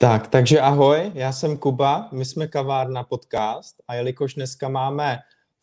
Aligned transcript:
Tak, 0.00 0.28
takže 0.28 0.60
ahoj, 0.60 1.12
já 1.14 1.32
jsem 1.32 1.56
Kuba, 1.56 2.08
my 2.12 2.24
jsme 2.24 2.46
Kavárna 2.46 3.02
podcast 3.02 3.76
a 3.88 3.94
jelikož 3.94 4.34
dneska 4.34 4.68
máme 4.68 5.18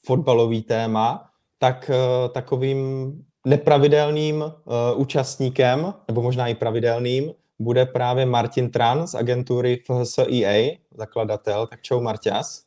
fotbalový 0.05 0.61
téma, 0.61 1.29
tak 1.58 1.89
uh, 1.89 2.31
takovým 2.31 3.11
nepravidelným 3.45 4.41
uh, 4.41 4.51
účastníkem, 4.95 5.93
nebo 6.07 6.21
možná 6.21 6.47
i 6.47 6.55
pravidelným, 6.55 7.33
bude 7.59 7.85
právě 7.85 8.25
Martin 8.25 8.71
Tran 8.71 9.07
z 9.07 9.15
agentury 9.15 9.83
FHSEA, 9.85 10.77
zakladatel. 10.97 11.67
Tak 11.67 11.81
čau 11.81 12.02
Marťas. 12.02 12.63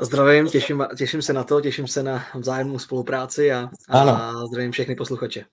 Zdravím, 0.00 0.48
těším, 0.48 0.86
těším 0.96 1.22
se 1.22 1.32
na 1.32 1.44
to, 1.44 1.60
těším 1.60 1.88
se 1.88 2.02
na 2.02 2.22
vzájemnou 2.34 2.78
spolupráci 2.78 3.52
a, 3.52 3.70
a 3.88 4.32
zdravím 4.46 4.72
všechny 4.72 4.94
posluchače. 4.94 5.44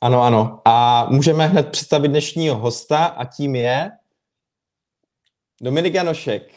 Ano, 0.00 0.22
ano. 0.22 0.60
A 0.64 1.06
můžeme 1.10 1.46
hned 1.46 1.68
představit 1.68 2.08
dnešního 2.08 2.56
hosta 2.56 3.04
a 3.04 3.24
tím 3.24 3.54
je 3.54 3.90
Dominik 5.62 5.94
Janošek. 5.94 6.52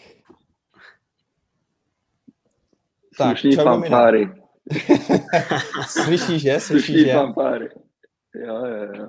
Tak, 3.18 3.38
Slušný 3.38 3.56
fanfáry. 3.56 4.30
Slyšíš, 5.88 6.42
že? 6.42 6.60
Slyšíš, 6.60 6.86
Slušný 6.86 7.04
že? 7.06 7.14
fanfáry. 7.14 7.70
Jo, 8.36 8.66
jo, 8.66 8.94
jo. 8.96 9.08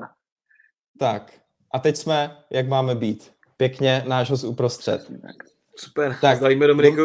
Tak, 0.99 1.33
a 1.73 1.79
teď 1.79 1.97
jsme, 1.97 2.37
jak 2.51 2.69
máme 2.69 2.95
být. 2.95 3.33
Pěkně 3.57 4.05
náš 4.09 4.31
host 4.31 4.45
uprostřed. 4.45 5.11
Super, 5.77 6.17
tak, 6.21 6.37
zdravíme 6.37 6.67
Dominiku. 6.67 7.03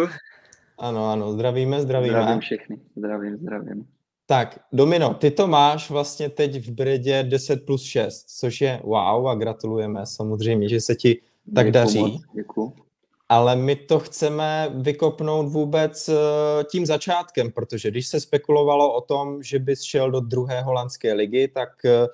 Ano, 0.77 1.11
ano, 1.11 1.31
zdravíme, 1.31 1.81
zdravíme. 1.81 2.21
Zdravím 2.21 2.39
všechny, 2.39 2.79
zdravím, 2.95 3.37
zdravím. 3.37 3.87
Tak, 4.25 4.59
Domino, 4.71 5.13
ty 5.13 5.31
to 5.31 5.47
máš 5.47 5.89
vlastně 5.89 6.29
teď 6.29 6.67
v 6.67 6.71
Bredě 6.71 7.23
10 7.23 7.65
plus 7.65 7.83
6, 7.83 8.25
což 8.39 8.61
je 8.61 8.81
wow 8.83 9.27
a 9.27 9.35
gratulujeme 9.35 10.05
samozřejmě, 10.05 10.69
že 10.69 10.81
se 10.81 10.95
ti 10.95 11.21
tak 11.55 11.65
děkuju 11.65 11.71
daří. 11.71 11.99
Moc, 11.99 12.21
děkuju. 12.35 12.73
Ale 13.29 13.55
my 13.55 13.75
to 13.75 13.99
chceme 13.99 14.69
vykopnout 14.75 15.47
vůbec 15.47 16.09
eh, 16.09 16.13
tím 16.71 16.85
začátkem, 16.85 17.51
protože 17.51 17.91
když 17.91 18.07
se 18.07 18.19
spekulovalo 18.19 18.93
o 18.93 19.01
tom, 19.01 19.43
že 19.43 19.59
bys 19.59 19.81
šel 19.81 20.11
do 20.11 20.19
druhé 20.19 20.61
holandské 20.61 21.13
ligy, 21.13 21.47
tak 21.47 21.69
eh, 21.85 22.07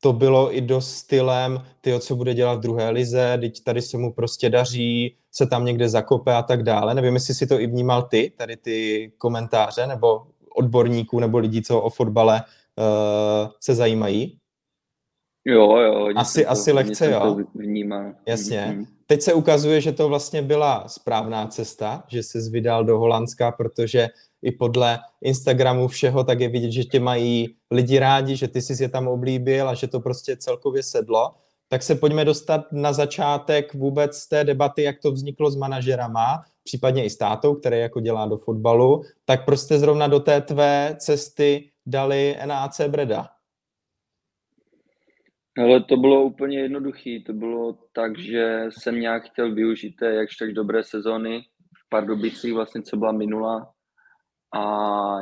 to 0.00 0.12
bylo 0.12 0.56
i 0.56 0.60
dost 0.60 0.90
stylem, 0.90 1.62
ty 1.80 2.00
co 2.00 2.16
bude 2.16 2.34
dělat 2.34 2.54
v 2.54 2.60
druhé 2.60 2.90
lize, 2.90 3.38
teď 3.40 3.64
tady 3.64 3.82
se 3.82 3.98
mu 3.98 4.12
prostě 4.12 4.50
daří, 4.50 5.16
se 5.32 5.46
tam 5.46 5.64
někde 5.64 5.88
zakope 5.88 6.34
a 6.34 6.42
tak 6.42 6.62
dále. 6.62 6.94
Nevím, 6.94 7.14
jestli 7.14 7.34
si 7.34 7.46
to 7.46 7.60
i 7.60 7.66
vnímal 7.66 8.02
ty, 8.02 8.32
tady 8.36 8.56
ty 8.56 9.12
komentáře, 9.18 9.86
nebo 9.86 10.26
odborníků, 10.54 11.20
nebo 11.20 11.38
lidí, 11.38 11.62
co 11.62 11.80
o 11.80 11.90
fotbale 11.90 12.42
uh, 12.42 13.50
se 13.60 13.74
zajímají. 13.74 14.38
Jo, 15.44 15.76
jo. 15.76 16.08
Asi, 16.16 16.44
to, 16.44 16.50
asi 16.50 16.72
lehce, 16.72 17.10
jo. 17.10 17.36
Vnímá. 17.54 18.14
Jasně. 18.26 18.58
Mm-hmm. 18.58 18.86
Teď 19.06 19.22
se 19.22 19.32
ukazuje, 19.32 19.80
že 19.80 19.92
to 19.92 20.08
vlastně 20.08 20.42
byla 20.42 20.88
správná 20.88 21.46
cesta, 21.46 22.04
že 22.08 22.22
jsi 22.22 22.50
vydal 22.50 22.84
do 22.84 22.98
Holandska, 22.98 23.52
protože 23.52 24.08
i 24.42 24.52
podle 24.52 24.98
Instagramu 25.22 25.88
všeho, 25.88 26.24
tak 26.24 26.40
je 26.40 26.48
vidět, 26.48 26.70
že 26.70 26.84
tě 26.84 27.00
mají 27.00 27.54
lidi 27.70 27.98
rádi, 27.98 28.36
že 28.36 28.48
ty 28.48 28.62
jsi 28.62 28.82
je 28.82 28.88
tam 28.88 29.08
oblíbil 29.08 29.68
a 29.68 29.74
že 29.74 29.86
to 29.86 30.00
prostě 30.00 30.36
celkově 30.36 30.82
sedlo. 30.82 31.34
Tak 31.68 31.82
se 31.82 31.94
pojďme 31.94 32.24
dostat 32.24 32.72
na 32.72 32.92
začátek 32.92 33.74
vůbec 33.74 34.26
té 34.26 34.44
debaty, 34.44 34.82
jak 34.82 34.98
to 34.98 35.12
vzniklo 35.12 35.50
s 35.50 35.56
manažerama, 35.56 36.44
případně 36.64 37.04
i 37.04 37.10
s 37.10 37.16
tátou, 37.16 37.54
který 37.54 37.80
jako 37.80 38.00
dělá 38.00 38.26
do 38.26 38.36
fotbalu, 38.36 39.02
tak 39.24 39.44
prostě 39.44 39.78
zrovna 39.78 40.06
do 40.06 40.20
té 40.20 40.40
tvé 40.40 40.96
cesty 40.98 41.70
dali 41.86 42.36
NAC 42.46 42.80
Breda. 42.88 43.28
Ale 45.58 45.84
to 45.84 45.96
bylo 45.96 46.24
úplně 46.24 46.60
jednoduché. 46.60 47.18
To 47.26 47.32
bylo 47.32 47.78
tak, 47.92 48.18
že 48.18 48.66
jsem 48.68 49.00
nějak 49.00 49.24
chtěl 49.24 49.54
využít 49.54 49.96
té 49.96 50.14
jakž 50.14 50.36
tak 50.36 50.52
dobré 50.52 50.84
sezóny 50.84 51.42
v 51.86 51.88
Pardubicích, 51.88 52.54
vlastně 52.54 52.82
co 52.82 52.96
byla 52.96 53.12
minula. 53.12 53.70
A 54.54 54.62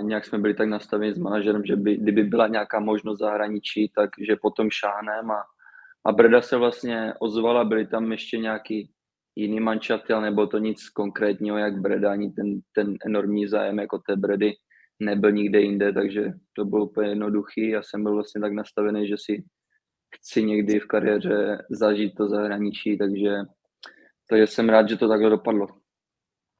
nějak 0.02 0.24
jsme 0.24 0.38
byli 0.38 0.54
tak 0.54 0.68
nastaveni 0.68 1.14
s 1.14 1.18
manažerem, 1.18 1.64
že 1.64 1.76
by, 1.76 1.96
kdyby 1.96 2.24
byla 2.24 2.48
nějaká 2.48 2.80
možnost 2.80 3.18
zahraničí, 3.18 3.92
takže 3.94 4.36
potom 4.42 4.70
šáhnem 4.70 5.30
a, 5.30 5.42
a 6.06 6.12
Breda 6.12 6.42
se 6.42 6.56
vlastně 6.56 7.14
ozvala, 7.20 7.64
byli 7.64 7.86
tam 7.86 8.12
ještě 8.12 8.38
nějaký 8.38 8.90
jiný 9.36 9.60
manšafty, 9.60 10.12
ale 10.12 10.22
nebylo 10.22 10.46
to 10.46 10.58
nic 10.58 10.88
konkrétního, 10.88 11.58
jak 11.58 11.80
Breda, 11.80 12.12
ani 12.12 12.30
ten, 12.30 12.60
ten 12.72 12.96
enormní 13.06 13.46
zájem 13.46 13.78
jako 13.78 13.98
té 13.98 14.16
Bredy 14.16 14.52
nebyl 15.00 15.32
nikde 15.32 15.60
jinde, 15.60 15.92
takže 15.92 16.32
to 16.52 16.64
bylo 16.64 16.84
úplně 16.84 17.08
jednoduchý. 17.08 17.68
Já 17.68 17.82
jsem 17.82 18.02
byl 18.02 18.14
vlastně 18.14 18.40
tak 18.40 18.52
nastavený, 18.52 19.08
že 19.08 19.14
si 19.18 19.44
chci 20.16 20.42
někdy 20.42 20.80
v 20.80 20.86
kariéře 20.86 21.66
zažít 21.70 22.14
to 22.14 22.28
zahraničí, 22.28 22.98
takže, 22.98 23.36
takže 24.28 24.46
jsem 24.46 24.68
rád, 24.68 24.88
že 24.88 24.96
to 24.96 25.08
takhle 25.08 25.30
dopadlo. 25.30 25.66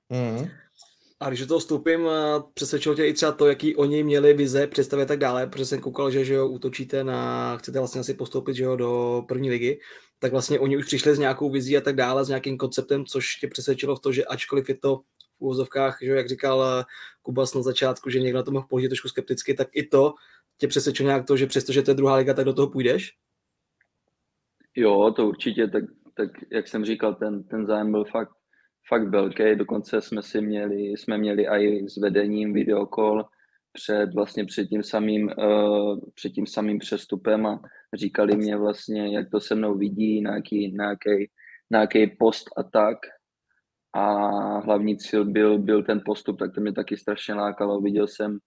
Mm. 0.09 0.49
A 1.21 1.29
když 1.29 1.41
do 1.41 1.47
toho 1.47 1.61
vstoupím, 1.61 2.09
přesvědčilo 2.55 2.95
tě 2.95 3.07
i 3.07 3.13
třeba 3.13 3.33
to, 3.33 3.47
jaký 3.47 3.77
oni 3.77 4.03
měli 4.03 4.35
vize, 4.35 4.67
představy 4.67 5.03
a 5.03 5.07
tak 5.07 5.19
dále, 5.19 5.47
protože 5.47 5.67
jsem 5.67 5.81
koukal, 5.81 6.11
že, 6.11 6.25
že 6.25 6.35
jo, 6.35 6.49
útočíte 6.49 7.05
na, 7.05 7.57
chcete 7.57 7.79
vlastně 7.79 8.01
asi 8.01 8.15
postoupit 8.15 8.55
že 8.55 8.65
jo, 8.65 8.77
do 8.77 9.23
první 9.29 9.51
ligy, 9.51 9.81
tak 10.19 10.33
vlastně 10.33 10.59
oni 10.59 10.77
už 10.77 10.85
přišli 10.85 11.15
s 11.15 11.19
nějakou 11.19 11.51
vizí 11.51 11.77
a 11.77 11.81
tak 11.81 11.97
dále, 11.97 12.25
s 12.25 12.29
nějakým 12.29 12.59
konceptem, 12.59 13.05
což 13.07 13.37
tě 13.37 13.49
přesvědčilo 13.49 13.97
v 13.97 14.01
to, 14.01 14.13
že 14.13 14.25
ačkoliv 14.25 14.69
je 14.69 14.75
to 14.75 14.97
v 15.39 15.41
úvozovkách, 15.41 15.99
že 16.03 16.11
jo, 16.11 16.17
jak 16.17 16.29
říkal 16.29 16.85
Kubas 17.23 17.55
na 17.55 17.63
začátku, 17.63 18.11
že 18.11 18.21
někdo 18.21 18.39
na 18.39 18.43
to 18.43 18.51
mohl 18.51 18.67
pohlížet 18.69 18.91
trošku 18.91 19.09
skepticky, 19.09 19.55
tak 19.55 19.69
i 19.73 19.87
to 19.87 20.15
tě 20.59 20.69
přesvědčilo 20.69 21.07
nějak 21.07 21.27
to, 21.27 21.37
že 21.37 21.47
přestože 21.47 21.83
to 21.83 21.91
je 21.91 21.95
druhá 21.95 22.17
liga, 22.17 22.35
tak 22.35 22.45
do 22.45 22.53
toho 22.53 22.71
půjdeš? 22.71 23.15
Jo, 24.77 25.13
to 25.17 25.29
určitě, 25.29 25.69
tak, 25.69 25.85
tak 26.15 26.31
jak 26.53 26.69
jsem 26.69 26.85
říkal, 26.85 27.15
ten, 27.15 27.45
ten 27.45 27.67
zájem 27.67 27.93
byl 27.93 28.05
fakt, 28.05 28.33
fakt 28.89 29.09
velký, 29.09 29.57
dokonce 29.57 30.01
jsme 30.01 30.23
si 30.23 30.41
měli, 30.41 30.83
jsme 30.83 31.19
měli 31.19 31.47
i 31.47 31.89
s 31.89 31.97
vedením 31.97 32.53
videokol 32.53 33.25
před 33.73 34.15
vlastně 34.15 34.45
před 34.45 34.67
tím 34.67 34.83
samým, 34.83 35.31
uh, 35.39 36.01
před 36.15 36.31
tím 36.31 36.47
samým 36.47 36.79
přestupem 36.79 37.47
a 37.47 37.61
říkali 37.95 38.37
mě 38.37 38.57
vlastně, 38.57 39.17
jak 39.17 39.31
to 39.31 39.41
se 39.41 39.55
mnou 39.55 39.79
vidí, 39.79 40.21
na 40.21 40.35
jaký, 40.35 40.73
na 40.73 40.91
jaký, 40.91 41.31
na 41.71 41.81
jaký 41.81 42.07
post 42.07 42.45
a 42.57 42.63
tak. 42.63 42.99
A 43.95 44.05
hlavní 44.59 44.97
cíl 44.99 45.25
byl, 45.25 45.59
byl 45.59 45.83
ten 45.83 46.01
postup, 46.07 46.39
tak 46.39 46.55
to 46.55 46.61
mě 46.61 46.73
taky 46.73 46.97
strašně 46.97 47.35
lákalo. 47.35 47.81
Viděl 47.81 48.07
jsem 48.07 48.39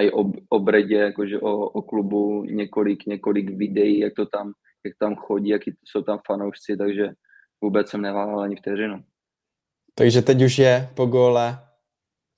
i 0.00 0.10
o, 0.10 0.32
o 0.48 0.58
Bredě, 0.58 0.96
jakože 0.96 1.40
o, 1.40 1.56
o 1.56 1.82
klubu 1.82 2.44
několik, 2.44 3.06
několik 3.06 3.50
videí, 3.50 3.98
jak 3.98 4.14
to 4.14 4.26
tam 4.26 4.52
jak 4.84 4.94
tam 4.98 5.16
chodí, 5.16 5.48
jaký 5.48 5.76
jsou 5.84 6.02
tam 6.02 6.18
fanoušci, 6.26 6.76
takže 6.76 7.08
vůbec 7.60 7.88
jsem 7.88 8.02
neváhal 8.02 8.40
ani 8.40 8.56
vteřinu. 8.56 9.04
Takže 9.94 10.22
teď 10.22 10.42
už 10.42 10.58
je 10.58 10.90
po 10.94 11.06
góle. 11.06 11.58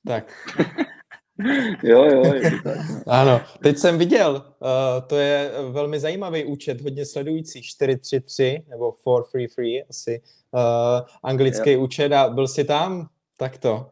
Tak. 0.06 0.32
jo, 1.82 2.04
jo, 2.04 2.34
je 2.34 2.50
to 2.50 2.56
tak. 2.64 2.76
No. 2.88 3.02
Ano, 3.06 3.40
teď 3.62 3.78
jsem 3.78 3.98
viděl, 3.98 4.54
uh, 4.58 5.06
to 5.06 5.16
je 5.16 5.52
velmi 5.70 6.00
zajímavý 6.00 6.44
účet, 6.44 6.80
hodně 6.80 7.06
sledujících, 7.06 7.64
433 7.64 8.62
nebo 8.68 8.92
433 9.00 9.84
asi 9.90 10.22
uh, 10.50 10.60
anglický 11.22 11.72
jo. 11.72 11.80
účet 11.80 12.12
a 12.12 12.28
byl 12.28 12.48
jsi 12.48 12.64
tam? 12.64 13.08
Tak 13.36 13.58
to. 13.58 13.90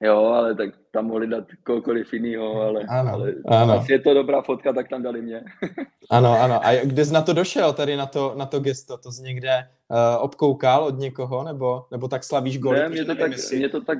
Jo, 0.00 0.16
ale 0.16 0.54
tak 0.54 0.70
tam 0.90 1.06
mohli 1.06 1.26
dát 1.26 1.44
kohokoliv 1.62 2.12
jinýho, 2.12 2.62
ale, 2.62 2.84
ano, 2.88 3.12
ale 3.12 3.34
ano. 3.46 3.72
asi 3.72 3.92
je 3.92 3.98
to 3.98 4.14
dobrá 4.14 4.42
fotka, 4.42 4.72
tak 4.72 4.88
tam 4.88 5.02
dali 5.02 5.22
mě. 5.22 5.44
ano, 6.10 6.32
ano. 6.40 6.60
A 6.66 6.84
kde 6.84 7.04
jsi 7.04 7.12
na 7.12 7.22
to 7.22 7.32
došel, 7.32 7.72
tady 7.72 7.96
na 7.96 8.06
to, 8.06 8.34
na 8.36 8.46
to 8.46 8.60
gesto? 8.60 8.98
To 8.98 9.12
jsi 9.12 9.22
někde 9.22 9.68
uh, 9.88 10.24
obkoukal 10.24 10.84
od 10.84 10.98
někoho, 10.98 11.44
nebo, 11.44 11.86
nebo 11.90 12.08
tak 12.08 12.24
slavíš 12.24 12.58
gol? 12.58 12.72
Ne, 12.72 12.88
mě 12.88 13.04
to, 13.04 13.14
tak, 13.14 13.30
jestli... 13.30 13.56
mě 13.56 13.68
to 13.68 13.80
tak, 13.80 13.98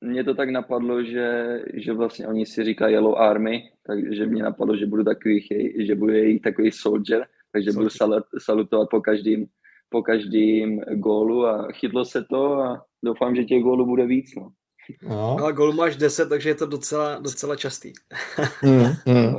mě 0.00 0.24
to 0.24 0.34
tak 0.34 0.50
napadlo, 0.50 1.02
že, 1.02 1.58
že 1.74 1.92
vlastně 1.92 2.26
oni 2.26 2.46
si 2.46 2.64
říkají 2.64 2.94
Yellow 2.94 3.18
Army, 3.18 3.70
takže 3.86 4.26
mě 4.26 4.42
napadlo, 4.42 4.76
že 4.76 4.86
budu 4.86 5.04
takový, 5.04 5.48
že 5.86 5.94
budu 5.94 6.12
jejich 6.12 6.42
takový 6.42 6.72
soldier, 6.72 7.26
takže 7.52 7.72
soldier. 7.72 7.82
budu 7.82 7.90
salut, 7.90 8.24
salutovat 8.38 8.88
po 8.90 9.00
každým, 9.00 9.46
po 9.88 10.02
každým 10.02 10.80
gólu 10.80 11.46
a 11.46 11.72
chytlo 11.72 12.04
se 12.04 12.24
to 12.24 12.52
a 12.52 12.84
doufám, 13.04 13.36
že 13.36 13.44
těch 13.44 13.62
gólů 13.62 13.86
bude 13.86 14.06
víc. 14.06 14.34
No. 14.34 14.52
No. 15.02 15.36
Ale 15.40 15.52
gol 15.52 15.72
máš 15.72 15.96
10, 15.96 16.28
takže 16.28 16.48
je 16.48 16.54
to 16.54 16.66
docela, 16.66 17.18
docela 17.18 17.56
častý. 17.56 17.92
mm, 18.62 18.94
mm. 19.06 19.36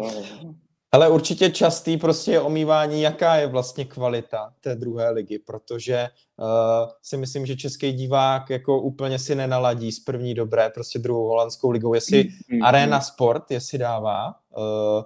Ale 0.92 1.10
určitě 1.10 1.50
častý 1.50 1.98
prostě 1.98 2.32
je 2.32 2.42
omývání, 2.42 3.02
jaká 3.02 3.36
je 3.36 3.48
vlastně 3.48 3.86
kvalita 3.86 4.54
té 4.62 4.76
druhé 4.76 5.10
ligy, 5.10 5.40
protože 5.40 6.10
uh, 6.38 6.46
si 7.02 7.18
myslím, 7.18 7.46
že 7.46 7.56
český 7.56 7.92
divák 7.92 8.50
jako 8.50 8.82
úplně 8.82 9.20
si 9.20 9.36
nenaladí 9.36 9.92
z 9.92 10.00
první 10.00 10.34
dobré, 10.34 10.70
prostě 10.70 11.00
druhou 11.00 11.28
holandskou 11.28 11.72
ligou, 11.72 11.94
jestli 11.94 12.24
mm, 12.24 12.58
mm, 12.58 12.64
Arena 12.64 13.02
Sport, 13.02 13.52
jestli 13.52 13.78
dává 13.78 14.36
uh, 14.58 15.04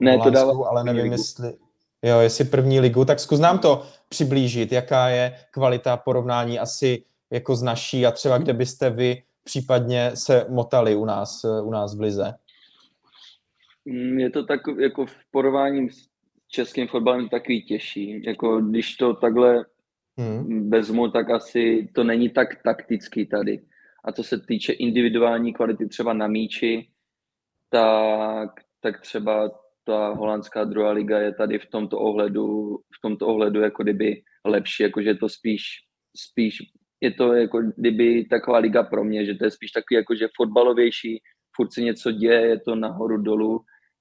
ne, 0.00 0.18
to 0.18 0.30
dává 0.30 0.68
ale 0.68 0.84
nevím, 0.84 1.02
ligu. 1.02 1.14
jestli 1.14 1.54
jo, 2.02 2.20
jestli 2.20 2.44
první 2.44 2.80
ligu, 2.80 3.04
tak 3.04 3.20
zkus 3.20 3.40
nám 3.40 3.58
to 3.58 3.82
přiblížit, 4.08 4.72
jaká 4.72 5.08
je 5.08 5.36
kvalita 5.50 5.96
porovnání 5.96 6.58
asi 6.58 7.04
jako 7.30 7.56
z 7.56 7.62
naší 7.62 8.06
a 8.06 8.10
třeba 8.10 8.38
kde 8.38 8.52
byste 8.52 8.90
vy 8.90 9.22
případně 9.44 10.10
se 10.14 10.46
motali 10.48 10.96
u 10.96 11.04
nás, 11.04 11.44
u 11.62 11.70
nás 11.70 11.96
v 11.96 12.00
Lize? 12.00 12.34
Mm, 13.84 14.18
je 14.18 14.30
to 14.30 14.44
tak, 14.44 14.60
jako 14.80 15.06
v 15.06 15.16
porovnání 15.30 15.90
s 15.90 16.08
českým 16.48 16.88
fotbalem 16.88 17.28
takový 17.28 17.62
těžší. 17.62 18.22
Jako 18.26 18.60
když 18.60 18.96
to 18.96 19.14
takhle 19.14 19.64
hmm. 20.18 20.70
vezmu, 20.70 21.10
tak 21.10 21.30
asi 21.30 21.88
to 21.94 22.04
není 22.04 22.30
tak 22.30 22.62
taktický 22.62 23.26
tady. 23.26 23.62
A 24.04 24.12
co 24.12 24.22
se 24.22 24.40
týče 24.40 24.72
individuální 24.72 25.52
kvality 25.52 25.88
třeba 25.88 26.12
na 26.12 26.26
míči, 26.26 26.88
tak, 27.70 28.50
tak 28.80 29.00
třeba 29.00 29.50
ta 29.84 30.08
holandská 30.08 30.64
druhá 30.64 30.90
liga 30.90 31.18
je 31.18 31.34
tady 31.34 31.58
v 31.58 31.66
tomto 31.66 31.98
ohledu, 31.98 32.76
v 32.76 33.00
tomto 33.02 33.26
ohledu 33.26 33.60
jako 33.60 33.82
kdyby 33.82 34.22
lepší, 34.44 34.82
jakože 34.82 35.14
to 35.14 35.28
spíš, 35.28 35.62
spíš 36.16 36.58
je 37.04 37.10
to 37.10 37.32
jako 37.32 37.62
kdyby 37.76 38.24
taková 38.24 38.58
liga 38.58 38.82
pro 38.82 39.04
mě, 39.04 39.26
že 39.26 39.34
to 39.34 39.44
je 39.44 39.50
spíš 39.50 39.70
takový 39.70 39.96
jakože 39.96 40.28
fotbalovější, 40.36 41.22
furt 41.56 41.72
se 41.72 41.80
něco 41.80 42.12
děje, 42.12 42.40
je 42.40 42.60
to 42.60 42.74
nahoru 42.74 43.22
dolů, 43.22 43.60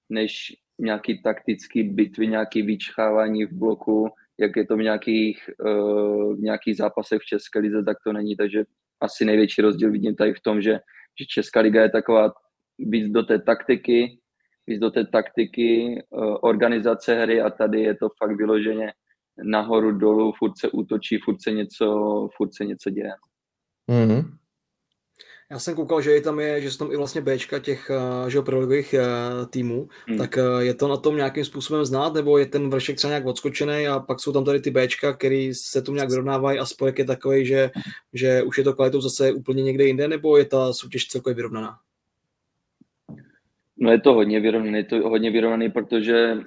než 0.09 0.55
nějaký 0.79 1.21
taktický 1.21 1.83
bitvy, 1.83 2.27
nějaký 2.27 2.61
vyčchávání 2.61 3.45
v 3.45 3.53
bloku, 3.53 4.09
jak 4.39 4.55
je 4.55 4.65
to 4.65 4.77
v 4.77 4.81
nějakých, 4.81 5.49
uh, 5.65 6.35
v 6.35 6.39
nějakých 6.39 6.77
zápasech 6.77 7.21
v 7.21 7.25
České 7.25 7.59
lize, 7.59 7.83
tak 7.83 7.97
to 8.05 8.13
není, 8.13 8.35
takže 8.35 8.63
asi 9.01 9.25
největší 9.25 9.61
rozdíl 9.61 9.91
vidím 9.91 10.15
tady 10.15 10.33
v 10.33 10.41
tom, 10.41 10.61
že, 10.61 10.79
že 11.19 11.25
Česká 11.27 11.59
liga 11.59 11.81
je 11.81 11.89
taková 11.89 12.31
víc 12.79 13.11
do 13.11 13.23
té 13.23 13.39
taktiky, 13.39 14.17
víc 14.67 14.79
do 14.79 14.91
té 14.91 15.05
taktiky, 15.05 16.01
uh, 16.09 16.37
organizace 16.41 17.15
hry 17.15 17.41
a 17.41 17.49
tady 17.49 17.81
je 17.81 17.95
to 17.95 18.07
fakt 18.19 18.37
vyloženě 18.37 18.93
nahoru, 19.43 19.91
dolů, 19.91 20.33
furt 20.37 20.57
se 20.57 20.69
útočí, 20.69 21.17
furt 21.17 21.41
se 21.41 21.51
něco, 21.51 21.87
furt 22.37 22.53
se 22.53 22.65
něco 22.65 22.89
děje. 22.89 23.11
Mm-hmm. 23.91 24.37
Já 25.53 25.59
jsem 25.59 25.75
koukal, 25.75 26.01
že 26.01 26.21
tam 26.21 26.39
je, 26.39 26.61
že 26.61 26.71
jsou 26.71 26.77
tam 26.77 26.93
i 26.93 26.97
vlastně 26.97 27.21
Bčka 27.21 27.59
těch 27.59 27.89
eh, 27.89 28.29
že 28.29 28.41
proligových 28.41 28.93
eh, 28.93 29.05
týmů, 29.49 29.87
hmm. 30.07 30.17
tak 30.17 30.37
eh, 30.37 30.41
je 30.59 30.73
to 30.73 30.87
na 30.87 30.97
tom 30.97 31.15
nějakým 31.15 31.45
způsobem 31.45 31.85
znát, 31.85 32.13
nebo 32.13 32.37
je 32.37 32.45
ten 32.45 32.69
vršek 32.69 32.95
třeba 32.95 33.11
nějak 33.11 33.25
odskočený 33.25 33.87
a 33.87 33.99
pak 33.99 34.19
jsou 34.19 34.31
tam 34.31 34.45
tady 34.45 34.59
ty 34.59 34.71
Bčka, 34.71 35.13
který 35.13 35.53
se 35.53 35.81
tu 35.81 35.93
nějak 35.93 36.09
vyrovnávají 36.09 36.59
a 36.59 36.65
spojek 36.65 36.99
je 36.99 37.05
takový, 37.05 37.45
že, 37.45 37.69
že 38.13 38.43
už 38.43 38.57
je 38.57 38.63
to 38.63 38.73
kvalitou 38.73 39.01
zase 39.01 39.31
úplně 39.31 39.63
někde 39.63 39.85
jinde, 39.85 40.07
nebo 40.07 40.37
je 40.37 40.45
ta 40.45 40.73
soutěž 40.73 41.07
celkově 41.07 41.35
vyrovnaná? 41.35 41.77
No 43.77 43.91
je 43.91 44.01
to 44.01 44.13
hodně 44.13 44.39
vyrovnaný, 44.39 44.77
je 44.77 44.83
to 44.83 45.09
hodně 45.09 45.31
vyrovnaný, 45.31 45.71
protože 45.71 46.37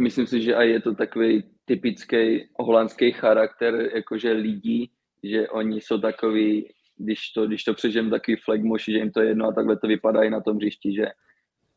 myslím 0.00 0.26
si, 0.26 0.42
že 0.42 0.54
aj 0.54 0.70
je 0.70 0.80
to 0.80 0.94
takový 0.94 1.42
typický 1.70 2.50
holandský 2.58 3.12
charakter, 3.12 3.90
jakože 3.94 4.32
lidí, 4.32 4.90
že 5.22 5.48
oni 5.48 5.80
jsou 5.80 5.98
takový 5.98 6.66
když 7.00 7.32
to, 7.32 7.46
když 7.46 7.64
to 7.64 7.74
přežijem 7.74 8.10
takový 8.10 8.36
flagmoši, 8.36 8.92
že 8.92 8.98
jim 8.98 9.10
to 9.10 9.20
je 9.20 9.28
jedno 9.28 9.46
a 9.48 9.52
takhle 9.52 9.76
to 9.78 9.86
vypadá 9.86 10.22
i 10.22 10.30
na 10.30 10.40
tom 10.40 10.56
hřišti, 10.56 10.94
že 10.94 11.06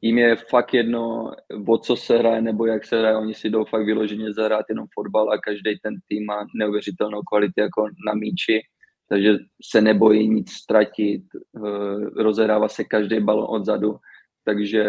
jim 0.01 0.17
je 0.17 0.35
fakt 0.35 0.73
jedno, 0.73 1.31
o 1.67 1.77
co 1.77 1.95
se 1.95 2.17
hraje 2.17 2.41
nebo 2.41 2.65
jak 2.65 2.85
se 2.85 2.99
hraje, 2.99 3.17
oni 3.17 3.33
si 3.33 3.49
jdou 3.49 3.65
fakt 3.65 3.85
vyloženě 3.85 4.33
zahrát 4.33 4.65
jenom 4.69 4.85
fotbal 4.93 5.31
a 5.31 5.37
každý 5.37 5.79
ten 5.79 5.95
tým 6.07 6.25
má 6.25 6.47
neuvěřitelnou 6.55 7.21
kvalitu 7.21 7.53
jako 7.57 7.87
na 8.07 8.13
míči, 8.13 8.61
takže 9.09 9.37
se 9.63 9.81
nebojí 9.81 10.29
nic 10.29 10.51
ztratit, 10.51 11.23
eh, 11.35 12.23
rozehrává 12.23 12.67
se 12.67 12.83
každý 12.83 13.19
balon 13.19 13.47
odzadu, 13.49 13.95
takže, 14.43 14.83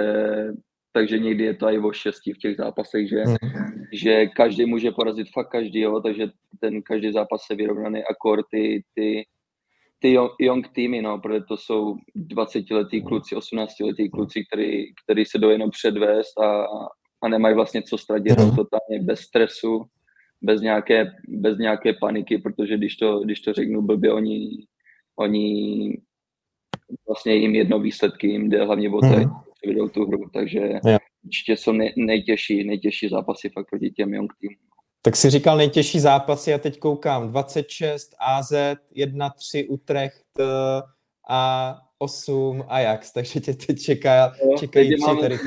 takže 0.94 1.19
někdy 1.19 1.44
je 1.44 1.55
to 1.55 1.67
i 1.69 1.79
o 1.79 1.93
šesti 1.93 2.32
v 2.32 2.38
těch 2.38 2.56
zápasech, 2.56 3.08
že, 3.08 3.23
mm. 3.26 3.85
že 3.93 4.26
každý 4.26 4.67
může 4.67 4.91
porazit 4.91 5.26
fakt 5.35 5.50
každý, 5.50 5.81
jo, 5.81 6.00
takže 6.00 6.26
ten 6.61 6.82
každý 6.82 7.12
zápas 7.12 7.41
je 7.50 7.56
vyrovnaný 7.56 8.00
a 8.00 8.14
ty, 8.50 8.85
ty 8.94 9.26
ty 10.05 10.17
young 10.41 10.69
týmy, 10.69 11.02
no, 11.02 11.19
protože 11.19 11.41
to 11.49 11.56
jsou 11.56 11.96
20-letý 12.17 13.02
kluci, 13.02 13.37
18-letý 13.37 14.11
kluci, 14.11 14.44
který, 14.44 14.94
který 15.05 15.25
se 15.25 15.38
jdou 15.38 15.49
jenom 15.49 15.70
předvést 15.70 16.38
a, 16.41 16.67
a 17.23 17.29
nemají 17.29 17.55
vlastně 17.55 17.82
co 17.82 17.99
ztratit, 17.99 18.38
mm. 18.38 18.56
totálně 18.56 19.02
bez 19.02 19.20
stresu, 19.20 19.85
bez 20.43 20.61
nějaké, 20.61 21.06
bez 21.29 21.58
nějaké 21.58 21.93
paniky, 22.00 22.38
protože 22.38 22.76
když 22.76 22.97
to, 22.97 23.19
když 23.19 23.40
to 23.40 23.52
řeknu 23.52 23.82
blbě, 23.82 24.12
oni, 24.12 24.50
oni 25.17 25.99
vlastně 27.08 27.35
jim 27.35 27.55
jedno 27.55 27.79
výsledky, 27.79 28.26
jim 28.29 28.50
jde 28.50 28.64
hlavně 28.64 28.90
o 28.90 29.00
té, 29.00 29.25
mm. 29.66 29.88
tu 29.88 30.06
hru, 30.06 30.31
takže 30.32 30.58
yeah. 30.58 31.00
určitě 31.25 31.56
jsou 31.56 31.72
nej, 31.72 31.93
nejtěžší, 31.96 32.64
nejtěžší 32.64 33.08
zápasy 33.08 33.49
fakt 33.49 33.70
proti 33.70 33.90
těm 33.90 34.14
young 34.14 34.32
týmům. 34.40 34.75
Tak 35.02 35.16
si 35.16 35.31
říkal 35.31 35.56
nejtěžší 35.56 36.00
zápasy, 36.00 36.50
já 36.50 36.58
teď 36.58 36.78
koukám 36.78 37.28
26, 37.28 38.14
AZ, 38.20 38.52
1-3 38.96 39.66
Utrecht 39.69 40.25
eh, 40.40 40.44
a 41.28 41.75
8 41.99 42.64
Ajax, 42.69 43.12
takže 43.12 43.40
tě 43.40 43.55
teď 43.55 43.81
čeká, 43.81 44.32
jo, 44.44 44.56
čekají 44.58 44.88
tři 44.88 45.06
máme, 45.06 45.20
tady 45.20 45.38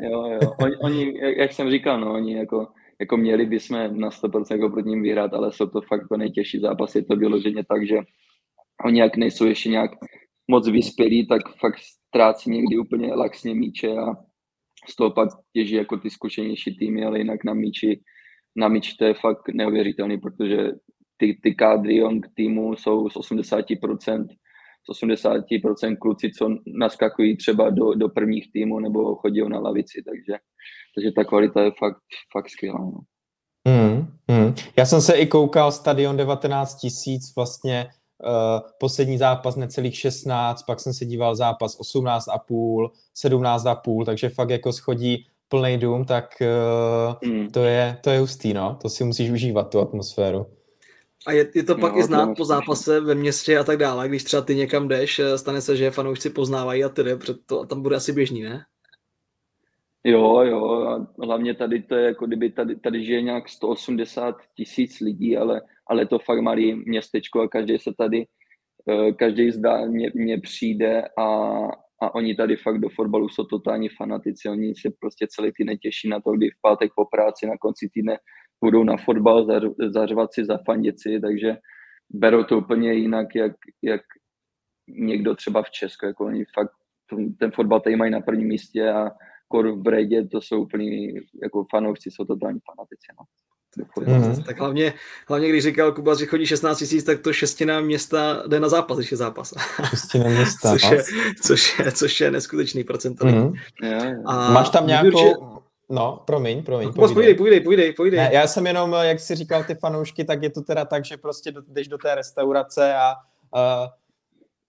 Jo, 0.00 0.38
jo. 0.42 0.52
Oni, 0.60 0.76
oni, 0.76 1.20
jak 1.38 1.52
jsem 1.52 1.70
říkal, 1.70 2.00
no, 2.00 2.12
oni 2.12 2.36
jako, 2.36 2.68
jako 3.00 3.16
měli 3.16 3.46
bychom 3.46 4.00
na 4.00 4.10
100% 4.10 4.44
jako 4.50 4.68
proti 4.68 4.88
ním 4.88 5.02
vyhrát, 5.02 5.34
ale 5.34 5.52
jsou 5.52 5.66
to 5.66 5.80
fakt 5.80 6.08
to 6.08 6.16
nejtěžší 6.16 6.60
zápasy, 6.60 6.98
je 6.98 7.04
to 7.04 7.16
vyloženě 7.16 7.64
tak, 7.64 7.86
že 7.86 7.96
oni 8.84 9.00
jak 9.00 9.16
nejsou 9.16 9.46
ještě 9.46 9.68
nějak 9.68 9.90
moc 10.48 10.68
vyspělí, 10.68 11.26
tak 11.26 11.42
fakt 11.60 11.80
ztrácí 12.16 12.50
někdy 12.50 12.78
úplně 12.78 13.14
laxně 13.14 13.54
míče 13.54 13.88
a 13.88 14.14
z 14.88 14.96
toho 14.96 15.10
pak 15.10 15.28
těží 15.52 15.74
jako 15.74 15.96
ty 15.96 16.10
zkušenější 16.10 16.76
týmy, 16.76 17.04
ale 17.04 17.18
jinak 17.18 17.44
na 17.44 17.54
míči, 17.54 18.00
na 18.56 18.68
míči 18.68 18.96
to 18.98 19.04
je 19.04 19.14
fakt 19.14 19.48
neuvěřitelný, 19.54 20.18
protože 20.18 20.56
ty, 21.16 21.40
ty 21.42 21.54
kádry 21.54 21.96
Young 21.96 22.26
týmu 22.34 22.76
jsou 22.76 23.08
z 23.08 23.16
80%, 23.16 24.26
z 24.90 25.02
80% 25.02 25.96
kluci, 26.00 26.30
co 26.30 26.48
naskakují 26.78 27.36
třeba 27.36 27.70
do, 27.70 27.94
do 27.94 28.08
prvních 28.08 28.52
týmů 28.52 28.80
nebo 28.80 29.14
chodí 29.14 29.40
na 29.48 29.58
lavici, 29.58 30.02
takže, 30.06 30.38
takže 30.94 31.12
ta 31.16 31.24
kvalita 31.24 31.62
je 31.62 31.70
fakt, 31.78 32.02
fakt 32.32 32.50
skvělá. 32.50 32.78
No. 32.78 32.98
Mm, 33.68 33.98
mm. 34.30 34.54
Já 34.76 34.86
jsem 34.86 35.00
se 35.00 35.12
i 35.12 35.26
koukal, 35.26 35.72
stadion 35.72 36.16
19 36.16 36.74
tisíc 36.74 37.34
vlastně 37.36 37.86
poslední 38.78 39.18
zápas 39.18 39.56
necelých 39.56 39.98
16, 39.98 40.62
pak 40.62 40.80
jsem 40.80 40.92
se 40.92 41.04
díval 41.04 41.36
zápas 41.36 41.76
18 41.78 42.28
a 42.28 42.38
půl, 42.38 42.90
17 43.14 43.66
a 43.66 43.74
půl, 43.74 44.04
takže 44.04 44.28
fakt 44.28 44.50
jako 44.50 44.72
schodí 44.72 45.26
plný 45.48 45.78
dům, 45.78 46.04
tak 46.04 46.34
uh, 47.22 47.30
mm. 47.30 47.50
to, 47.50 47.64
je, 47.64 47.98
to 48.00 48.10
je 48.10 48.20
hustý, 48.20 48.54
no. 48.54 48.78
To 48.82 48.88
si 48.88 49.04
musíš 49.04 49.30
užívat, 49.30 49.70
tu 49.70 49.80
atmosféru. 49.80 50.46
A 51.26 51.32
je, 51.32 51.50
je 51.54 51.62
to 51.62 51.74
pak 51.74 51.92
no, 51.92 51.98
i 51.98 52.02
znát 52.02 52.36
po 52.36 52.44
zápase 52.44 53.00
ve 53.00 53.14
městě 53.14 53.58
a 53.58 53.64
tak 53.64 53.76
dále, 53.76 54.08
když 54.08 54.24
třeba 54.24 54.42
ty 54.42 54.54
někam 54.54 54.88
jdeš, 54.88 55.18
eh, 55.18 55.38
stane 55.38 55.60
se, 55.60 55.76
že 55.76 55.90
fanoušci 55.90 56.30
poznávají 56.30 56.84
a 56.84 56.88
tedy, 56.88 57.18
to 57.46 57.60
a 57.60 57.66
tam 57.66 57.82
bude 57.82 57.96
asi 57.96 58.12
běžný, 58.12 58.42
ne? 58.42 58.64
Jo, 60.06 60.42
jo, 60.42 60.86
a 60.88 61.06
hlavně 61.22 61.54
tady 61.54 61.82
to 61.82 61.94
je 61.94 62.04
jako 62.06 62.26
kdyby 62.26 62.50
tady, 62.50 62.76
tady 62.76 63.04
žije 63.04 63.22
nějak 63.22 63.48
180 63.48 64.36
tisíc 64.56 65.00
lidí, 65.00 65.36
ale 65.36 65.60
ale 65.86 66.06
to 66.06 66.18
fakt 66.18 66.40
malý 66.40 66.74
městečko 66.74 67.42
a 67.42 67.48
každý 67.48 67.78
se 67.78 67.90
tady, 67.98 68.26
eh, 68.90 69.12
každý 69.12 69.50
zdá 69.50 69.86
mě, 69.86 70.10
mě 70.14 70.40
přijde 70.40 71.02
a, 71.18 71.24
a 72.02 72.14
oni 72.14 72.34
tady 72.34 72.56
fakt 72.56 72.78
do 72.78 72.88
fotbalu 72.88 73.28
jsou 73.28 73.44
totální 73.44 73.88
fanatici, 73.88 74.48
oni 74.48 74.74
se 74.74 74.90
prostě 75.00 75.26
celý 75.30 75.52
týden 75.52 75.78
těší 75.78 76.08
na 76.08 76.20
to, 76.20 76.32
kdy 76.32 76.50
v 76.50 76.60
pátek 76.62 76.92
po 76.96 77.04
práci 77.04 77.46
na 77.46 77.58
konci 77.60 77.88
týdne 77.92 78.18
budou 78.64 78.84
na 78.84 78.96
fotbal, 78.96 79.46
zařvat 79.88 80.34
si, 80.34 80.44
zafandit 80.44 81.00
si, 81.00 81.20
takže 81.20 81.56
berou 82.10 82.44
to 82.44 82.58
úplně 82.58 82.92
jinak, 82.92 83.34
jak, 83.34 83.52
jak 83.82 84.00
někdo 84.88 85.34
třeba 85.34 85.62
v 85.62 85.70
Česku, 85.70 86.06
jako 86.06 86.24
oni 86.24 86.44
fakt 86.54 86.70
ten 87.38 87.50
fotbal 87.50 87.80
tady 87.80 87.96
mají 87.96 88.10
na 88.10 88.20
prvním 88.20 88.48
místě 88.48 88.90
a 88.90 89.10
kor 89.48 89.70
v 89.70 89.76
Bredě 89.76 90.26
to 90.26 90.40
jsou 90.40 90.62
úplně 90.62 91.12
jako 91.42 91.66
fanoušci, 91.70 92.10
jsou 92.10 92.24
totální 92.24 92.60
fanatici. 92.66 93.06
No. 93.18 93.24
Mm-hmm. 93.96 94.44
Tak 94.44 94.58
hlavně, 94.58 94.94
hlavně, 95.28 95.48
když 95.48 95.64
říkal 95.64 95.92
Kuba, 95.92 96.14
že 96.14 96.26
chodí 96.26 96.46
16 96.46 96.78
tisíc, 96.78 97.04
tak 97.04 97.20
to 97.20 97.32
šestina 97.32 97.80
města 97.80 98.42
jde 98.46 98.60
na 98.60 98.68
zápas, 98.68 98.98
když 98.98 99.10
je 99.10 99.16
zápas. 99.16 99.54
Šestina 99.90 100.28
města. 100.28 100.70
což, 100.70 100.90
je, 100.90 101.04
což, 101.42 101.78
je, 101.78 101.92
což 101.92 102.20
je 102.20 102.30
neskutečný 102.30 102.84
procent. 102.84 103.20
Mm-hmm. 103.20 104.22
A 104.26 104.52
Máš 104.52 104.70
tam 104.70 104.86
nějakou... 104.86 105.08
Určitě... 105.08 105.34
No, 105.88 106.22
promiň, 106.26 106.62
promiň. 106.62 106.86
No, 106.86 106.92
povídej, 106.92 107.34
povídej, 107.34 107.60
povídej, 107.60 107.92
povídej. 107.92 108.18
Ne, 108.18 108.30
já 108.32 108.46
jsem 108.46 108.66
jenom, 108.66 108.92
jak 108.92 109.20
jsi 109.20 109.34
říkal 109.34 109.64
ty 109.64 109.74
fanoušky, 109.74 110.24
tak 110.24 110.42
je 110.42 110.50
to 110.50 110.62
teda 110.62 110.84
tak, 110.84 111.04
že 111.04 111.16
prostě 111.16 111.52
jdeš 111.68 111.88
do 111.88 111.98
té 111.98 112.14
restaurace 112.14 112.94
a 112.94 113.14
uh, 113.54 113.88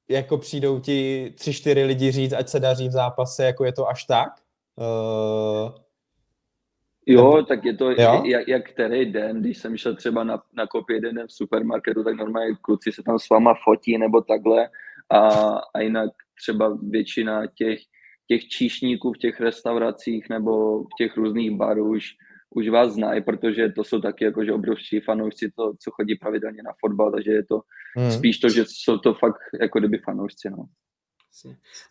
jako 0.09 0.37
přijdou 0.37 0.79
ti 0.79 1.33
tři, 1.37 1.53
čtyři 1.53 1.83
lidi 1.83 2.11
říct, 2.11 2.33
ať 2.33 2.49
se 2.49 2.59
daří 2.59 2.89
v 2.89 2.91
zápase, 2.91 3.43
jako 3.45 3.65
je 3.65 3.71
to 3.71 3.87
až 3.87 4.03
tak. 4.03 4.29
Uh, 4.77 5.87
Jo, 7.09 7.43
tak 7.47 7.65
je 7.65 7.73
to 7.73 7.91
jo? 7.91 8.23
Jak, 8.25 8.47
jak 8.47 8.69
který 8.69 9.11
den, 9.11 9.41
když 9.41 9.57
jsem 9.57 9.77
šel 9.77 9.95
třeba 9.95 10.23
na, 10.23 10.43
na 10.53 10.67
kopě 10.67 10.95
jeden 10.95 11.15
den 11.15 11.27
v 11.27 11.33
supermarketu, 11.33 12.03
tak 12.03 12.15
normálně 12.15 12.55
kluci 12.61 12.91
se 12.91 13.03
tam 13.03 13.19
s 13.19 13.29
váma 13.29 13.53
fotí 13.63 13.97
nebo 13.97 14.21
takhle 14.21 14.69
a, 15.09 15.19
a 15.73 15.79
jinak 15.79 16.09
třeba 16.41 16.77
většina 16.89 17.47
těch, 17.47 17.79
těch 18.27 18.47
číšníků 18.47 19.13
v 19.13 19.17
těch 19.17 19.39
restauracích 19.39 20.29
nebo 20.29 20.83
v 20.83 20.89
těch 20.97 21.17
různých 21.17 21.51
barů 21.51 21.89
už, 21.89 22.05
už 22.55 22.69
vás 22.69 22.93
znají, 22.93 23.23
protože 23.23 23.69
to 23.69 23.83
jsou 23.83 24.01
taky 24.01 24.23
jakože 24.25 24.53
obrovští 24.53 24.99
fanoušci, 24.99 25.51
to, 25.55 25.73
co 25.79 25.91
chodí 25.91 26.15
pravidelně 26.15 26.63
na 26.63 26.71
fotbal, 26.79 27.11
takže 27.11 27.31
je 27.31 27.45
to 27.45 27.61
hmm. 27.97 28.11
spíš 28.11 28.39
to, 28.39 28.49
že 28.49 28.63
jsou 28.67 28.97
to 28.97 29.13
fakt 29.13 29.39
jako 29.61 29.79
kdyby 29.79 29.97
fanoušci, 29.97 30.49
no. 30.49 30.65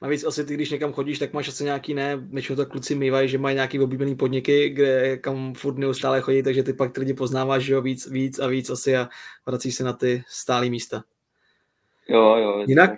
Navíc 0.02 0.24
asi 0.24 0.44
ty, 0.44 0.54
když 0.54 0.70
někam 0.70 0.92
chodíš, 0.92 1.18
tak 1.18 1.32
máš 1.32 1.48
asi 1.48 1.64
nějaký 1.64 1.94
ne, 1.94 2.16
většinou 2.16 2.56
to 2.56 2.66
kluci 2.66 2.94
mývají, 2.94 3.28
že 3.28 3.38
mají 3.38 3.54
nějaký 3.54 3.80
oblíbený 3.80 4.14
podniky, 4.14 4.68
kde 4.68 5.16
kam 5.16 5.54
furt 5.54 5.78
neustále 5.78 6.20
chodí, 6.20 6.42
takže 6.42 6.62
ty 6.62 6.72
pak 6.72 6.92
ty 6.92 7.00
lidi 7.00 7.14
poznáváš, 7.14 7.62
že 7.62 7.72
jo, 7.72 7.82
víc, 7.82 8.10
víc 8.10 8.38
a 8.38 8.46
víc 8.46 8.70
asi 8.70 8.96
a 8.96 9.08
vracíš 9.46 9.74
se 9.74 9.84
na 9.84 9.92
ty 9.92 10.24
stálé 10.28 10.68
místa. 10.68 11.04
Jo, 12.08 12.36
jo. 12.36 12.64
Jinak 12.66 12.90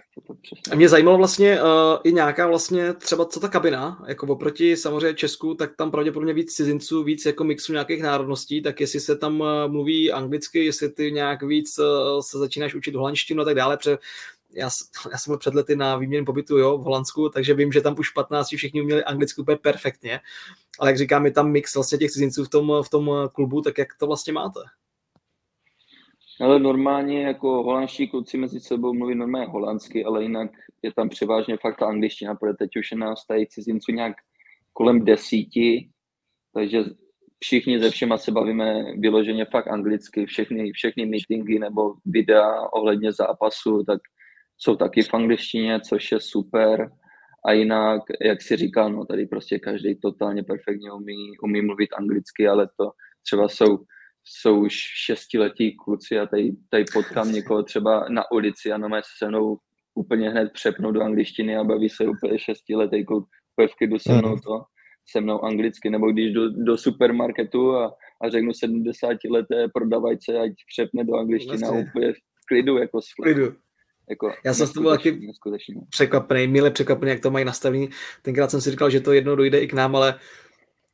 to 0.70 0.76
mě 0.76 0.88
zajímalo 0.88 1.18
vlastně 1.18 1.62
uh, 1.62 1.68
i 2.04 2.12
nějaká 2.12 2.46
vlastně 2.46 2.94
třeba 2.94 3.24
co 3.24 3.40
ta 3.40 3.48
kabina, 3.48 4.04
jako 4.06 4.26
oproti 4.26 4.76
samozřejmě 4.76 5.14
Česku, 5.14 5.54
tak 5.54 5.76
tam 5.76 5.90
pravděpodobně 5.90 6.34
víc 6.34 6.54
cizinců, 6.54 7.02
víc 7.02 7.26
jako 7.26 7.44
mixu 7.44 7.72
nějakých 7.72 8.02
národností, 8.02 8.62
tak 8.62 8.80
jestli 8.80 9.00
se 9.00 9.16
tam 9.16 9.40
uh, 9.40 9.46
mluví 9.66 10.12
anglicky, 10.12 10.64
jestli 10.64 10.88
ty 10.88 11.12
nějak 11.12 11.42
víc 11.42 11.78
uh, 11.78 11.84
se 12.20 12.38
začínáš 12.38 12.74
učit 12.74 12.94
holandštinu 12.94 13.42
a 13.42 13.44
tak 13.44 13.54
dále, 13.54 13.76
protože 13.76 13.98
já, 14.54 14.68
já 15.12 15.18
jsem 15.18 15.30
byl 15.30 15.38
před 15.38 15.54
lety 15.54 15.76
na 15.76 15.96
výměnu 15.96 16.24
pobytu 16.24 16.58
jo, 16.58 16.78
v 16.78 16.82
Holandsku, 16.82 17.28
takže 17.28 17.54
vím, 17.54 17.72
že 17.72 17.80
tam 17.80 17.94
už 17.98 18.10
15 18.10 18.48
všichni 18.48 18.82
uměli 18.82 19.04
anglicky 19.04 19.40
úplně 19.40 19.56
perfektně, 19.56 20.20
ale 20.78 20.90
jak 20.90 20.98
říkám, 20.98 21.26
je 21.26 21.32
tam 21.32 21.50
mix 21.50 21.74
vlastně 21.74 21.98
těch 21.98 22.10
cizinců 22.10 22.44
v 22.44 22.48
tom, 22.48 22.72
v 22.82 22.88
tom 22.88 23.10
klubu, 23.32 23.62
tak 23.62 23.78
jak 23.78 23.88
to 23.98 24.06
vlastně 24.06 24.32
máte? 24.32 24.60
Ale 26.40 26.58
normálně 26.58 27.22
jako 27.22 27.62
holandští 27.62 28.08
kluci 28.08 28.38
mezi 28.38 28.60
sebou 28.60 28.94
mluví 28.94 29.14
normálně 29.14 29.46
holandsky, 29.46 30.04
ale 30.04 30.22
jinak 30.22 30.50
je 30.82 30.92
tam 30.92 31.08
převážně 31.08 31.56
fakt 31.56 31.78
ta 31.78 31.86
angličtina, 31.86 32.34
protože 32.34 32.52
teď 32.52 32.76
už 32.76 32.90
je 32.90 32.98
nás 32.98 33.26
tady 33.26 33.46
cizinců 33.46 33.92
nějak 33.92 34.16
kolem 34.72 35.04
desíti, 35.04 35.88
takže 36.54 36.84
všichni 37.38 37.80
ze 37.80 37.90
všema 37.90 38.18
se 38.18 38.32
bavíme 38.32 38.84
vyloženě 38.98 39.44
fakt 39.44 39.68
anglicky, 39.68 40.26
všechny, 40.26 40.72
všechny 40.72 41.06
meetingy 41.06 41.58
nebo 41.58 41.94
videa 42.04 42.68
ohledně 42.72 43.12
zápasu, 43.12 43.84
tak 43.84 44.00
jsou 44.58 44.76
taky 44.76 45.02
v 45.02 45.14
angličtině, 45.14 45.80
což 45.80 46.12
je 46.12 46.20
super. 46.20 46.90
A 47.46 47.52
jinak, 47.52 48.02
jak 48.20 48.42
si 48.42 48.56
říkal, 48.56 48.92
no 48.92 49.04
tady 49.04 49.26
prostě 49.26 49.58
každý 49.58 50.00
totálně 50.00 50.42
perfektně 50.42 50.92
umí, 50.92 51.38
umí 51.42 51.62
mluvit 51.62 51.90
anglicky, 51.98 52.48
ale 52.48 52.68
to 52.76 52.90
třeba 53.22 53.48
jsou 53.48 53.78
jsou 54.30 54.60
už 54.60 54.74
šestiletí 55.06 55.76
kluci 55.76 56.18
a 56.18 56.26
tady, 56.26 56.52
tady 56.70 56.84
potkám 56.92 57.32
někoho 57.32 57.62
třeba 57.62 58.08
na 58.08 58.30
ulici 58.32 58.72
a 58.72 58.78
na 58.78 59.00
se 59.18 59.28
mnou 59.28 59.56
úplně 59.94 60.30
hned 60.30 60.52
přepnou 60.52 60.92
do 60.92 61.02
angličtiny 61.02 61.56
a 61.56 61.64
baví 61.64 61.88
se 61.88 62.06
úplně 62.06 62.38
šestiletý 62.38 63.04
kluk 63.04 63.28
v 63.66 63.76
klidu 63.76 63.98
se 63.98 64.12
mnou 64.12 64.28
mhm. 64.28 64.40
to, 64.40 64.62
se 65.10 65.20
mnou 65.20 65.44
anglicky, 65.44 65.90
nebo 65.90 66.12
když 66.12 66.32
do, 66.32 66.50
do 66.50 66.78
supermarketu 66.78 67.76
a, 67.76 67.94
a 68.22 68.30
řeknu 68.30 68.52
70 68.52 69.16
leté 69.30 69.68
prodavajce, 69.74 70.38
ať 70.38 70.50
přepne 70.72 71.04
do 71.04 71.14
angličtiny 71.16 71.62
a 71.66 71.70
úplně 71.70 72.12
v 72.12 72.46
klidu, 72.48 72.78
jako 72.78 73.02
s 73.02 73.14
klidu. 73.22 73.54
Jako 74.10 74.32
Já 74.44 74.54
jsem 74.54 74.66
s 74.66 74.72
tebou 74.72 74.90
taky 74.90 75.32
překvapený, 75.90 76.46
milé 76.46 76.70
překvapený, 76.70 77.10
jak 77.10 77.20
to 77.20 77.30
mají 77.30 77.44
nastavený. 77.44 77.88
Tenkrát 78.22 78.50
jsem 78.50 78.60
si 78.60 78.70
říkal, 78.70 78.90
že 78.90 79.00
to 79.00 79.12
jednou 79.12 79.34
dojde 79.34 79.60
i 79.60 79.68
k 79.68 79.72
nám, 79.72 79.96
ale 79.96 80.14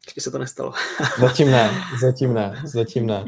ještě 0.07 0.21
se 0.21 0.31
to 0.31 0.39
nestalo. 0.39 0.73
zatím 1.21 1.51
ne, 1.51 1.71
zatím 2.01 2.35
ne, 2.35 2.63
zatím 2.65 3.07
ne. 3.07 3.25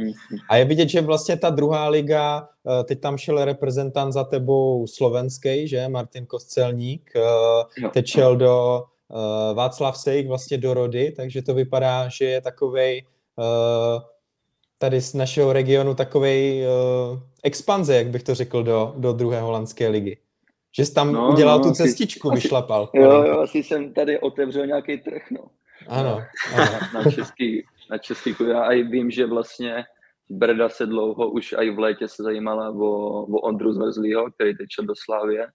A 0.48 0.56
je 0.56 0.64
vidět, 0.64 0.88
že 0.88 1.00
vlastně 1.00 1.36
ta 1.36 1.50
druhá 1.50 1.88
liga, 1.88 2.48
eh, 2.80 2.84
teď 2.84 3.00
tam 3.00 3.16
šel 3.16 3.44
reprezentant 3.44 4.12
za 4.12 4.24
tebou 4.24 4.86
slovenský, 4.86 5.68
že, 5.68 5.88
Martin 5.88 6.26
Koscelník, 6.26 7.10
eh, 7.16 7.88
teď 7.88 8.06
šel 8.06 8.36
do 8.36 8.82
eh, 9.10 9.54
Václav 9.54 9.96
Sejk 9.98 10.28
vlastně 10.28 10.58
do 10.58 10.74
Rody, 10.74 11.12
takže 11.16 11.42
to 11.42 11.54
vypadá, 11.54 12.08
že 12.08 12.24
je 12.24 12.40
takovej 12.40 13.04
tady 14.78 15.00
z 15.00 15.14
našeho 15.14 15.52
regionu 15.52 15.94
takovej 15.94 16.66
expanze, 17.42 17.96
jak 17.96 18.06
bych 18.06 18.22
to 18.22 18.34
řekl, 18.34 18.62
do, 18.62 18.94
do 18.96 19.12
druhé 19.12 19.40
holandské 19.40 19.88
ligy. 19.88 20.18
Že 20.76 20.86
jsi 20.86 20.94
tam 20.94 21.12
no, 21.12 21.32
udělal 21.32 21.58
no, 21.58 21.64
tu 21.64 21.70
cestičku, 21.70 22.32
asi, 22.32 22.42
vyšlapal. 22.42 22.90
Jo, 22.94 23.10
jo, 23.10 23.40
asi 23.40 23.58
jsem 23.58 23.92
tady 23.92 24.20
otevřel 24.20 24.66
nějaký 24.66 24.98
trh, 24.98 25.22
no. 25.30 25.44
Ano. 25.88 26.22
ano. 26.54 26.66
Na, 26.94 27.02
na 27.02 27.10
český, 27.10 27.64
na 27.90 27.98
český 27.98 28.34
Já 28.48 28.72
i 28.72 28.82
vím, 28.82 29.10
že 29.10 29.26
vlastně 29.26 29.84
Brda 30.30 30.68
se 30.68 30.86
dlouho 30.86 31.30
už 31.30 31.54
i 31.58 31.70
v 31.70 31.78
létě 31.78 32.08
se 32.08 32.22
zajímala 32.22 32.70
o, 32.70 32.86
o 33.22 33.40
Ondru 33.40 33.72
Zverzlýho, 33.72 34.30
který 34.30 34.56
teď 34.56 34.66
do 34.82 34.94
Slávě. 35.04 35.46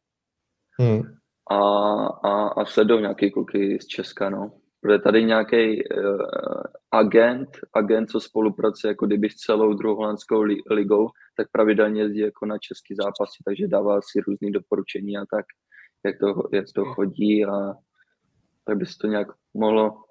Hmm. 0.80 1.02
A, 1.52 1.58
a, 2.06 2.48
a 2.48 2.66
sledou 2.66 3.00
nějaký 3.00 3.32
kluky 3.32 3.80
z 3.82 3.88
Česka, 3.88 4.30
no. 4.30 4.52
Protože 4.82 5.00
tady 5.00 5.24
nějaký 5.24 5.84
uh, 5.84 6.22
agent, 6.92 7.50
agent, 7.74 8.10
co 8.10 8.20
spolupracuje 8.20 8.92
jako 8.92 9.06
kdyby 9.06 9.30
s 9.30 9.36
celou 9.36 9.74
druhou 9.74 9.96
holandskou 9.96 10.42
li, 10.42 10.58
ligou, 10.72 11.10
tak 11.38 11.48
pravidelně 11.52 12.02
jezdí 12.02 12.20
jako 12.20 12.46
na 12.46 12.58
český 12.58 12.96
zápasy, 12.96 13.44
takže 13.46 13.68
dává 13.68 14.00
si 14.02 14.20
různé 14.28 14.52
doporučení 14.52 15.18
a 15.18 15.26
tak, 15.36 15.46
jak 16.06 16.20
to, 16.20 16.44
jak 16.54 16.66
to 16.76 16.86
chodí 16.86 17.46
a 17.46 17.74
tak 18.66 18.78
by 18.78 18.86
se 18.86 18.98
to 19.02 19.08
nějak 19.08 19.28
mohlo 19.54 20.04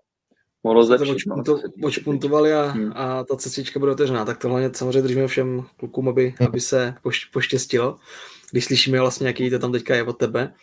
mohlo 0.62 0.84
zlepšit. 0.84 1.16
To 1.44 1.60
očpuntovali 1.84 2.52
a, 2.52 2.62
hmm. 2.62 2.92
a 2.94 3.24
ta 3.24 3.36
cestička 3.36 3.78
bude 3.78 3.92
otevřená. 3.92 4.24
Tak 4.24 4.38
to 4.38 4.48
hlavně 4.48 4.70
samozřejmě 4.72 5.02
držíme 5.02 5.26
všem 5.26 5.64
klukům, 5.76 6.08
aby, 6.08 6.34
aby 6.46 6.60
se 6.60 6.94
poštěstilo, 7.32 7.98
když 8.50 8.64
slyšíme 8.64 9.00
vlastně, 9.00 9.26
jaký 9.26 9.50
to 9.50 9.58
tam 9.58 9.72
teďka 9.72 9.94
je 9.94 10.04
od 10.04 10.18
tebe. 10.18 10.54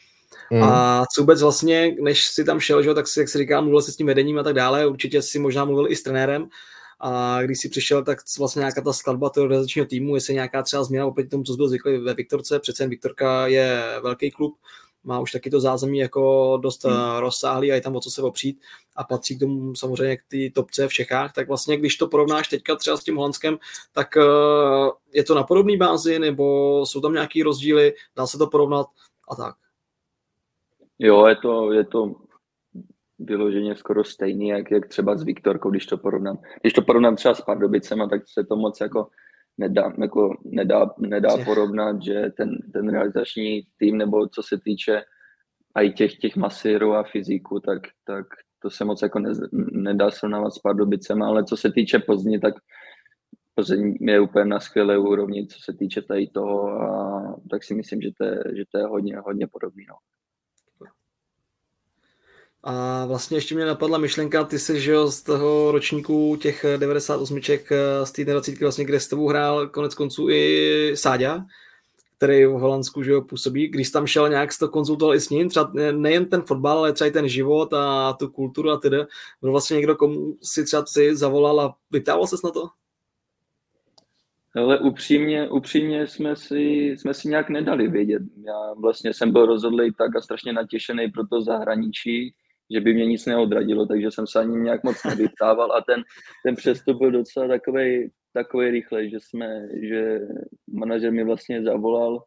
Hmm. 0.52 0.64
A 0.64 1.04
co 1.16 1.22
vůbec 1.22 1.42
vlastně, 1.42 1.96
než 2.02 2.28
si 2.28 2.44
tam 2.44 2.60
šel, 2.60 2.84
že, 2.84 2.94
tak 2.94 3.08
si, 3.08 3.20
jak 3.20 3.30
si 3.30 3.38
říká, 3.38 3.62
mluvil 3.62 3.82
se 3.82 3.92
s 3.92 3.96
tím 3.96 4.08
vedením 4.08 4.40
a 4.40 4.44
tak 4.44 4.54
dále, 4.54 4.88
určitě 4.88 5.22
si 5.22 5.40
možná 5.40 5.66
mluvil 5.66 5.92
i 5.92 5.96
s 5.96 6.04
trenérem, 6.04 6.48
a 7.00 7.42
když 7.42 7.60
si 7.60 7.70
přišel, 7.70 8.04
tak 8.04 8.18
vlastně 8.40 8.60
nějaká 8.60 8.82
ta 8.82 8.94
skladba 8.94 9.30
toho 9.30 9.44
organizačního 9.44 9.88
týmu, 9.88 10.16
jestli 10.16 10.34
nějaká 10.34 10.64
třeba 10.64 10.84
změna 10.84 11.06
oproti 11.06 11.30
tomu, 11.30 11.44
co 11.44 11.54
byl 11.54 11.68
zvyklý 11.68 11.98
ve 11.98 12.14
Viktorce, 12.14 12.60
přece 12.60 12.84
jen 12.84 12.90
Viktorka 12.90 13.48
je 13.48 13.84
velký 14.04 14.32
klub, 14.32 14.58
má 15.04 15.20
už 15.20 15.32
taky 15.32 15.50
to 15.50 15.60
zázemí 15.60 15.98
jako 15.98 16.58
dost 16.62 16.86
hmm. 16.86 16.96
Eh, 16.96 17.20
rozsáhlý 17.20 17.72
a 17.72 17.76
je 17.76 17.82
tam 17.82 17.96
o 17.96 18.00
co 18.00 18.12
se 18.12 18.22
opřít 18.22 18.60
a 18.96 19.04
patří 19.04 19.36
k 19.36 19.40
tomu 19.40 19.76
samozřejmě 19.76 20.18
k 20.18 20.24
té 20.28 20.38
topce 20.54 20.88
v 20.88 20.94
Čechách, 20.94 21.34
tak 21.34 21.48
vlastně 21.48 21.78
když 21.78 21.98
to 21.98 22.08
porovnáš 22.08 22.48
teďka 22.48 22.76
třeba 22.76 22.98
s 22.98 23.04
tím 23.04 23.16
Holandskem, 23.16 23.58
tak 23.92 24.18
eh, 24.18 24.22
je 25.14 25.24
to 25.24 25.36
na 25.36 25.44
podobné 25.44 25.78
bázi 25.78 26.20
nebo 26.20 26.86
jsou 26.86 27.02
tam 27.02 27.14
nějaké 27.14 27.44
rozdíly, 27.44 27.94
dá 28.16 28.28
se 28.28 28.38
to 28.38 28.48
porovnat 28.48 28.88
a 29.30 29.36
tak. 29.36 29.56
Jo, 31.00 31.28
je 31.28 31.36
to, 31.36 31.72
je 31.74 31.86
to 31.86 32.16
vyloženě 33.20 33.76
skoro 33.76 34.04
stejný, 34.04 34.48
jak, 34.48 34.72
jak 34.72 34.88
třeba 34.88 35.18
s 35.18 35.24
Viktorkou, 35.24 35.70
když 35.70 35.86
to 35.86 35.98
porovnám. 35.98 36.38
Když 36.62 36.74
to 36.74 36.82
porovnám 36.82 37.16
třeba 37.16 37.34
s 37.34 37.42
Pardubicema, 37.42 38.08
tak 38.08 38.22
se 38.28 38.44
to 38.44 38.56
moc 38.56 38.82
jako 38.82 39.08
nedá, 39.58 39.94
jako 40.02 40.38
nedá, 40.46 40.90
nedá 40.98 41.30
porovnat, 41.46 42.04
že 42.04 42.26
ten, 42.38 42.58
ten 42.74 42.90
realizační 42.90 43.62
tým, 43.78 43.98
nebo 43.98 44.28
co 44.28 44.44
se 44.44 44.58
týče 44.64 45.02
i 45.82 45.92
těch, 45.92 46.18
těch 46.18 46.36
masírů 46.36 46.94
a 46.94 47.04
fyzíku, 47.04 47.60
tak, 47.60 47.82
tak 48.06 48.26
to 48.60 48.70
se 48.70 48.86
moc 48.86 49.02
jako 49.02 49.20
ne, 49.20 49.32
nedá 49.72 50.12
srovnávat 50.12 50.54
s 50.54 50.60
Pardubicem, 50.60 51.24
ale 51.24 51.44
co 51.44 51.58
se 51.58 51.72
týče 51.72 52.00
Plzni, 52.00 52.40
tak 52.40 52.54
Plzeň 53.56 53.98
je 54.02 54.20
úplně 54.20 54.46
na 54.46 54.60
skvělé 54.60 54.98
úrovni, 54.98 55.48
co 55.48 55.60
se 55.64 55.74
týče 55.74 56.02
tady 56.02 56.28
toho, 56.28 56.82
a 56.82 57.36
tak 57.50 57.64
si 57.64 57.76
myslím, 57.76 58.02
že 58.02 58.10
to 58.18 58.26
je, 58.26 58.44
že 58.58 58.64
to 58.72 58.78
je 58.78 58.86
hodně, 58.86 59.18
hodně 59.18 59.48
podobný. 59.48 59.86
No. 59.90 59.96
A 62.64 63.06
vlastně 63.06 63.38
ještě 63.38 63.56
mě 63.56 63.66
napadla 63.66 63.98
myšlenka, 63.98 64.44
ty 64.44 64.60
jsi 64.60 64.82
žil 64.82 65.12
z 65.12 65.24
toho 65.24 65.72
ročníku 65.72 66.36
těch 66.36 66.66
98 66.78 67.40
z 68.04 68.12
té 68.12 68.26
20, 68.26 68.62
vlastně, 68.62 68.86
kde 68.86 69.00
s 69.00 69.08
tebou 69.08 69.28
hrál 69.28 69.68
konec 69.68 69.96
konců 69.96 70.30
i 70.30 70.92
Sáďa, 70.96 71.46
který 72.18 72.46
v 72.46 72.52
Holandsku 72.52 73.04
že 73.04 73.12
jo, 73.12 73.22
působí. 73.22 73.68
Když 73.68 73.90
tam 73.90 74.08
šel 74.08 74.30
nějak, 74.30 74.50
to 74.60 74.70
konzultoval 74.70 75.16
i 75.16 75.20
s 75.20 75.30
ním, 75.30 75.50
třeba 75.50 75.72
nejen 75.92 76.26
ten 76.26 76.42
fotbal, 76.42 76.78
ale 76.78 76.94
třeba 76.94 77.08
i 77.08 77.12
ten 77.12 77.28
život 77.30 77.74
a 77.74 78.14
tu 78.14 78.28
kulturu 78.28 78.70
a 78.70 78.78
tedy. 78.78 78.98
Byl 79.42 79.52
vlastně 79.52 79.76
někdo, 79.76 79.96
komu 79.96 80.38
si 80.42 80.66
třeba 80.66 80.86
ty 80.94 81.16
zavolal 81.16 81.62
a 81.62 81.76
vyptával 81.92 82.28
ses 82.28 82.44
na 82.44 82.50
to? 82.52 82.70
Ale 84.56 84.80
upřímně, 84.80 85.50
upřímně 85.50 86.08
jsme, 86.08 86.36
si, 86.36 86.96
jsme 86.98 87.14
si 87.14 87.28
nějak 87.28 87.50
nedali 87.50 87.88
vědět. 87.88 88.22
Já 88.46 88.74
vlastně 88.74 89.14
jsem 89.14 89.32
byl 89.32 89.46
rozhodlý 89.46 89.94
tak 89.98 90.16
a 90.16 90.22
strašně 90.22 90.54
natěšený 90.54 91.12
pro 91.12 91.28
to 91.28 91.42
zahraničí, 91.42 92.34
že 92.74 92.82
by 92.82 92.94
mě 92.94 93.06
nic 93.06 93.26
neodradilo, 93.26 93.86
takže 93.86 94.12
jsem 94.12 94.28
se 94.28 94.40
ani 94.40 94.58
nějak 94.58 94.84
moc 94.84 95.04
nevyptával 95.04 95.72
a 95.72 95.82
ten, 95.82 96.04
ten 96.46 96.56
přestup 96.56 96.98
byl 96.98 97.12
docela 97.12 97.48
takový 97.48 98.10
takový 98.38 98.70
rychle, 98.70 99.10
že 99.10 99.18
jsme, 99.20 99.68
že 99.82 100.20
manažer 100.74 101.12
mi 101.12 101.24
vlastně 101.24 101.64
zavolal, 101.64 102.24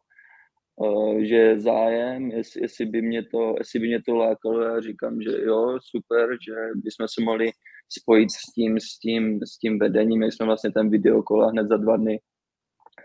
uh, 0.75 1.19
že 1.19 1.35
je 1.35 1.59
zájem, 1.59 2.31
jestli, 2.31 2.61
jestli, 2.61 2.85
by 2.85 3.01
mě 3.01 3.23
to, 3.23 3.55
jestli 3.57 3.79
by 3.79 3.87
mě 3.87 4.01
to 4.01 4.15
lákalo, 4.15 4.61
já 4.61 4.81
říkám, 4.81 5.21
že 5.21 5.31
jo, 5.43 5.79
super, 5.91 6.29
že 6.29 6.53
bychom 6.75 7.07
se 7.07 7.21
mohli 7.23 7.51
spojit 7.89 8.31
s 8.31 8.53
tím, 8.53 8.79
s 8.79 8.99
tím, 8.99 9.39
s 9.43 9.57
tím 9.57 9.79
vedením, 9.79 10.17
měli 10.17 10.31
jsme 10.31 10.45
vlastně 10.45 10.71
ten 10.71 10.89
videokol 10.89 11.43
a 11.43 11.49
hned 11.49 11.67
za 11.67 11.77
dva 11.77 11.97
dny 11.97 12.19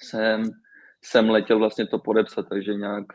jsem, 0.00 0.42
jsem 1.04 1.30
letěl 1.30 1.58
vlastně 1.58 1.86
to 1.86 1.98
podepsat, 1.98 2.46
takže 2.48 2.74
nějak 2.74 3.06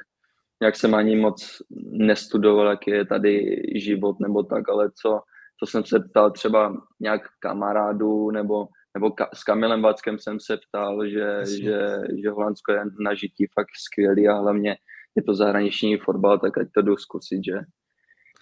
nějak 0.62 0.76
jsem 0.76 0.96
ani 0.96 1.16
moc 1.16 1.62
nestudoval, 1.92 2.68
jaký 2.68 2.92
je 2.92 3.06
tady 3.06 3.62
život 3.76 4.20
nebo 4.20 4.44
tak, 4.44 4.70
ale 4.70 4.92
co, 5.02 5.22
co 5.60 5.66
jsem 5.66 5.86
se 5.86 6.00
ptal 6.00 6.32
třeba 6.32 6.78
nějak 7.00 7.22
kamarádů 7.40 8.32
nebo, 8.32 8.68
nebo 8.94 9.12
ka, 9.12 9.30
s 9.34 9.44
Kamilem 9.44 9.82
Vackem 9.82 10.20
jsem 10.20 10.40
se 10.40 10.58
ptal, 10.58 11.08
že, 11.08 11.46
že, 11.64 11.98
že 12.22 12.30
Holandsko 12.30 12.72
je 12.72 12.84
na 13.00 13.14
žití 13.14 13.46
fakt 13.54 13.76
skvělý 13.76 14.28
a 14.28 14.34
hlavně 14.34 14.78
je 15.16 15.24
to 15.24 15.34
zahraniční 15.34 15.98
fotbal, 15.98 16.40
tak 16.40 16.58
ať 16.58 16.68
to 16.76 16.82
jdu 16.82 16.98
zkusit, 16.98 17.42
že, 17.46 17.60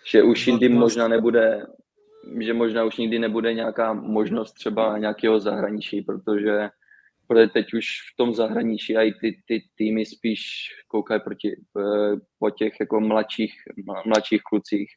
že 0.08 0.24
už 0.24 0.48
jindy 0.48 0.70
možná 0.70 1.08
nebude, 1.08 1.66
že 2.40 2.54
možná 2.54 2.84
už 2.84 2.98
nikdy 2.98 3.20
nebude 3.20 3.54
nějaká 3.54 3.94
možnost 3.94 4.54
třeba 4.54 4.98
nějakého 4.98 5.40
zahraničí, 5.40 6.02
protože, 6.02 6.70
protože 7.30 7.48
teď 7.48 7.74
už 7.74 7.86
v 8.14 8.16
tom 8.18 8.34
zahraničí 8.34 8.98
i 8.98 9.14
ty, 9.14 9.42
ty 9.46 9.64
týmy 9.76 10.06
spíš 10.06 10.42
koukají 10.88 11.22
proti, 11.22 11.52
eh, 11.52 12.16
po 12.40 12.50
těch 12.50 12.74
jako 12.80 13.00
mladších, 13.00 13.54
mladších 14.06 14.42
klucích, 14.44 14.90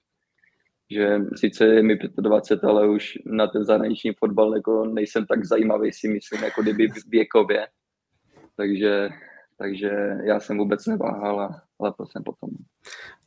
že 0.91 1.19
sice 1.37 1.67
je 1.67 1.83
mi 1.83 1.97
25, 1.97 2.65
ale 2.69 2.89
už 2.89 3.19
na 3.27 3.47
ten 3.47 3.65
zahraniční 3.65 4.13
fotbal 4.19 4.57
jako 4.57 4.85
nejsem 4.85 5.27
tak 5.27 5.45
zajímavý, 5.45 5.93
si 5.93 6.09
myslím, 6.09 6.45
jako 6.45 6.63
kdyby 6.63 6.89
věkově. 7.09 7.67
Takže, 8.57 9.09
takže 9.63 9.91
já 10.25 10.41
jsem 10.41 10.59
vůbec 10.59 10.87
neváhal 10.87 11.41
a 11.41 11.63
lepil 11.81 12.07
jsem 12.07 12.23
potom. 12.23 12.51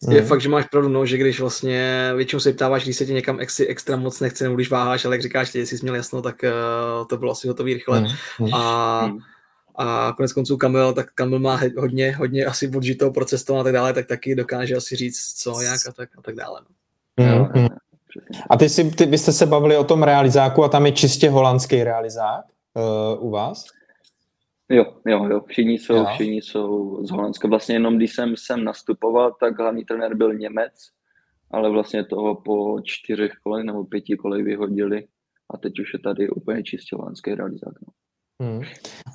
Je 0.10 0.22
mm. 0.22 0.28
fakt, 0.28 0.42
že 0.42 0.50
máš 0.50 0.66
pravdu, 0.66 0.90
no, 0.90 1.06
že 1.06 1.18
když 1.18 1.40
vlastně 1.40 2.12
většinou 2.16 2.40
se 2.40 2.54
ptáváš, 2.54 2.84
když 2.84 2.98
se 2.98 3.06
ti 3.06 3.14
někam 3.14 3.40
exi, 3.40 3.68
extra 3.68 3.98
moc 3.98 4.20
nechce, 4.20 4.44
nebo 4.44 4.56
když 4.56 4.70
váháš, 4.70 5.06
ale 5.06 5.16
jak 5.16 5.22
říkáš, 5.22 5.52
ty, 5.52 5.60
jestli 5.60 5.78
jsi 5.78 5.84
měl 5.84 5.96
jasno, 5.96 6.22
tak 6.22 6.36
uh, 6.44 7.08
to 7.08 7.18
bylo 7.18 7.32
asi 7.32 7.48
hotový 7.48 7.74
rychle. 7.74 8.02
Mm. 8.40 8.54
A, 8.54 9.08
mm. 9.08 9.20
a 9.76 10.14
konec 10.18 10.34
konců 10.34 10.58
Kamil, 10.58 10.94
tak 10.94 11.12
Kamil 11.12 11.40
má 11.40 11.60
hodně, 11.78 12.16
hodně 12.16 12.46
asi 12.46 12.72
odžitou 12.76 13.12
procestou 13.12 13.58
a 13.58 13.64
tak 13.64 13.74
dále, 13.74 13.94
tak 13.94 14.08
taky 14.08 14.36
dokáže 14.36 14.76
asi 14.76 14.96
říct, 14.96 15.34
co, 15.38 15.62
jak 15.62 15.80
a 15.90 15.92
tak, 15.92 16.10
a 16.18 16.22
tak 16.22 16.36
dále. 16.36 16.62
No. 17.18 17.26
Mm-hmm. 17.26 17.70
A 18.50 18.58
ty, 18.58 18.70
si, 18.70 18.92
ty, 18.92 19.06
vy 19.06 19.18
jste 19.18 19.32
se 19.32 19.46
bavili 19.46 19.78
o 19.78 19.84
tom 19.84 20.04
realizáku 20.04 20.64
a 20.64 20.70
tam 20.70 20.86
je 20.86 20.92
čistě 20.92 21.30
holandský 21.30 21.84
realizák 21.84 22.46
uh, 22.74 23.28
u 23.28 23.30
vás? 23.30 23.66
Jo, 24.70 24.86
jo, 25.06 25.26
jo, 25.26 25.42
všichni 25.48 25.74
jsou, 25.74 25.96
jo. 25.96 26.06
všichni 26.14 26.42
jsou 26.42 27.00
z 27.06 27.12
Holandska. 27.12 27.48
Vlastně 27.48 27.76
jenom 27.76 27.98
když 27.98 28.14
jsem 28.14 28.34
sem 28.38 28.64
nastupoval, 28.64 29.36
tak 29.40 29.60
hlavní 29.60 29.86
trenér 29.86 30.16
byl 30.16 30.34
Němec, 30.34 30.74
ale 31.52 31.70
vlastně 31.70 32.06
toho 32.06 32.36
po 32.36 32.82
čtyřech 32.84 33.32
kolech 33.44 33.66
nebo 33.66 33.86
pěti 33.86 34.16
kolech 34.16 34.46
vyhodili 34.46 35.08
a 35.54 35.58
teď 35.58 35.80
už 35.80 35.94
je 35.94 36.00
tady 36.00 36.30
úplně 36.30 36.64
čistě 36.64 36.96
holandský 36.96 37.36
realizák. 37.36 37.74
No. 37.82 37.94
Hmm. 38.42 38.62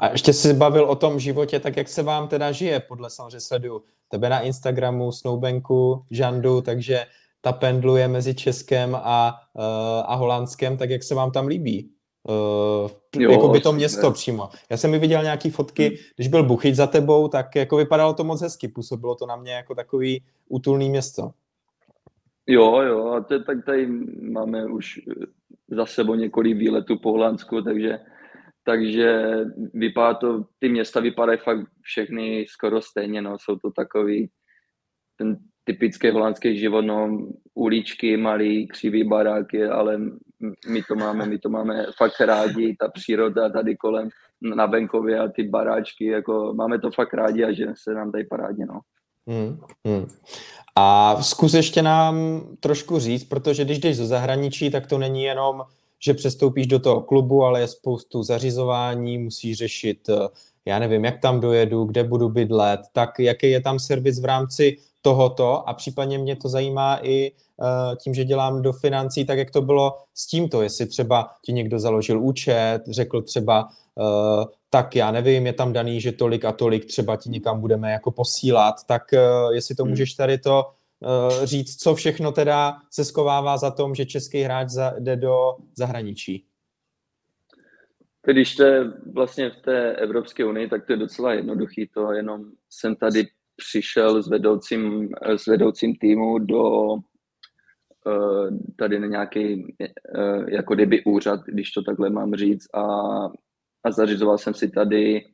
A 0.01 0.11
ještě 0.11 0.33
jsi 0.33 0.55
bavil 0.55 0.85
o 0.85 0.97
tom 0.97 1.19
životě, 1.19 1.61
tak 1.61 1.77
jak 1.77 1.89
se 1.89 2.03
vám 2.03 2.29
teda 2.29 2.53
žije, 2.53 2.81
podle 2.81 3.11
samozřejmě 3.11 3.41
sledu 3.41 3.85
tebe 4.09 4.29
na 4.29 4.41
Instagramu, 4.41 5.13
Snowbanku, 5.13 6.05
Žandu, 6.11 6.61
takže 6.61 7.07
ta 7.41 7.53
pendluje 7.53 8.09
mezi 8.09 8.35
Českem 8.35 8.95
a, 8.95 9.41
uh, 9.55 9.63
a 10.07 10.15
Holandskem, 10.15 10.77
tak 10.77 10.91
jak 10.91 11.03
se 11.03 11.15
vám 11.15 11.31
tam 11.31 11.47
líbí? 11.47 11.91
Uh, 12.29 12.91
jo, 13.17 13.31
jako 13.31 13.49
by 13.49 13.61
to 13.61 13.73
město 13.73 14.07
ne. 14.07 14.13
přímo. 14.13 14.49
Já 14.71 14.77
jsem 14.77 14.91
mi 14.91 14.99
viděl 14.99 15.23
nějaký 15.23 15.51
fotky, 15.51 15.87
hmm. 15.87 15.97
když 16.17 16.29
byl 16.29 16.45
Buchyť 16.45 16.75
za 16.75 16.87
tebou, 16.87 17.29
tak 17.29 17.57
jako 17.57 17.77
vypadalo 17.77 18.15
to 18.15 18.25
moc 18.25 18.43
hezky, 18.43 18.69
působilo 18.69 19.15
to 19.15 19.27
na 19.27 19.37
mě 19.37 19.53
jako 19.53 19.75
takový 19.75 20.23
útulný 20.49 20.91
město. 20.91 21.31
Jo, 22.47 22.83
jo, 22.83 23.09
a 23.09 23.21
to, 23.21 23.45
tak 23.45 23.65
tady 23.65 23.87
máme 24.21 24.67
už 24.67 25.01
za 25.69 25.87
sebou 25.87 26.15
několik 26.15 26.57
výletů 26.57 26.99
po 26.99 27.11
Holandsku, 27.13 27.63
takže, 27.63 27.99
takže 28.65 29.23
vypadá 29.75 30.15
to, 30.15 30.45
ty 30.59 30.69
města 30.69 31.01
vypadají 31.01 31.39
fakt 31.39 31.67
všechny 31.81 32.47
skoro 32.49 32.83
stejně, 32.83 33.23
no, 33.23 33.37
jsou 33.41 33.57
to 33.57 33.71
takový, 33.71 34.31
ten 35.17 35.37
typický 35.73 36.11
holandský 36.11 36.59
život, 36.59 36.83
no, 36.83 37.19
uličky, 37.55 38.17
malý, 38.17 38.67
křivý 38.67 39.05
baráky, 39.05 39.65
ale 39.65 39.99
my 40.69 40.83
to 40.89 40.95
máme, 40.95 41.27
my 41.27 41.39
to 41.39 41.49
máme 41.49 41.87
fakt 41.97 42.21
rádi, 42.21 42.77
ta 42.81 42.89
příroda 42.89 43.49
tady 43.49 43.77
kolem 43.77 44.09
na 44.57 44.67
venkově 44.67 45.19
a 45.19 45.29
ty 45.29 45.43
baráčky, 45.43 46.07
jako 46.07 46.55
máme 46.55 46.79
to 46.79 46.91
fakt 46.91 47.15
rádi 47.15 47.45
a 47.45 47.53
že 47.53 47.67
se 47.83 47.95
nám 47.95 48.13
tady 48.13 48.25
parádně, 48.25 48.67
no. 48.67 48.81
Hmm, 49.29 49.59
hmm. 49.87 50.07
A 50.77 51.17
zkus 51.23 51.55
ještě 51.55 51.83
nám 51.83 52.43
trošku 52.61 52.99
říct, 52.99 53.25
protože 53.25 53.65
když 53.65 53.79
jdeš 53.79 53.99
do 53.99 54.07
zahraničí, 54.07 54.71
tak 54.71 54.87
to 54.87 54.99
není 54.99 55.23
jenom, 55.23 55.63
že 56.03 56.15
přestoupíš 56.15 56.67
do 56.67 56.79
toho 56.79 57.01
klubu, 57.01 57.45
ale 57.45 57.61
je 57.61 57.69
spoustu 57.69 58.23
zařizování, 58.23 59.19
musíš 59.19 59.59
řešit, 59.59 60.09
eh, 60.09 60.29
já 60.65 60.79
nevím, 60.79 61.05
jak 61.05 61.21
tam 61.21 61.41
dojedu, 61.41 61.85
kde 61.85 62.05
budu 62.05 62.29
bydlet, 62.29 62.81
tak 62.93 63.19
jaký 63.19 63.51
je 63.51 63.61
tam 63.61 63.79
servis 63.79 64.21
v 64.21 64.25
rámci 64.25 64.77
tohoto 65.03 65.69
a 65.69 65.75
případně 65.75 66.19
mě 66.19 66.37
to 66.37 66.49
zajímá 66.49 66.99
i 67.03 67.33
uh, 67.57 67.67
tím, 67.97 68.15
že 68.15 68.25
dělám 68.25 68.63
do 68.63 68.73
financí, 68.73 69.25
tak 69.25 69.39
jak 69.39 69.51
to 69.51 69.63
bylo 69.63 69.99
s 70.15 70.27
tímto, 70.27 70.63
jestli 70.63 70.87
třeba 70.87 71.31
ti 71.45 71.53
někdo 71.53 71.79
založil 71.79 72.21
účet, 72.21 72.81
řekl 72.91 73.23
třeba, 73.23 73.69
uh, 73.95 74.45
tak 74.71 74.97
já 74.97 75.11
nevím, 75.11 75.47
je 75.47 75.53
tam 75.53 75.73
daný, 75.73 76.01
že 76.01 76.13
tolik 76.13 76.45
a 76.45 76.53
tolik 76.53 76.85
třeba 76.85 77.17
ti 77.17 77.31
někam 77.31 77.61
budeme 77.61 77.93
jako 77.93 78.11
posílat, 78.11 78.75
tak 78.87 79.03
uh, 79.13 79.53
jestli 79.55 79.75
to 79.75 79.83
hmm. 79.83 79.91
můžeš 79.91 80.15
tady 80.15 80.39
to 80.39 80.67
říct, 81.45 81.77
co 81.77 81.95
všechno 81.95 82.33
teda 82.33 82.77
se 82.91 83.05
skovává 83.05 83.57
za 83.57 83.71
tom, 83.71 83.95
že 83.95 84.07
český 84.07 84.43
hráč 84.43 84.69
jde 84.99 85.17
do 85.17 85.57
zahraničí. 85.75 86.45
Když 88.27 88.53
jste 88.53 88.85
vlastně 89.13 89.51
v 89.51 89.63
té 89.63 89.93
Evropské 89.93 90.45
unii, 90.45 90.69
tak 90.69 90.87
to 90.87 90.93
je 90.93 90.97
docela 90.97 91.33
jednoduchý, 91.33 91.89
to 91.95 92.13
jenom 92.13 92.45
jsem 92.71 92.97
tady 92.97 93.27
přišel 93.61 94.23
s 94.23 94.29
vedoucím, 94.29 95.09
s 95.37 95.47
vedoucím 95.47 95.97
týmu 95.97 96.39
do 96.39 96.95
eh, 96.97 98.51
tady 98.77 99.01
na 99.01 99.07
nějaký 99.07 99.77
eh, 99.81 99.91
jako 100.49 100.75
kdyby 100.75 101.05
úřad, 101.05 101.41
když 101.47 101.71
to 101.71 101.83
takhle 101.83 102.11
mám 102.11 102.35
říct 102.35 102.75
a, 102.75 102.85
a 103.85 103.91
zařizoval 103.91 104.39
jsem 104.39 104.55
si 104.55 104.71
tady 104.71 105.25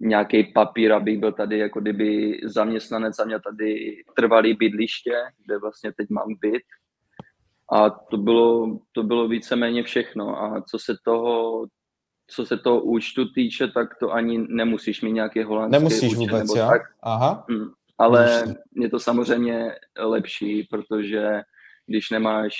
nějaký 0.00 0.52
papír, 0.52 0.92
abych 0.92 1.18
byl 1.18 1.32
tady 1.32 1.58
jako 1.58 1.80
kdyby 1.80 2.40
zaměstnanec 2.44 3.18
a 3.18 3.24
měl 3.24 3.40
tady 3.40 3.96
trvalý 4.16 4.54
bydliště, 4.54 5.14
kde 5.46 5.58
vlastně 5.58 5.92
teď 5.92 6.10
mám 6.10 6.34
byt. 6.40 6.62
A 7.72 7.90
to 7.90 8.16
bylo, 8.16 8.78
to 8.92 9.02
bylo 9.02 9.28
víceméně 9.28 9.82
všechno. 9.82 10.42
A 10.42 10.62
co 10.62 10.78
se 10.78 10.94
toho 11.04 11.64
co 12.26 12.46
se 12.46 12.56
toho 12.56 12.80
účtu 12.80 13.32
týče, 13.32 13.68
tak 13.68 13.98
to 14.00 14.12
ani 14.12 14.46
nemusíš 14.48 15.02
mít 15.02 15.12
nějaký 15.12 15.42
holandský 15.42 15.72
Nemusíš 15.72 16.12
účet, 16.12 16.18
vůbec, 16.18 16.48
nebo 16.48 16.56
jo? 16.56 16.66
Tak. 16.66 16.82
Aha. 17.02 17.46
Hmm. 17.50 17.70
Ale 17.98 18.44
je 18.74 18.88
to 18.88 19.00
samozřejmě 19.00 19.74
lepší, 19.98 20.62
protože 20.62 21.40
když 21.86 22.10
nemáš, 22.10 22.54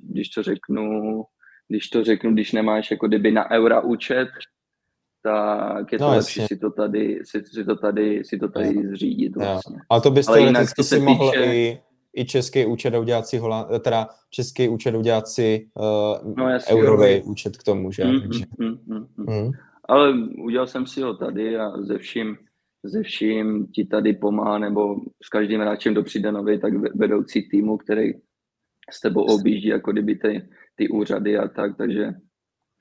když 0.00 0.28
to 0.28 0.42
řeknu, 0.42 1.22
když 1.68 1.88
to 1.88 2.04
řeknu, 2.04 2.32
když 2.32 2.52
nemáš 2.52 2.90
jako 2.90 3.08
kdyby 3.08 3.32
na 3.32 3.50
eura 3.50 3.80
účet, 3.80 4.28
tak 5.22 5.92
je 5.92 5.98
to 5.98 6.04
no, 6.04 6.10
lepší 6.10 6.40
si 6.46 6.56
to 6.56 6.70
tady, 6.70 7.20
si, 7.24 7.42
si 7.54 7.64
to 7.64 7.76
tady, 7.76 8.24
si 8.24 8.38
to 8.38 8.48
tady 8.48 8.88
zřídit 8.88 9.36
vlastně. 9.36 9.76
Jo. 9.76 9.82
Ale 9.88 10.00
to 10.00 10.10
bys 10.10 10.26
teoreticky 10.26 10.82
si 10.82 11.00
mohl 11.00 11.30
týče... 11.30 11.44
i 11.44 11.80
i 12.16 12.24
český 12.24 12.66
účet 12.66 12.94
udělat 12.94 13.26
si, 13.26 13.38
Holand, 13.38 13.82
teda 13.84 14.08
český 14.30 14.68
účet 14.68 14.94
udělat 14.94 15.28
si 15.28 15.68
uh, 15.74 16.34
no, 16.36 16.58
eurový 16.70 17.22
účet 17.22 17.56
k 17.56 17.62
tomu, 17.62 17.92
že? 17.92 18.04
Mm, 18.04 18.20
Takže... 18.20 18.44
mm, 18.58 18.78
mm, 18.86 19.06
mm. 19.16 19.26
Mm. 19.26 19.50
Ale 19.88 20.14
udělal 20.44 20.66
jsem 20.66 20.86
si 20.86 21.02
ho 21.02 21.14
tady 21.14 21.56
a 21.56 21.82
ze 21.82 21.98
vším, 21.98 22.36
ze 22.84 23.02
vším 23.02 23.66
ti 23.66 23.84
tady 23.84 24.12
pomáhá, 24.12 24.58
nebo 24.58 24.96
s 25.24 25.28
každým 25.28 25.60
hráčem, 25.60 25.92
kdo 25.92 26.02
přijde 26.02 26.32
nový, 26.32 26.60
tak 26.60 26.72
vedoucí 26.94 27.48
týmu, 27.48 27.76
který 27.76 28.12
s 28.90 29.00
tebou 29.00 29.22
objíždí 29.22 29.68
jako 29.68 29.92
kdyby 29.92 30.16
ty, 30.16 30.48
ty 30.74 30.88
úřady 30.88 31.38
a 31.38 31.48
tak, 31.48 31.76
takže 31.76 32.12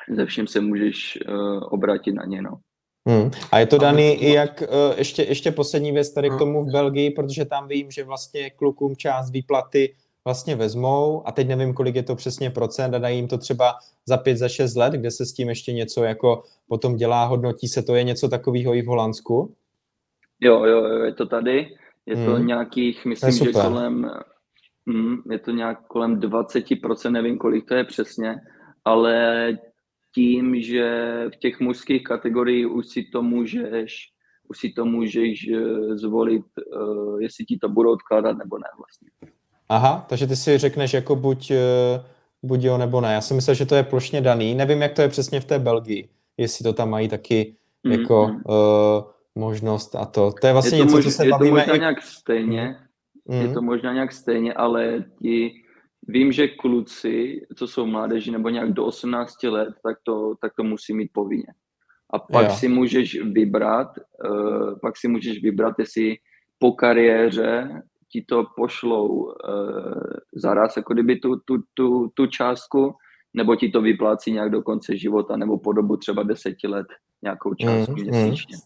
ze 0.09 0.25
vším 0.25 0.47
se 0.47 0.61
můžeš 0.61 1.19
uh, 1.27 1.59
obrátit 1.73 2.13
na 2.13 2.25
ně, 2.25 2.41
no. 2.41 2.59
Hmm. 3.09 3.31
A 3.51 3.59
je 3.59 3.65
to 3.65 3.77
daný 3.77 4.13
i 4.13 4.33
jak, 4.33 4.63
uh, 4.69 4.97
ještě, 4.97 5.23
ještě 5.23 5.51
poslední 5.51 5.91
věc 5.91 6.13
tady 6.13 6.27
k 6.27 6.31
hmm. 6.31 6.39
tomu 6.39 6.63
v 6.63 6.71
Belgii, 6.71 7.11
protože 7.11 7.45
tam 7.45 7.67
vím, 7.67 7.91
že 7.91 8.03
vlastně 8.03 8.49
klukům 8.49 8.95
část 8.95 9.31
výplaty 9.31 9.95
vlastně 10.25 10.55
vezmou 10.55 11.27
a 11.27 11.31
teď 11.31 11.47
nevím, 11.47 11.73
kolik 11.73 11.95
je 11.95 12.03
to 12.03 12.15
přesně 12.15 12.49
procent 12.49 12.95
a 12.95 12.97
dají 12.97 13.17
jim 13.17 13.27
to 13.27 13.37
třeba 13.37 13.73
za 14.05 14.17
pět, 14.17 14.37
za 14.37 14.49
šest 14.49 14.75
let, 14.75 14.93
kde 14.93 15.11
se 15.11 15.25
s 15.25 15.33
tím 15.33 15.49
ještě 15.49 15.73
něco 15.73 16.03
jako 16.03 16.43
potom 16.67 16.95
dělá, 16.95 17.25
hodnotí 17.25 17.67
se, 17.67 17.83
to 17.83 17.95
je 17.95 18.03
něco 18.03 18.29
takového 18.29 18.75
i 18.75 18.81
v 18.81 18.85
Holandsku? 18.85 19.53
Jo, 20.39 20.65
jo, 20.65 20.85
jo, 20.85 21.03
je 21.03 21.13
to 21.13 21.25
tady, 21.25 21.67
je 22.05 22.15
to 22.15 22.35
hmm. 22.35 22.47
nějakých, 22.47 23.05
myslím, 23.05 23.31
že 23.31 23.51
kolem, 23.51 24.11
mm, 24.85 25.17
je 25.31 25.39
to 25.39 25.51
nějak 25.51 25.87
kolem 25.87 26.19
20%, 26.19 27.11
nevím, 27.11 27.37
kolik 27.37 27.67
to 27.67 27.75
je 27.75 27.83
přesně, 27.83 28.35
ale 28.85 29.47
tím, 30.15 30.61
že 30.61 31.13
v 31.33 31.39
těch 31.39 31.59
mužských 31.59 32.03
kategoriích 32.03 32.67
už 32.67 32.87
si 32.87 33.03
to 33.03 33.21
můžeš, 33.21 33.95
už 34.49 34.59
si 34.59 34.69
to 34.69 34.85
můžeš 34.85 35.49
eh, 35.49 35.97
zvolit, 35.97 36.45
uh, 36.75 37.21
jestli 37.21 37.45
ti 37.45 37.57
to 37.57 37.69
budou 37.69 37.91
odkládat 37.91 38.37
nebo 38.37 38.57
ne 38.57 38.67
vlastně. 38.77 39.09
Aha, 39.69 40.05
takže 40.09 40.27
ty 40.27 40.35
si 40.35 40.57
řekneš 40.57 40.93
jako 40.93 41.15
buď, 41.15 41.51
uh, 41.51 41.57
buď 42.43 42.63
jo 42.63 42.77
nebo 42.77 43.01
ne. 43.01 43.13
Já 43.13 43.21
si 43.21 43.33
myslel, 43.33 43.55
že 43.55 43.65
to 43.65 43.75
je 43.75 43.83
plošně 43.83 44.21
daný. 44.21 44.55
Nevím, 44.55 44.81
jak 44.81 44.93
to 44.93 45.01
je 45.01 45.09
přesně 45.09 45.39
v 45.39 45.45
té 45.45 45.59
Belgii, 45.59 46.09
jestli 46.37 46.63
to 46.63 46.73
tam 46.73 46.89
mají 46.89 47.09
taky 47.09 47.55
mm, 47.83 47.91
jako 47.91 48.27
mm. 48.27 48.35
Uh, 48.35 49.03
možnost 49.35 49.95
a 49.95 50.05
to. 50.05 50.33
To 50.41 50.47
je 50.47 50.53
vlastně 50.53 50.77
je 50.77 50.81
to 50.81 50.85
něco, 50.85 50.97
mož, 50.97 51.05
co 51.05 51.11
se 51.11 51.25
je 51.25 51.31
bavíme. 51.31 51.59
Je 51.61 51.65
to 51.65 51.71
možná 51.71 51.75
i... 51.75 51.79
nějak 51.79 52.01
stejně, 52.01 52.75
mm. 53.25 53.41
je 53.41 53.53
to 53.53 53.61
možná 53.61 53.93
nějak 53.93 54.11
stejně, 54.11 54.53
ale 54.53 55.03
ti 55.21 55.51
Vím, 56.11 56.31
že 56.31 56.47
kluci, 56.47 57.41
co 57.55 57.67
jsou 57.67 57.85
mládeži 57.85 58.31
nebo 58.31 58.49
nějak 58.49 58.73
do 58.73 58.85
18 58.85 59.43
let, 59.43 59.69
tak 59.83 59.97
to, 60.03 60.33
tak 60.41 60.53
to 60.57 60.63
musí 60.63 60.93
mít 60.93 61.09
povinně. 61.13 61.53
A 62.09 62.19
pak 62.19 62.49
jo. 62.49 62.55
si 62.55 62.67
můžeš 62.67 63.21
vybrat, 63.21 63.87
uh, 64.29 64.79
pak 64.81 64.97
si 64.97 65.07
můžeš 65.07 65.43
vybrat, 65.43 65.75
jestli 65.79 66.17
po 66.59 66.71
kariéře 66.71 67.81
ti 68.11 68.25
to 68.27 68.45
pošlou 68.55 69.07
uh, 69.07 69.33
zaraz, 70.33 70.77
jako 70.77 70.93
kdyby 70.93 71.15
tu, 71.15 71.35
tu, 71.45 71.57
tu, 71.73 72.09
tu 72.13 72.27
částku, 72.27 72.95
nebo 73.33 73.55
ti 73.55 73.69
to 73.69 73.81
vyplácí 73.81 74.31
nějak 74.31 74.49
do 74.49 74.61
konce 74.61 74.97
života, 74.97 75.37
nebo 75.37 75.57
po 75.57 75.73
dobu 75.73 75.97
třeba 75.97 76.23
deseti 76.23 76.67
let 76.67 76.87
nějakou 77.21 77.53
částku 77.53 77.95
mm, 77.95 78.03
měsíčně. 78.03 78.55
Mm. 78.55 78.61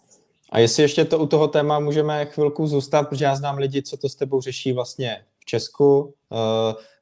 A 0.51 0.60
jestli 0.60 0.84
ještě 0.84 1.06
to 1.06 1.19
u 1.19 1.27
toho 1.27 1.47
téma 1.47 1.79
můžeme 1.79 2.25
chvilku 2.25 2.67
zůstat, 2.67 3.10
protože 3.10 3.25
já 3.25 3.36
znám 3.36 3.58
lidi, 3.58 3.82
co 3.82 3.97
to 3.97 4.10
s 4.10 4.15
tebou 4.15 4.41
řeší 4.41 4.73
vlastně 4.73 5.25
v 5.43 5.45
Česku, 5.45 6.01
uh, 6.01 6.10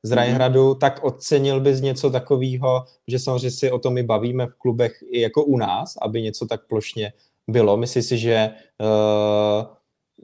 z 0.04 0.10
mhm. 0.10 0.18
Rajhradu, 0.18 0.76
tak 0.76 1.04
ocenil 1.04 1.60
bys 1.60 1.82
něco 1.82 2.10
takového, 2.10 2.86
že 3.08 3.20
samozřejmě 3.20 3.52
si 3.52 3.72
o 3.72 3.80
tom 3.80 3.94
my 3.94 4.04
bavíme 4.04 4.48
v 4.48 4.56
klubech 4.56 5.04
i 5.10 5.22
jako 5.22 5.44
u 5.44 5.58
nás, 5.58 5.98
aby 6.02 6.22
něco 6.22 6.46
tak 6.46 6.68
plošně 6.68 7.14
bylo. 7.48 7.78
Myslím 7.78 8.04
si, 8.04 8.18
že 8.18 8.50
uh, 8.82 9.66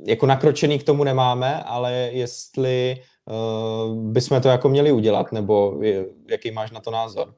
jako 0.08 0.26
nakročený 0.26 0.80
k 0.80 0.84
tomu 0.84 1.04
nemáme, 1.04 1.64
ale 1.64 1.94
jestli 1.94 2.96
uh, 3.26 3.96
bychom 4.12 4.42
to 4.42 4.50
jako 4.50 4.70
měli 4.70 4.92
udělat, 4.92 5.32
nebo 5.32 5.82
jaký 6.30 6.52
máš 6.52 6.72
na 6.72 6.80
to 6.80 6.92
názor? 6.92 7.34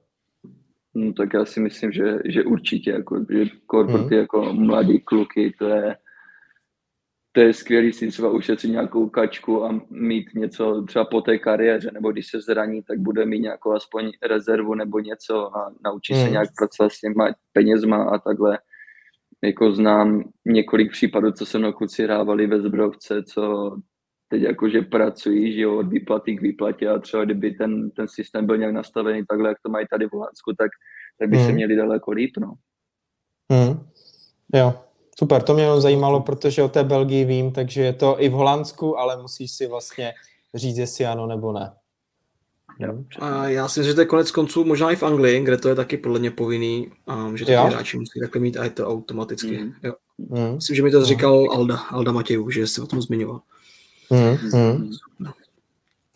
No, 0.95 1.13
tak 1.13 1.33
já 1.33 1.45
si 1.45 1.59
myslím, 1.59 1.91
že, 1.91 2.17
že 2.25 2.43
určitě, 2.43 2.91
jako, 2.91 3.25
že 3.29 3.45
korporaty 3.65 4.15
mm. 4.15 4.19
jako 4.19 4.53
mladý 4.53 4.99
kluky, 4.99 5.53
to 5.59 5.67
je, 5.67 5.95
to 7.31 7.41
je 7.41 7.53
skvělý 7.53 7.93
si 7.93 8.07
třeba 8.07 8.31
ušetřit 8.31 8.71
nějakou 8.71 9.09
kačku 9.09 9.65
a 9.65 9.81
mít 9.89 10.33
něco 10.35 10.83
třeba 10.87 11.05
po 11.05 11.21
té 11.21 11.37
kariéře, 11.37 11.91
nebo 11.93 12.11
když 12.11 12.27
se 12.27 12.41
zraní, 12.41 12.83
tak 12.83 12.99
bude 12.99 13.25
mít 13.25 13.39
nějakou 13.39 13.71
aspoň 13.71 14.11
rezervu 14.25 14.75
nebo 14.75 14.99
něco 14.99 15.57
a 15.57 15.73
naučí 15.85 16.13
mm. 16.13 16.23
se 16.23 16.29
nějak 16.29 16.49
pracovat 16.57 16.91
s 16.91 16.99
těma 16.99 17.35
penězma 17.53 18.03
a 18.03 18.17
takhle. 18.17 18.59
Jako 19.43 19.71
znám 19.71 20.23
několik 20.45 20.91
případů, 20.91 21.31
co 21.31 21.45
se 21.45 21.57
mnou 21.57 21.71
kluci 21.71 22.03
hrávali 22.03 22.47
ve 22.47 22.61
Zbrovce, 22.61 23.23
co 23.23 23.71
teď 24.27 24.41
jakože 24.41 24.81
pracují, 24.81 25.53
že 25.53 25.61
jo, 25.61 25.77
od 25.77 25.87
výplaty 25.87 26.35
k 26.35 26.41
výplatě 26.41 26.89
a 26.89 26.99
třeba 26.99 27.25
kdyby 27.25 27.51
ten, 27.51 27.91
ten 27.91 28.07
systém 28.07 28.45
byl 28.45 28.57
nějak 28.57 28.73
nastavený 28.73 29.25
takhle, 29.25 29.49
jak 29.49 29.57
to 29.63 29.69
mají 29.69 29.85
tady 29.89 30.05
v 30.07 30.11
Holandsku, 30.11 30.53
tak, 30.57 30.71
tak 31.19 31.29
by 31.29 31.37
hmm. 31.37 31.45
se 31.45 31.51
měli 31.51 31.75
daleko 31.75 32.11
líp, 32.11 32.31
no. 32.37 32.53
Hmm. 33.51 33.79
Jo, 34.53 34.88
super, 35.17 35.41
to 35.41 35.53
mě 35.53 35.63
jenom 35.63 35.81
zajímalo, 35.81 36.21
protože 36.21 36.63
o 36.63 36.69
té 36.69 36.83
Belgii 36.83 37.25
vím, 37.25 37.51
takže 37.51 37.81
je 37.81 37.93
to 37.93 38.15
i 38.19 38.29
v 38.29 38.33
Holandsku, 38.33 38.99
ale 38.99 39.21
musíš 39.21 39.51
si 39.51 39.67
vlastně 39.67 40.13
říct, 40.55 40.77
jestli 40.77 41.05
ano 41.05 41.27
nebo 41.27 41.51
ne. 41.51 41.71
Jo, 42.79 42.93
a 43.19 43.47
já 43.47 43.67
si 43.67 43.79
myslím, 43.79 43.91
že 43.91 43.95
to 43.95 44.01
je 44.01 44.05
konec 44.05 44.31
konců 44.31 44.63
možná 44.63 44.91
i 44.91 44.95
v 44.95 45.03
Anglii, 45.03 45.43
kde 45.43 45.57
to 45.57 45.69
je 45.69 45.75
taky 45.75 45.97
podle 45.97 46.19
mě 46.19 46.31
povinný, 46.31 46.91
um, 47.05 47.37
že 47.37 47.45
ty 47.45 47.51
hráči 47.51 47.97
musí 47.97 48.19
takhle 48.19 48.41
mít 48.41 48.57
a 48.57 48.63
je 48.63 48.69
to 48.69 48.87
automaticky. 48.87 49.57
Mm. 49.57 49.73
Jo. 49.83 49.93
Mm. 50.17 50.55
Myslím, 50.55 50.75
že 50.75 50.83
mi 50.83 50.91
to 50.91 51.05
říkal 51.05 51.47
Alda, 51.51 51.77
Alda 51.77 52.11
Matějů, 52.11 52.49
že 52.49 52.67
se 52.67 52.81
o 52.81 52.87
tom 52.87 53.01
zmiňoval. 53.01 53.41
Hmm, 54.11 54.35
hmm. 54.35 54.91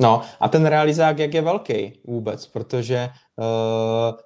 No 0.02 0.22
a 0.40 0.50
ten 0.50 0.66
realizák, 0.66 1.20
jak 1.20 1.34
je 1.34 1.42
velký 1.42 2.00
vůbec, 2.04 2.48
protože 2.48 3.10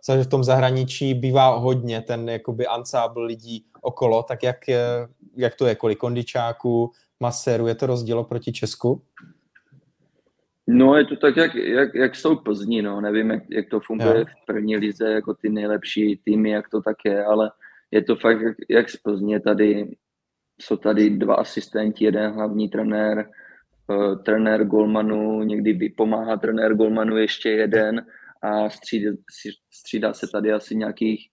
uh, 0.08 0.24
v 0.24 0.28
tom 0.28 0.44
zahraničí 0.44 1.14
bývá 1.14 1.56
hodně 1.56 2.02
ten 2.02 2.30
jakoby 2.30 2.68
ansábl 2.68 3.24
lidí 3.24 3.66
okolo, 3.88 4.24
tak 4.24 4.44
jak, 4.44 4.58
jak 5.36 5.56
to 5.56 5.68
je, 5.68 5.76
kolik 5.76 5.98
kondičáků, 5.98 6.92
maséru, 7.20 7.68
je 7.68 7.76
to 7.76 7.86
rozdíl 7.88 8.24
proti 8.24 8.52
Česku? 8.52 9.02
No 10.68 10.96
je 10.96 11.06
to 11.06 11.16
tak, 11.16 11.38
jak, 11.38 11.56
jak, 11.56 11.96
jak 11.96 12.16
jsou 12.16 12.36
Plzni, 12.36 12.82
no, 12.82 13.02
nevím, 13.02 13.30
jak, 13.30 13.44
jak 13.50 13.70
to 13.70 13.80
funguje 13.80 14.20
jo. 14.20 14.26
v 14.26 14.46
první 14.46 14.78
lize, 14.78 15.12
jako 15.12 15.34
ty 15.34 15.50
nejlepší 15.50 16.20
týmy, 16.24 16.50
jak 16.50 16.70
to 16.70 16.82
tak 16.82 16.98
je, 17.06 17.24
ale 17.24 17.52
je 17.92 18.04
to 18.04 18.16
fakt 18.16 18.42
jak, 18.42 18.56
jak 18.70 18.90
z 18.90 18.98
Plzně, 18.98 19.40
tady 19.40 19.96
jsou 20.62 20.78
tady 20.78 21.10
dva 21.10 21.36
asistenti, 21.36 22.06
jeden 22.06 22.32
hlavní 22.32 22.70
trenér, 22.70 23.30
uh, 23.88 24.24
trenér 24.24 24.66
Golmanu, 24.66 25.44
někdy 25.44 25.74
vypomáhá 25.74 26.38
trenér 26.38 26.76
Golmanu 26.76 27.18
ještě 27.18 27.50
jeden 27.50 28.06
a 28.42 28.70
střídá, 28.70 29.12
střídá 29.74 30.14
se 30.14 30.28
tady 30.32 30.52
asi 30.52 30.76
nějakých 30.76 31.30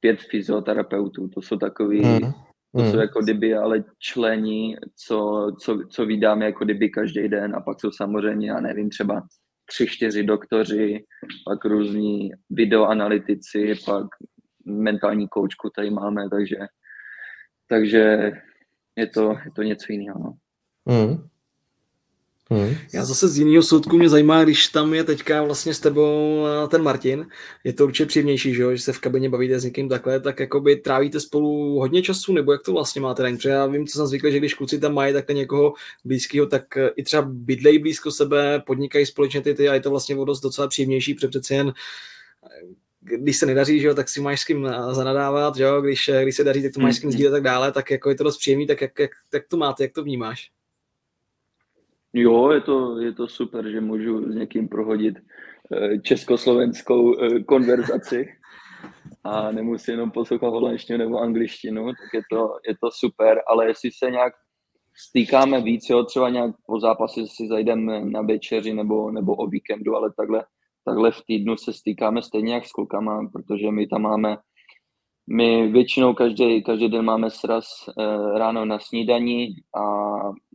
pět 0.00 0.20
fyzioterapeutů. 0.20 1.28
To 1.28 1.42
jsou 1.42 1.56
takový, 1.56 2.02
hmm. 2.02 2.32
to 2.72 2.78
jsou 2.78 2.90
hmm. 2.90 3.00
jako 3.00 3.20
kdyby 3.22 3.54
ale 3.54 3.84
člení, 3.98 4.76
co, 5.06 5.46
co, 5.60 5.78
co 5.90 6.06
vydáme 6.06 6.44
jako 6.44 6.64
kdyby 6.64 6.88
každý 6.88 7.28
den 7.28 7.56
a 7.56 7.60
pak 7.60 7.80
jsou 7.80 7.90
samozřejmě, 7.90 8.50
já 8.50 8.60
nevím, 8.60 8.90
třeba 8.90 9.22
tři, 9.66 9.86
čtyři 9.86 10.22
doktoři, 10.22 11.04
pak 11.44 11.64
různí 11.64 12.30
videoanalytici, 12.50 13.74
pak 13.86 14.06
mentální 14.64 15.28
koučku 15.28 15.70
tady 15.76 15.90
máme, 15.90 16.30
takže, 16.30 16.56
takže 17.68 18.32
je 18.96 19.06
to, 19.06 19.30
je 19.44 19.50
to 19.54 19.62
něco 19.62 19.92
jiného. 19.92 20.18
No. 20.18 20.36
Hmm. 20.86 21.28
Hmm. 22.50 22.74
Já 22.94 23.04
zase 23.04 23.28
z 23.28 23.38
jiného 23.38 23.62
soudku 23.62 23.98
mě 23.98 24.08
zajímá, 24.08 24.44
když 24.44 24.68
tam 24.68 24.94
je 24.94 25.04
teďka 25.04 25.42
vlastně 25.42 25.74
s 25.74 25.80
tebou 25.80 26.44
eh, 26.64 26.68
ten 26.68 26.82
Martin, 26.82 27.26
je 27.64 27.72
to 27.72 27.84
určitě 27.84 28.06
příjemnější, 28.06 28.54
že, 28.54 28.62
jo? 28.62 28.76
že 28.76 28.82
se 28.82 28.92
v 28.92 28.98
kabině 28.98 29.30
bavíte 29.30 29.60
s 29.60 29.64
někým 29.64 29.88
takhle, 29.88 30.20
tak 30.20 30.40
jakoby 30.40 30.76
trávíte 30.76 31.20
spolu 31.20 31.78
hodně 31.78 32.02
času, 32.02 32.32
nebo 32.32 32.52
jak 32.52 32.62
to 32.62 32.72
vlastně 32.72 33.00
máte 33.00 33.22
ten? 33.22 33.36
Protože 33.36 33.48
já 33.48 33.66
vím, 33.66 33.86
co 33.86 33.98
jsem 33.98 34.06
zvyklý, 34.06 34.32
že 34.32 34.38
když 34.38 34.54
kluci 34.54 34.78
tam 34.78 34.94
mají 34.94 35.12
takhle 35.12 35.34
někoho 35.34 35.72
blízkého, 36.04 36.46
tak 36.46 36.76
eh, 36.76 36.90
i 36.96 37.02
třeba 37.02 37.22
bydlejí 37.22 37.78
blízko 37.78 38.10
sebe, 38.10 38.62
podnikají 38.66 39.06
společně 39.06 39.40
ty, 39.40 39.54
ty 39.54 39.68
a 39.68 39.74
je 39.74 39.80
to 39.80 39.90
vlastně 39.90 40.16
dost 40.16 40.40
docela 40.40 40.68
příjemnější, 40.68 41.14
protože 41.14 41.28
přece 41.28 41.54
jen 41.54 41.72
eh, 42.44 42.74
když 43.00 43.36
se 43.36 43.46
nedaří, 43.46 43.80
že 43.80 43.86
jo, 43.86 43.94
tak 43.94 44.08
si 44.08 44.20
máš 44.20 44.40
s 44.40 44.44
kým 44.44 44.68
zanadávat, 44.92 45.56
že 45.56 45.62
jo, 45.62 45.80
když, 45.80 46.10
když 46.22 46.36
se 46.36 46.44
daří, 46.44 46.62
tak 46.62 46.72
to 46.74 46.80
máš 46.80 46.96
s 46.96 46.98
kým 46.98 47.08
hmm. 47.08 47.12
sdílet 47.12 47.32
a 47.32 47.36
tak 47.36 47.42
dále, 47.42 47.72
tak 47.72 47.90
jako 47.90 48.10
je 48.10 48.14
to 48.14 48.24
dost 48.24 48.38
příjemný, 48.38 48.66
tak 48.66 48.80
jak, 48.80 48.98
jak, 48.98 49.10
jak 49.34 49.48
to 49.48 49.56
máte, 49.56 49.84
jak 49.84 49.92
to 49.92 50.02
vnímáš? 50.02 50.50
Jo, 52.18 52.50
je 52.50 52.60
to, 52.60 52.98
je 52.98 53.12
to 53.12 53.28
super, 53.28 53.70
že 53.70 53.80
můžu 53.80 54.32
s 54.32 54.34
někým 54.34 54.68
prohodit 54.68 55.16
eh, 55.18 55.98
československou 55.98 57.20
eh, 57.20 57.42
konverzaci. 57.42 58.28
A 59.24 59.52
nemusím 59.52 59.92
jenom 59.92 60.10
poslouchat 60.10 60.48
holandštinu 60.48 60.98
nebo 60.98 61.18
angličtinu, 61.18 61.86
tak 61.86 62.14
je 62.14 62.22
to, 62.32 62.58
je 62.68 62.74
to 62.80 62.90
super, 62.90 63.40
ale 63.48 63.66
jestli 63.66 63.90
se 63.90 64.10
nějak 64.10 64.32
stýkáme 64.96 65.60
víc, 65.60 65.90
jo, 65.90 66.04
třeba 66.04 66.28
nějak 66.28 66.50
po 66.66 66.80
zápase 66.80 67.20
si 67.26 67.48
zajdeme 67.48 68.04
na 68.04 68.22
večeři 68.22 68.74
nebo, 68.74 69.10
nebo 69.10 69.34
o 69.34 69.46
víkendu, 69.46 69.96
ale 69.96 70.12
takhle, 70.16 70.44
takhle 70.84 71.10
v 71.10 71.22
týdnu 71.26 71.56
se 71.56 71.72
stýkáme 71.72 72.22
stejně 72.22 72.54
jak 72.54 72.66
s 72.66 72.72
klukama, 72.72 73.28
protože 73.32 73.70
my 73.70 73.86
tam 73.86 74.02
máme 74.02 74.36
my 75.30 75.68
většinou 75.68 76.14
každý, 76.14 76.62
každý 76.62 76.88
den 76.88 77.04
máme 77.04 77.30
sraz 77.30 77.64
e, 77.88 78.38
ráno 78.38 78.64
na 78.64 78.78
snídaní 78.78 79.48
a 79.76 79.82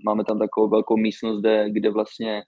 máme 0.05 0.23
tam 0.23 0.39
takovou 0.39 0.69
velkou 0.69 0.97
místnost, 0.97 1.39
kde, 1.39 1.69
kde, 1.69 1.89
vlastně, 1.89 2.43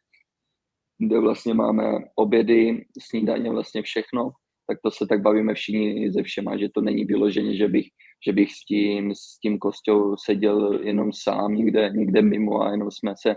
kde 0.99 1.19
vlastně 1.19 1.53
máme 1.53 1.83
obědy, 2.15 2.85
snídaně, 2.99 3.51
vlastně 3.51 3.81
všechno. 3.81 4.31
Tak 4.67 4.77
to 4.83 4.91
se 4.91 5.07
tak 5.07 5.21
bavíme 5.21 5.53
všichni 5.53 6.11
ze 6.11 6.23
všema, 6.23 6.57
že 6.57 6.69
to 6.73 6.81
není 6.81 7.05
vyloženě, 7.05 7.57
že 7.57 7.67
bych, 7.67 7.85
že 8.27 8.33
bych 8.33 8.51
s 8.51 8.65
tím, 8.65 9.15
s 9.15 9.39
tím 9.39 9.59
Kostou 9.59 10.15
seděl 10.17 10.79
jenom 10.83 11.13
sám 11.13 11.55
někde, 11.55 11.89
někde 11.95 12.21
mimo 12.21 12.61
a 12.61 12.71
jenom 12.71 12.91
jsme 12.91 13.13
se 13.17 13.35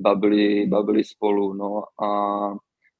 bavili, 0.00 0.66
bavili 0.66 1.04
spolu. 1.04 1.54
No 1.54 1.82
a 2.04 2.08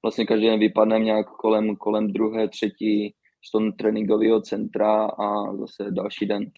vlastně 0.04 0.26
každý 0.26 0.46
den 0.46 0.60
vypadneme 0.60 1.04
nějak 1.04 1.26
kolem, 1.26 1.76
kolem 1.76 2.12
druhé, 2.12 2.48
třetí, 2.48 3.14
z 3.42 3.50
toho 3.50 3.72
tréninkového 3.72 4.40
centra 4.40 5.04
a 5.06 5.56
zase 5.56 5.90
další 5.90 6.26
den, 6.26 6.50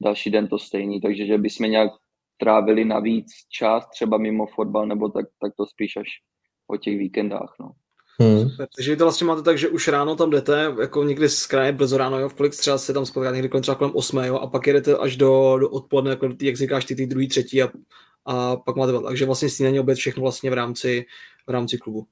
další 0.00 0.30
den 0.30 0.48
to 0.48 0.58
stejný, 0.58 1.00
takže 1.00 1.26
že 1.26 1.38
bychom 1.38 1.70
nějak 1.70 1.90
trávili 2.36 2.84
navíc 2.84 3.26
čas 3.50 3.88
třeba 3.88 4.18
mimo 4.18 4.46
fotbal, 4.46 4.86
nebo 4.86 5.08
tak, 5.08 5.26
tak 5.42 5.52
to 5.56 5.66
spíš 5.66 5.96
až 5.96 6.08
o 6.68 6.76
těch 6.76 6.98
víkendách, 6.98 7.54
no. 7.60 7.70
Hmm. 8.20 8.48
Takže 8.76 8.96
to 8.96 9.04
vlastně 9.04 9.26
máte 9.26 9.42
tak, 9.42 9.58
že 9.58 9.68
už 9.68 9.88
ráno 9.88 10.16
tam 10.16 10.30
jdete, 10.30 10.74
jako 10.80 11.04
někdy 11.04 11.28
z 11.28 11.46
kraje 11.46 11.72
brzo 11.72 11.96
ráno, 11.96 12.18
jo, 12.18 12.28
v 12.28 12.34
kolik 12.34 12.52
třeba 12.52 12.78
se 12.78 12.92
tam 12.92 13.06
spotkáte, 13.06 13.36
někdy 13.36 13.48
kolem 13.48 13.62
třeba 13.62 13.74
kolem 13.74 13.92
8, 13.94 14.18
jo, 14.18 14.36
a 14.36 14.46
pak 14.46 14.66
jedete 14.66 14.96
až 14.96 15.16
do, 15.16 15.58
do 15.60 15.70
odpoledne, 15.70 16.10
jako 16.10 16.28
jak 16.42 16.56
říkáš, 16.56 16.84
ty, 16.84 16.94
ty 16.94 17.06
druhý, 17.06 17.28
třetí 17.28 17.62
a, 17.62 17.70
a 18.24 18.56
pak 18.56 18.76
máte, 18.76 18.92
takže 19.00 19.26
vlastně 19.26 19.50
snídaní 19.50 19.80
oběd 19.80 19.98
všechno 19.98 20.22
vlastně 20.22 20.50
v 20.50 20.54
rámci, 20.54 21.06
v 21.46 21.50
rámci 21.50 21.78
klubu. 21.78 22.06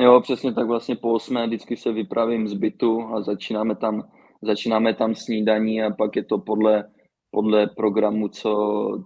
Jo, 0.00 0.20
přesně 0.20 0.52
tak 0.52 0.66
vlastně 0.66 0.96
po 0.96 1.12
osmé 1.12 1.46
vždycky 1.46 1.76
se 1.76 1.92
vypravím 1.92 2.48
z 2.48 2.54
bytu 2.54 3.02
a 3.02 3.22
začínáme 3.22 3.76
tam, 3.76 4.08
začínáme 4.42 4.94
tam 4.94 5.14
snídaní 5.14 5.82
a 5.82 5.90
pak 5.90 6.16
je 6.16 6.24
to 6.24 6.38
podle, 6.38 6.84
podle 7.30 7.66
programu, 7.66 8.28
co, 8.28 8.52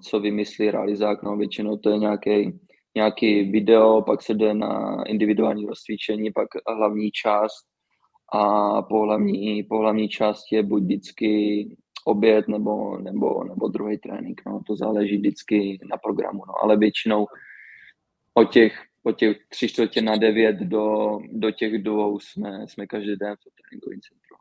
co 0.03 0.21
vymyslí 0.21 0.71
realizák. 0.71 1.23
No, 1.23 1.37
většinou 1.37 1.77
to 1.77 1.91
je 1.91 1.99
nějaký, 1.99 2.61
nějaký 2.95 3.43
video, 3.43 4.03
pak 4.03 4.23
se 4.23 4.35
jde 4.35 4.55
na 4.55 5.03
individuální 5.07 5.67
rozcvičení, 5.67 6.33
pak 6.33 6.49
hlavní 6.77 7.11
část 7.11 7.67
a 8.35 8.83
po 8.83 9.01
hlavní, 9.01 9.63
po 9.63 9.79
hlavní 9.79 10.09
části 10.09 10.57
je 10.57 10.63
buď 10.63 10.83
vždycky 10.83 11.67
oběd 12.05 12.49
nebo, 12.49 12.99
nebo, 12.99 13.45
nebo 13.45 13.69
druhý 13.69 13.99
trénink. 13.99 14.43
No, 14.47 14.61
to 14.67 14.77
záleží 14.77 15.17
vždycky 15.17 15.79
na 15.91 15.97
programu, 15.97 16.43
no, 16.47 16.55
ale 16.63 16.77
většinou 16.77 17.27
o 18.35 18.45
těch 18.45 18.75
po 19.05 19.13
těch 19.13 19.37
tři 19.49 19.69
čtvrtě 19.69 20.03
na 20.03 20.17
devět 20.17 20.57
do, 20.57 21.19
do 21.33 21.51
těch 21.51 21.83
dvou 21.83 22.21
jsme, 22.21 22.67
jsme 22.69 22.87
každý 22.87 23.17
den 23.17 23.35
v 23.37 23.63
tréninkovém 23.63 24.01
centru. 24.01 24.37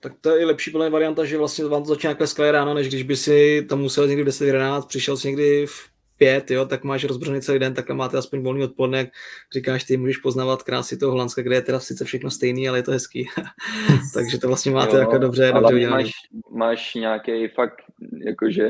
Tak 0.00 0.12
to 0.20 0.36
je 0.36 0.46
lepší 0.46 0.70
plná 0.70 0.88
varianta, 0.88 1.24
že 1.24 1.38
vlastně 1.38 1.64
vám 1.64 1.82
to 1.82 1.88
začíná 1.88 2.10
takhle 2.10 2.26
skvěle 2.26 2.52
ráno, 2.52 2.74
než 2.74 2.88
když 2.88 3.02
by 3.02 3.16
si 3.16 3.66
tam 3.68 3.80
musel 3.80 4.08
někdy 4.08 4.22
v 4.22 4.26
10 4.26 4.46
11, 4.46 4.86
přišel 4.86 5.16
si 5.16 5.28
někdy 5.28 5.66
v 5.66 5.92
pět, 6.16 6.50
jo, 6.50 6.66
tak 6.66 6.84
máš 6.84 7.04
rozbřený 7.04 7.40
celý 7.40 7.58
den, 7.58 7.74
takhle 7.74 7.96
máte 7.96 8.18
aspoň 8.18 8.42
volný 8.42 8.64
odpoledne, 8.64 8.98
jak 8.98 9.08
říkáš, 9.52 9.84
ty 9.84 9.96
můžeš 9.96 10.16
poznávat 10.16 10.62
krásy 10.62 10.98
toho 10.98 11.12
Holandska, 11.12 11.42
kde 11.42 11.54
je 11.54 11.62
teda 11.62 11.80
sice 11.80 12.04
všechno 12.04 12.30
stejný, 12.30 12.68
ale 12.68 12.78
je 12.78 12.82
to 12.82 12.90
hezký. 12.90 13.28
Takže 14.14 14.38
to 14.38 14.48
vlastně 14.48 14.72
máte 14.72 14.96
jo, 14.96 15.00
jako 15.00 15.18
dobře, 15.18 15.52
dobře 15.52 15.74
udělané. 15.74 16.02
Máš, 16.02 16.12
máš 16.50 16.94
nějaký 16.94 17.48
fakt, 17.48 17.82
jakože 18.26 18.68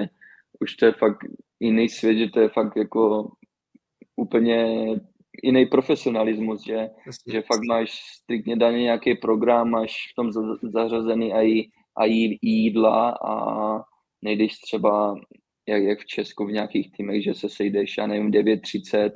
už 0.61 0.75
to 0.75 0.87
je 0.87 0.93
fakt 0.93 1.19
jiný 1.61 1.89
svět, 1.89 2.17
že 2.17 2.31
to 2.31 2.41
je 2.41 2.49
fakt 2.49 2.77
jako 2.77 3.31
úplně 4.17 4.87
jiný 5.43 5.67
profesionalismus, 5.67 6.65
že, 6.67 6.91
že 7.27 7.43
fakt 7.43 7.61
máš 7.69 7.91
striktně 8.23 8.57
daný 8.57 8.83
nějaký 8.83 9.15
program, 9.15 9.71
máš 9.71 9.93
v 10.13 10.15
tom 10.15 10.33
zařazený 10.73 11.33
i, 11.35 11.71
i 12.07 12.29
jídla 12.43 13.11
a 13.11 13.35
nejdeš 14.23 14.59
třeba 14.59 15.15
jak, 15.69 15.83
jak 15.83 15.99
v 15.99 16.07
Česku 16.07 16.47
v 16.47 16.53
nějakých 16.53 16.93
týmech, 16.93 17.25
že 17.25 17.35
se 17.35 17.49
sejdeš, 17.49 17.95
já 17.99 18.07
nevím, 18.07 18.31
9.30, 18.31 19.11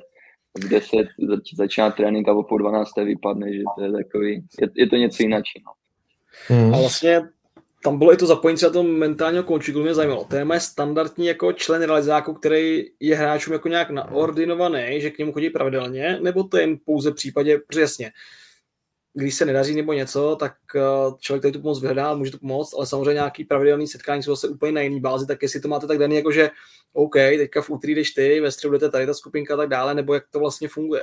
v 0.64 0.68
10 0.68 1.06
zač, 1.28 1.54
začíná 1.54 1.90
trénink 1.90 2.28
a 2.28 2.32
o 2.32 2.42
půl 2.42 2.58
12 2.58 2.96
vypadne, 2.96 3.52
že 3.52 3.62
to 3.78 3.84
je 3.84 3.92
takový, 3.92 4.32
je, 4.60 4.68
je 4.74 4.86
to 4.86 4.96
něco 4.96 5.22
jinak. 5.22 5.44
No. 5.66 5.72
Hmm. 6.48 6.74
A 6.74 6.78
vlastně 6.78 7.20
tam 7.86 7.98
bylo 7.98 8.12
i 8.12 8.16
to 8.16 8.26
zapojení 8.26 8.56
třeba 8.56 8.72
toho 8.72 8.82
mentálního 8.82 9.44
coachingu, 9.44 9.82
mě 9.82 9.94
zajímalo. 9.94 10.24
Téma 10.24 10.54
je 10.54 10.60
standardní 10.60 11.26
jako 11.26 11.52
člen 11.52 11.82
realizáku, 11.82 12.34
který 12.34 12.84
je 13.00 13.16
hráčům 13.16 13.52
jako 13.52 13.68
nějak 13.68 13.90
naordinovaný, 13.90 15.00
že 15.00 15.10
k 15.10 15.18
němu 15.18 15.32
chodí 15.32 15.50
pravidelně, 15.50 16.18
nebo 16.22 16.44
to 16.44 16.56
je 16.56 16.62
jen 16.62 16.78
pouze 16.84 17.10
v 17.10 17.14
případě, 17.14 17.58
přesně, 17.68 18.12
když 19.14 19.34
se 19.34 19.44
nedaří 19.44 19.74
nebo 19.74 19.92
něco, 19.92 20.36
tak 20.36 20.52
eh, 20.76 20.80
člověk 21.18 21.42
tady 21.42 21.52
tu 21.52 21.60
pomoc 21.60 21.80
vyhledá, 21.80 22.14
může 22.14 22.30
to 22.30 22.38
pomoct, 22.38 22.74
ale 22.74 22.86
samozřejmě 22.86 23.12
nějaký 23.12 23.44
pravidelný 23.44 23.86
setkání 23.86 24.22
jsou 24.22 24.32
zase 24.32 24.48
úplně 24.48 24.72
na 24.72 24.80
jiný 24.80 25.00
bázi, 25.00 25.26
tak 25.26 25.42
jestli 25.42 25.60
to 25.60 25.68
máte 25.68 25.86
tak 25.86 25.98
daný, 25.98 26.16
jako 26.16 26.32
že 26.32 26.50
OK, 26.92 27.14
teďka 27.14 27.62
v 27.62 27.70
úterý 27.70 27.94
jdeš 27.94 28.10
ty, 28.10 28.40
ve 28.40 28.52
středu 28.52 28.72
jdete 28.72 28.90
tady 28.90 29.06
ta 29.06 29.14
skupinka 29.14 29.54
a 29.54 29.56
tak 29.56 29.68
dále, 29.68 29.94
nebo 29.94 30.14
jak 30.14 30.24
to 30.30 30.38
vlastně 30.38 30.68
funguje? 30.68 31.02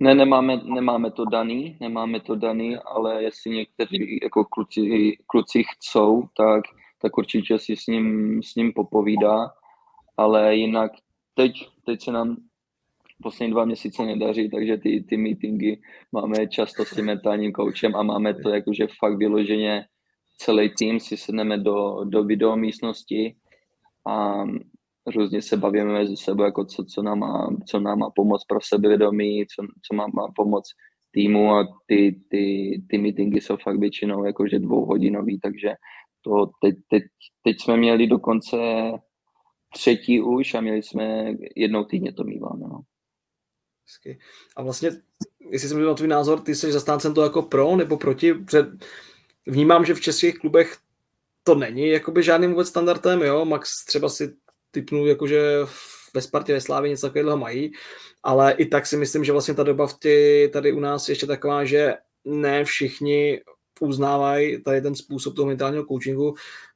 Ne, 0.00 0.14
nemáme, 0.14 0.56
nemáme 0.64 1.10
to 1.10 1.24
daný, 1.24 1.76
nemáme 1.80 2.20
to 2.20 2.36
daný, 2.36 2.76
ale 2.76 3.22
jestli 3.22 3.50
někteří 3.50 4.18
jako 4.22 4.44
kluci, 4.44 5.16
kluci 5.26 5.64
chcou, 5.64 6.28
tak, 6.36 6.64
tak 7.02 7.18
určitě 7.18 7.58
si 7.58 7.76
s 7.76 7.86
ním, 7.86 8.42
s 8.42 8.54
ním 8.54 8.72
popovídá, 8.72 9.50
ale 10.16 10.56
jinak 10.56 10.92
teď, 11.34 11.52
teď 11.86 12.02
se 12.02 12.12
nám 12.12 12.36
poslední 13.22 13.52
dva 13.52 13.64
měsíce 13.64 14.02
nedaří, 14.02 14.50
takže 14.50 14.76
ty, 14.76 15.04
ty 15.08 15.16
meetingy 15.16 15.80
máme 16.12 16.46
často 16.46 16.84
s 16.84 16.94
tím 16.94 17.04
mentálním 17.04 17.52
koučem 17.52 17.96
a 17.96 18.02
máme 18.02 18.34
to 18.34 18.50
jakože 18.50 18.86
fakt 18.98 19.16
vyloženě 19.16 19.86
celý 20.38 20.70
tým 20.74 21.00
si 21.00 21.16
sedneme 21.16 21.58
do, 21.58 22.04
do 22.04 22.24
video 22.24 22.56
místnosti 22.56 23.36
a 24.06 24.44
různě 25.10 25.42
se 25.42 25.56
bavíme 25.56 25.92
mezi 25.92 26.16
sebou, 26.16 26.42
jako 26.42 26.64
co, 26.64 26.84
co, 26.84 27.02
nám 27.02 27.18
má, 27.18 27.56
co 27.66 27.80
nám 27.80 27.98
má 27.98 28.10
pomoct 28.10 28.44
pro 28.44 28.58
sebevědomí, 28.62 29.46
co, 29.46 29.66
co 29.88 29.96
nám 29.96 30.10
má 30.14 30.28
pomoct 30.36 30.68
týmu 31.10 31.54
a 31.54 31.68
ty, 31.86 32.20
ty, 32.30 32.72
ty 32.90 32.98
meetingy 32.98 33.40
jsou 33.40 33.56
fakt 33.56 33.78
většinou 33.78 34.24
jakože 34.24 34.58
dvouhodinový, 34.58 35.40
takže 35.40 35.68
to 36.22 36.50
teď, 36.62 36.74
teď, 36.90 37.02
teď 37.44 37.56
jsme 37.60 37.76
měli 37.76 38.06
dokonce 38.06 38.56
třetí 39.74 40.20
už 40.20 40.54
a 40.54 40.60
měli 40.60 40.82
jsme 40.82 41.34
jednou 41.56 41.84
týdně 41.84 42.12
to 42.12 42.24
míváme. 42.24 42.68
No. 42.68 42.80
A 44.56 44.62
vlastně, 44.62 44.90
jestli 45.50 45.68
jsem 45.68 45.84
na 45.84 45.94
tvůj 45.94 46.08
názor, 46.08 46.40
ty 46.40 46.54
jsi 46.54 46.72
zastáncem 46.72 47.14
to 47.14 47.22
jako 47.22 47.42
pro 47.42 47.76
nebo 47.76 47.96
proti, 47.96 48.34
před... 48.34 48.66
vnímám, 49.46 49.84
že 49.84 49.94
v 49.94 50.00
českých 50.00 50.38
klubech 50.38 50.76
to 51.44 51.54
není 51.54 51.88
jakoby 51.88 52.22
žádným 52.22 52.50
vůbec 52.50 52.68
standardem, 52.68 53.22
jo, 53.22 53.44
Max 53.44 53.70
třeba 53.86 54.08
si 54.08 54.36
typnul, 54.70 55.08
jakože 55.08 55.40
ve 56.14 56.22
Spartě, 56.22 56.52
ve 56.52 56.60
Slávě 56.60 56.90
něco 56.90 57.06
takového 57.06 57.36
mají, 57.36 57.72
ale 58.22 58.52
i 58.52 58.66
tak 58.66 58.86
si 58.86 58.96
myslím, 58.96 59.24
že 59.24 59.32
vlastně 59.32 59.54
ta 59.54 59.62
doba 59.62 59.86
v 59.86 59.98
tě, 59.98 60.48
tady 60.52 60.72
u 60.72 60.80
nás 60.80 61.08
je 61.08 61.12
ještě 61.12 61.26
taková, 61.26 61.64
že 61.64 61.94
ne 62.24 62.64
všichni 62.64 63.40
uznávají 63.80 64.62
tady 64.62 64.80
ten 64.80 64.94
způsob 64.94 65.36
toho 65.36 65.46
mentálního 65.46 65.84
coachingu. 65.84 66.34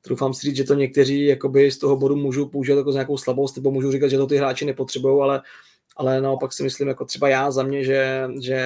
Doufám 0.09 0.35
si 0.35 0.47
říct, 0.47 0.57
že 0.57 0.65
to 0.65 0.75
někteří 0.75 1.27
jakoby 1.27 1.71
z 1.71 1.79
toho 1.79 1.97
bodu 1.97 2.17
můžou 2.17 2.49
použít 2.49 2.73
jako 2.73 2.91
nějakou 2.91 3.19
slabost, 3.19 3.57
nebo 3.57 3.71
můžou 3.71 3.93
říkat, 3.93 4.09
že 4.09 4.17
to 4.17 4.27
ty 4.27 4.37
hráči 4.37 4.65
nepotřebují, 4.65 5.21
ale 5.23 5.43
ale 5.97 6.21
naopak 6.21 6.53
si 6.53 6.63
myslím, 6.63 6.89
jako 6.89 7.05
třeba 7.05 7.29
já 7.29 7.51
za 7.51 7.63
mě, 7.63 7.85
že, 7.85 8.29
že 8.41 8.61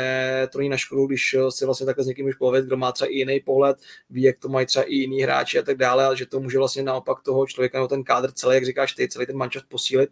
to 0.53 0.59
není 0.59 0.71
na 0.71 0.77
škodu, 0.77 1.07
když 1.07 1.37
si 1.49 1.65
vlastně 1.65 1.87
takhle 1.87 2.05
s 2.05 2.07
někým 2.07 2.27
už 2.27 2.35
povědět, 2.35 2.67
kdo 2.67 2.77
má 2.77 2.93
třeba 2.93 3.09
i 3.09 3.15
jiný 3.15 3.41
pohled, 3.41 3.79
ví, 4.11 4.23
jak 4.23 4.39
to 4.39 4.49
mají 4.49 4.67
třeba 4.67 4.85
i 4.85 4.95
jiní 4.95 5.23
hráči 5.23 5.59
a 5.59 5.63
tak 5.63 5.77
dále, 5.77 6.05
ale 6.05 6.17
že 6.17 6.27
to 6.27 6.41
může 6.41 6.59
vlastně 6.59 6.83
naopak 6.83 7.23
toho 7.23 7.47
člověka 7.47 7.79
nebo 7.79 7.89
ten 7.89 8.05
kádr 8.05 8.33
celý, 8.33 8.55
jak 8.55 8.65
říkáš 8.65 8.93
ty, 8.93 9.09
celý 9.09 9.27
ten 9.27 9.37
mančat 9.37 9.65
posílit. 9.69 10.11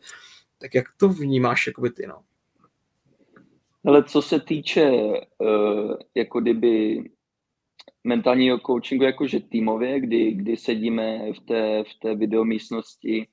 Tak 0.58 0.74
jak 0.74 0.86
to 0.96 1.08
vnímáš, 1.08 1.66
jakoby 1.66 1.90
ty, 1.90 2.06
no? 2.06 2.22
Ale 3.86 4.04
co 4.04 4.22
se 4.22 4.40
týče 4.40 4.90
uh, 4.90 5.96
jako 6.14 6.40
kdyby 6.40 7.04
mentálního 8.04 8.58
coachingu 8.66 9.04
jakože 9.04 9.40
týmově, 9.40 10.00
kdy, 10.00 10.32
kdy 10.32 10.56
sedíme 10.56 11.32
v 11.32 11.40
té, 11.40 11.84
v 11.84 12.00
té 12.02 12.14
videomístnosti 12.14 13.26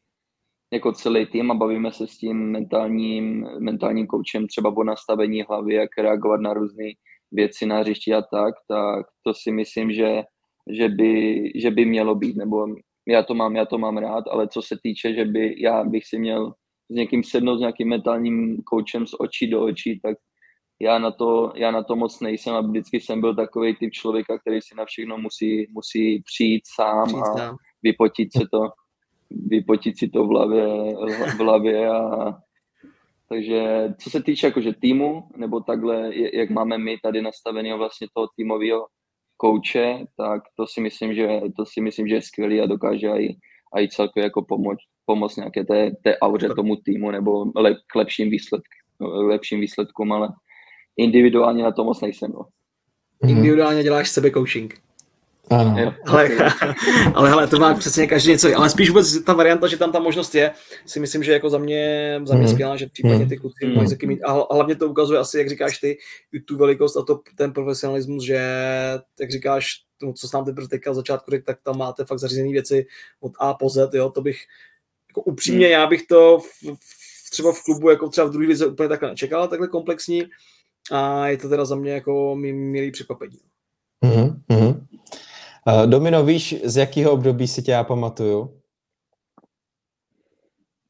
jako 0.73 0.91
celý 0.91 1.25
tým 1.25 1.51
a 1.51 1.53
bavíme 1.53 1.91
se 1.91 2.07
s 2.07 2.17
tím 2.17 2.51
mentálním, 2.51 3.47
mentálním 3.60 4.07
koučem 4.07 4.47
třeba 4.47 4.77
o 4.77 4.84
nastavení 4.84 5.43
hlavy, 5.43 5.73
jak 5.73 5.89
reagovat 5.97 6.41
na 6.41 6.53
různé 6.53 6.86
věci 7.31 7.65
na 7.65 7.79
hřišti 7.79 8.13
a 8.13 8.21
tak, 8.21 8.55
tak 8.67 9.05
to 9.25 9.34
si 9.34 9.51
myslím, 9.51 9.91
že, 9.91 10.23
že, 10.69 10.89
by, 10.89 11.43
že 11.55 11.71
by 11.71 11.86
mělo 11.86 12.15
být, 12.15 12.36
nebo 12.36 12.67
já 13.07 13.23
to 13.23 13.34
mám, 13.34 13.55
já 13.55 13.65
to 13.65 13.77
mám 13.77 13.97
rád, 13.97 14.23
ale 14.31 14.47
co 14.47 14.62
se 14.62 14.77
týče, 14.84 15.13
že 15.13 15.25
by 15.25 15.55
já 15.62 15.84
bych 15.84 16.07
si 16.07 16.19
měl 16.19 16.51
s 16.91 16.95
někým 16.95 17.23
sednout 17.23 17.57
s 17.57 17.60
nějakým 17.60 17.89
mentálním 17.89 18.62
koučem 18.63 19.07
z 19.07 19.13
očí 19.19 19.49
do 19.49 19.63
očí, 19.63 19.99
tak 19.99 20.17
já 20.81 20.99
na 20.99 21.12
to, 21.12 21.53
já 21.55 21.71
na 21.71 21.84
to 21.84 21.95
moc 21.95 22.19
nejsem 22.19 22.55
a 22.55 22.62
vždycky 22.62 22.99
jsem 22.99 23.21
byl 23.21 23.36
takový 23.36 23.75
typ 23.75 23.91
člověka, 23.91 24.39
který 24.39 24.62
si 24.62 24.75
na 24.75 24.86
všechno 24.86 25.17
musí, 25.17 25.67
musí 25.69 26.23
přijít 26.25 26.62
sám 26.75 27.07
přijít 27.07 27.39
a 27.39 27.55
vypotit 27.84 28.34
se 28.34 28.43
to 28.51 28.69
vypotit 29.48 29.98
si 29.98 30.10
to 30.10 30.24
v 30.24 30.28
hlavě, 30.28 30.65
v 31.15 31.39
hlavě 31.39 31.89
a 31.89 32.32
takže 33.30 33.89
co 34.00 34.10
se 34.10 34.24
týče 34.24 34.48
jakože 34.48 34.74
týmu, 34.74 35.24
nebo 35.38 35.60
takhle, 35.60 36.12
jak 36.34 36.50
máme 36.50 36.78
my 36.78 36.98
tady 37.04 37.22
nastaveného 37.22 37.78
vlastně 37.78 38.08
toho 38.13 38.28
týmového 38.36 38.88
kouče, 39.38 40.06
tak 40.17 40.41
to 40.56 40.67
si 40.67 40.82
myslím, 40.82 41.13
že, 41.13 41.28
to 41.58 41.65
si 41.65 41.82
myslím, 41.82 42.08
že 42.08 42.15
je 42.15 42.22
skvělý 42.22 42.62
a 42.62 42.65
dokáže 42.65 43.08
i, 43.08 43.38
i 43.80 43.89
celkově 43.89 44.24
jako 44.24 44.41
pomoct, 44.41 44.84
pomoct 45.06 45.36
nějaké 45.36 45.63
té, 45.63 45.91
té 46.04 46.17
auře 46.17 46.50
tomu 46.50 46.76
týmu 46.76 47.12
nebo 47.12 47.46
lep, 47.56 47.78
k 47.88 47.96
lepším, 47.96 48.30
výsledk, 48.30 48.63
lepším 49.00 49.60
výsledkům, 49.60 50.12
ale 50.12 50.30
individuálně 50.98 51.63
na 51.63 51.72
to 51.72 51.84
moc 51.84 52.02
nejsem. 52.02 52.32
No. 52.32 52.46
Individuálně 53.30 53.84
děláš 53.84 54.10
sebe 54.10 54.32
coaching. 54.32 54.82
Ano. 55.51 55.93
Ale, 56.07 56.29
ale 57.13 57.29
hele, 57.29 57.47
to 57.47 57.59
má 57.59 57.73
přesně 57.73 58.07
každý 58.07 58.31
něco, 58.31 58.57
ale 58.57 58.69
spíš 58.69 58.89
vůbec 58.89 59.23
ta 59.23 59.33
varianta, 59.33 59.67
že 59.67 59.77
tam 59.77 59.91
ta 59.91 59.99
možnost 59.99 60.35
je, 60.35 60.51
si 60.85 60.99
myslím, 60.99 61.23
že 61.23 61.31
jako 61.31 61.49
za 61.49 61.57
mě, 61.57 62.19
za 62.23 62.35
mě 62.35 62.43
mm. 62.43 62.51
skvělá, 62.51 62.77
že 62.77 62.87
případně 62.87 63.25
ty 63.25 63.37
kluci 63.37 63.65
mm. 63.65 63.75
mají 63.75 63.87
mít. 64.05 64.23
A 64.23 64.53
hlavně 64.53 64.75
to 64.75 64.87
ukazuje 64.87 65.19
asi, 65.19 65.37
jak 65.37 65.49
říkáš 65.49 65.77
ty, 65.77 65.97
tu 66.45 66.57
velikost 66.57 66.97
a 66.97 67.01
to, 67.01 67.19
ten 67.35 67.53
profesionalismus, 67.53 68.23
že, 68.23 68.41
jak 69.19 69.31
říkáš, 69.31 69.81
to, 69.97 70.13
co 70.13 70.27
jsem 70.27 70.45
teprve 70.45 70.67
teďka 70.67 70.91
v 70.91 70.95
začátku 70.95 71.31
řekl, 71.31 71.45
tak 71.45 71.57
tam 71.63 71.77
máte 71.77 72.05
fakt 72.05 72.19
zařízené 72.19 72.49
věci 72.49 72.85
od 73.19 73.31
A 73.39 73.53
po 73.53 73.69
Z, 73.69 73.93
jo, 73.93 74.09
to 74.09 74.21
bych, 74.21 74.37
jako 75.09 75.21
upřímně, 75.21 75.69
já 75.69 75.87
bych 75.87 76.07
to 76.07 76.39
v, 76.39 76.63
v, 76.63 77.31
třeba 77.31 77.51
v 77.51 77.63
klubu, 77.63 77.89
jako 77.89 78.09
třeba 78.09 78.27
v 78.27 78.31
druhé 78.31 78.47
lize 78.47 78.67
úplně 78.67 78.89
takhle 78.89 79.09
nečekal, 79.09 79.47
takhle 79.47 79.67
komplexní 79.67 80.23
a 80.91 81.27
je 81.27 81.37
to 81.37 81.49
teda 81.49 81.65
za 81.65 81.75
mě 81.75 81.91
jako 81.91 82.35
milý 82.35 82.91
překvapení. 82.91 83.39
Mm-hmm. 84.05 84.87
Uh, 85.67 85.89
Domino, 85.89 86.26
víš, 86.26 86.56
z 86.63 86.78
jakého 86.78 87.12
období 87.12 87.47
si 87.47 87.62
tě 87.62 87.71
já 87.71 87.84
pamatuju? 87.84 88.62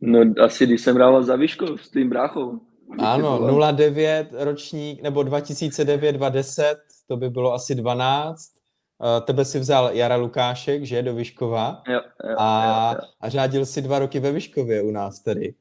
No 0.01 0.19
asi 0.43 0.65
když 0.65 0.81
jsem 0.81 0.95
hrával 0.95 1.23
za 1.23 1.35
Vyškov 1.35 1.85
s 1.85 1.89
tím 1.89 2.09
bráchou. 2.09 2.59
Ano, 2.99 3.61
09 3.71 4.27
ročník, 4.31 5.01
nebo 5.01 5.23
2009, 5.23 6.11
2010, 6.11 6.77
to 7.07 7.17
by 7.17 7.29
bylo 7.29 7.53
asi 7.53 7.75
12. 7.75 8.51
Uh, 8.99 9.25
tebe 9.25 9.45
si 9.45 9.59
vzal 9.59 9.89
Jara 9.93 10.15
Lukášek, 10.15 10.83
že, 10.83 11.03
do 11.03 11.15
Vyškova. 11.15 11.83
Jo, 11.87 12.01
jo, 12.29 12.35
a, 12.37 12.91
jo, 12.93 12.99
jo. 13.01 13.07
a 13.21 13.29
řádil 13.29 13.65
si 13.65 13.81
dva 13.81 13.99
roky 13.99 14.19
ve 14.19 14.31
Vyškově 14.31 14.81
u 14.81 14.91
nás 14.91 15.19
tady. 15.23 15.55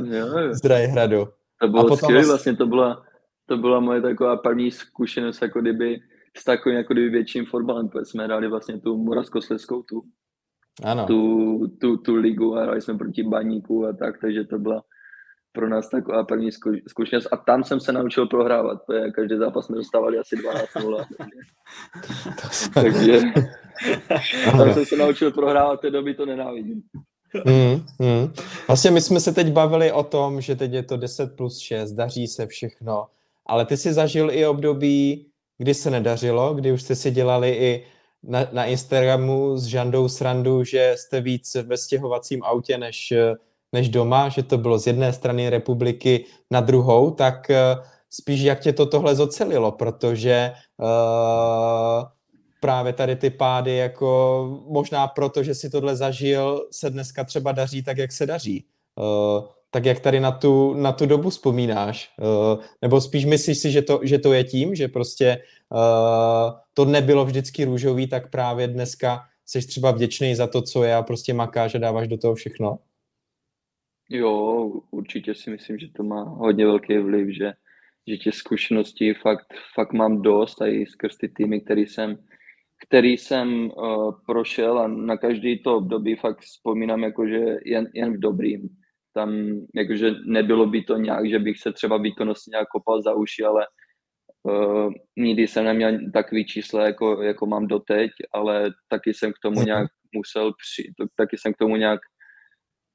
jo, 0.00 0.38
jo. 0.38 0.54
Z 0.54 0.60
Drajhradu. 0.60 1.28
To 1.60 1.68
bylo 1.68 1.96
skvělé, 1.96 2.26
vlastně 2.26 2.56
to 2.56 2.66
byla, 2.66 3.02
to 3.46 3.56
byla 3.56 3.80
moje 3.80 4.00
taková 4.00 4.36
první 4.36 4.70
zkušenost, 4.70 5.42
jako 5.42 5.60
kdyby 5.60 6.00
s 6.36 6.44
takovým 6.44 6.78
jako 6.78 6.92
kdyby 6.92 7.10
větším 7.10 7.46
fotbalem, 7.46 7.88
protože 7.88 8.04
jsme 8.04 8.24
hráli 8.24 8.48
vlastně 8.48 8.80
tu 8.80 8.96
Moravskoslezskou 8.96 9.82
tu, 9.82 10.02
ano. 10.84 11.06
Tu, 11.06 11.68
tu, 11.80 11.96
tu 11.96 12.14
ligu 12.14 12.56
a 12.56 12.62
hráli 12.62 12.82
jsme 12.82 12.98
proti 12.98 13.22
Baníku 13.22 13.86
a 13.86 13.92
tak, 13.92 14.20
takže 14.20 14.44
to 14.44 14.58
byla 14.58 14.82
pro 15.52 15.68
nás 15.68 15.88
taková 15.88 16.24
první 16.24 16.50
zkušenost 16.88 17.28
a 17.32 17.36
tam 17.36 17.64
jsem 17.64 17.80
se 17.80 17.92
naučil 17.92 18.26
prohrávat, 18.26 18.82
protože 18.86 19.10
každý 19.10 19.36
zápas 19.36 19.66
jsme 19.66 19.76
dostávali 19.76 20.18
asi 20.18 20.36
12 20.36 20.68
0. 20.82 21.06
Takže, 22.74 23.20
takže 24.08 24.36
tam 24.50 24.72
jsem 24.72 24.84
se 24.84 24.96
naučil 24.96 25.32
prohrávat, 25.32 25.80
té 25.80 25.90
doby 25.90 26.14
to 26.14 26.26
nenávidím. 26.26 26.82
Mm, 27.46 27.84
mm. 27.98 28.32
Vlastně 28.66 28.90
my 28.90 29.00
jsme 29.00 29.20
se 29.20 29.32
teď 29.32 29.52
bavili 29.52 29.92
o 29.92 30.02
tom, 30.02 30.40
že 30.40 30.56
teď 30.56 30.72
je 30.72 30.82
to 30.82 30.96
10 30.96 31.36
plus 31.36 31.58
6, 31.58 31.92
daří 31.92 32.26
se 32.26 32.46
všechno, 32.46 33.06
ale 33.46 33.66
ty 33.66 33.76
jsi 33.76 33.92
zažil 33.92 34.30
i 34.30 34.46
období, 34.46 35.31
kdy 35.62 35.74
se 35.74 35.90
nedařilo, 35.90 36.54
kdy 36.54 36.72
už 36.72 36.82
jste 36.82 36.94
si 36.94 37.10
dělali 37.10 37.50
i 37.50 37.84
na, 38.22 38.46
na 38.52 38.64
Instagramu 38.64 39.56
s 39.56 39.66
Žandou 39.66 40.08
srandu, 40.08 40.64
že 40.64 40.94
jste 40.98 41.20
víc 41.20 41.54
ve 41.54 41.76
stěhovacím 41.76 42.42
autě 42.42 42.78
než, 42.78 43.12
než 43.72 43.88
doma, 43.88 44.28
že 44.28 44.42
to 44.42 44.58
bylo 44.58 44.78
z 44.78 44.86
jedné 44.86 45.12
strany 45.12 45.50
republiky 45.50 46.24
na 46.50 46.60
druhou, 46.60 47.10
tak 47.10 47.50
eh, 47.50 47.76
spíš 48.10 48.40
jak 48.40 48.60
tě 48.60 48.72
to 48.72 48.86
tohle 48.86 49.14
zocelilo, 49.14 49.72
protože 49.72 50.52
uh, 50.76 52.04
právě 52.60 52.92
tady 52.92 53.16
ty 53.16 53.30
pády, 53.30 53.76
jako 53.76 54.60
možná 54.66 55.06
proto, 55.06 55.42
že 55.42 55.54
si 55.54 55.70
tohle 55.70 55.96
zažil, 55.96 56.66
se 56.70 56.90
dneska 56.90 57.24
třeba 57.24 57.52
daří 57.52 57.82
tak, 57.82 57.98
jak 57.98 58.12
se 58.12 58.26
daří. 58.26 58.64
Uh, 58.98 59.46
tak 59.74 59.84
jak 59.84 60.00
tady 60.00 60.20
na 60.20 60.32
tu, 60.32 60.74
na 60.74 60.92
tu 60.92 61.06
dobu 61.06 61.30
vzpomínáš? 61.30 62.14
Uh, 62.20 62.64
nebo 62.82 63.00
spíš 63.00 63.24
myslíš 63.24 63.58
si, 63.58 63.70
že 63.70 63.82
to, 63.82 64.00
že 64.02 64.18
to 64.18 64.32
je 64.32 64.44
tím, 64.44 64.74
že 64.74 64.88
prostě 64.88 65.42
uh, 65.72 66.52
to 66.74 66.84
nebylo 66.84 67.24
vždycky 67.24 67.64
růžový, 67.64 68.08
tak 68.08 68.30
právě 68.30 68.68
dneska 68.68 69.20
jsi 69.46 69.66
třeba 69.66 69.90
vděčný 69.90 70.34
za 70.34 70.46
to, 70.46 70.62
co 70.62 70.84
je 70.84 70.94
a 70.94 71.02
prostě 71.02 71.34
makáš 71.34 71.74
a 71.74 71.78
dáváš 71.78 72.08
do 72.08 72.18
toho 72.18 72.34
všechno? 72.34 72.78
Jo, 74.10 74.32
určitě 74.90 75.34
si 75.34 75.50
myslím, 75.50 75.78
že 75.78 75.88
to 75.96 76.02
má 76.02 76.22
hodně 76.22 76.66
velký 76.66 76.98
vliv, 76.98 77.36
že, 77.36 77.52
že 78.08 78.16
těch 78.16 78.34
zkušeností 78.34 79.14
fakt, 79.14 79.46
fakt 79.74 79.92
mám 79.92 80.22
dost 80.22 80.62
a 80.62 80.66
i 80.66 80.86
skrz 80.86 81.16
ty 81.16 81.28
týmy, 81.28 81.60
který 81.60 81.86
jsem, 81.86 82.18
který 82.86 83.16
jsem 83.16 83.70
uh, 83.70 84.12
prošel 84.26 84.78
a 84.78 84.88
na 84.88 85.16
každý 85.16 85.62
to 85.62 85.76
období 85.76 86.16
fakt 86.16 86.40
vzpomínám 86.40 87.02
jakože 87.02 87.56
jen, 87.64 87.88
jen 87.94 88.12
v 88.12 88.20
dobrým. 88.20 88.68
Tam 89.14 89.60
jakože 89.74 90.10
nebylo 90.26 90.66
by 90.66 90.82
to 90.82 90.96
nějak, 90.96 91.28
že 91.30 91.38
bych 91.38 91.60
se 91.60 91.72
třeba 91.72 91.96
výkonnostně 91.96 92.50
nějak 92.50 92.68
kopal 92.68 93.02
za 93.02 93.14
uši, 93.14 93.44
ale 93.44 93.66
uh, 94.42 94.92
nikdy 95.16 95.48
jsem 95.48 95.64
neměl 95.64 95.98
takový 96.12 96.46
číslo, 96.46 96.80
jako, 96.80 97.22
jako 97.22 97.46
mám 97.46 97.66
doteď, 97.66 98.10
ale 98.32 98.70
taky 98.88 99.14
jsem 99.14 99.32
k 99.32 99.38
tomu 99.42 99.56
mhm. 99.56 99.66
nějak 99.66 99.90
musel 100.14 100.52
přijít, 100.52 100.94
taky 101.16 101.38
jsem 101.38 101.52
k 101.52 101.56
tomu 101.56 101.76
nějak 101.76 102.00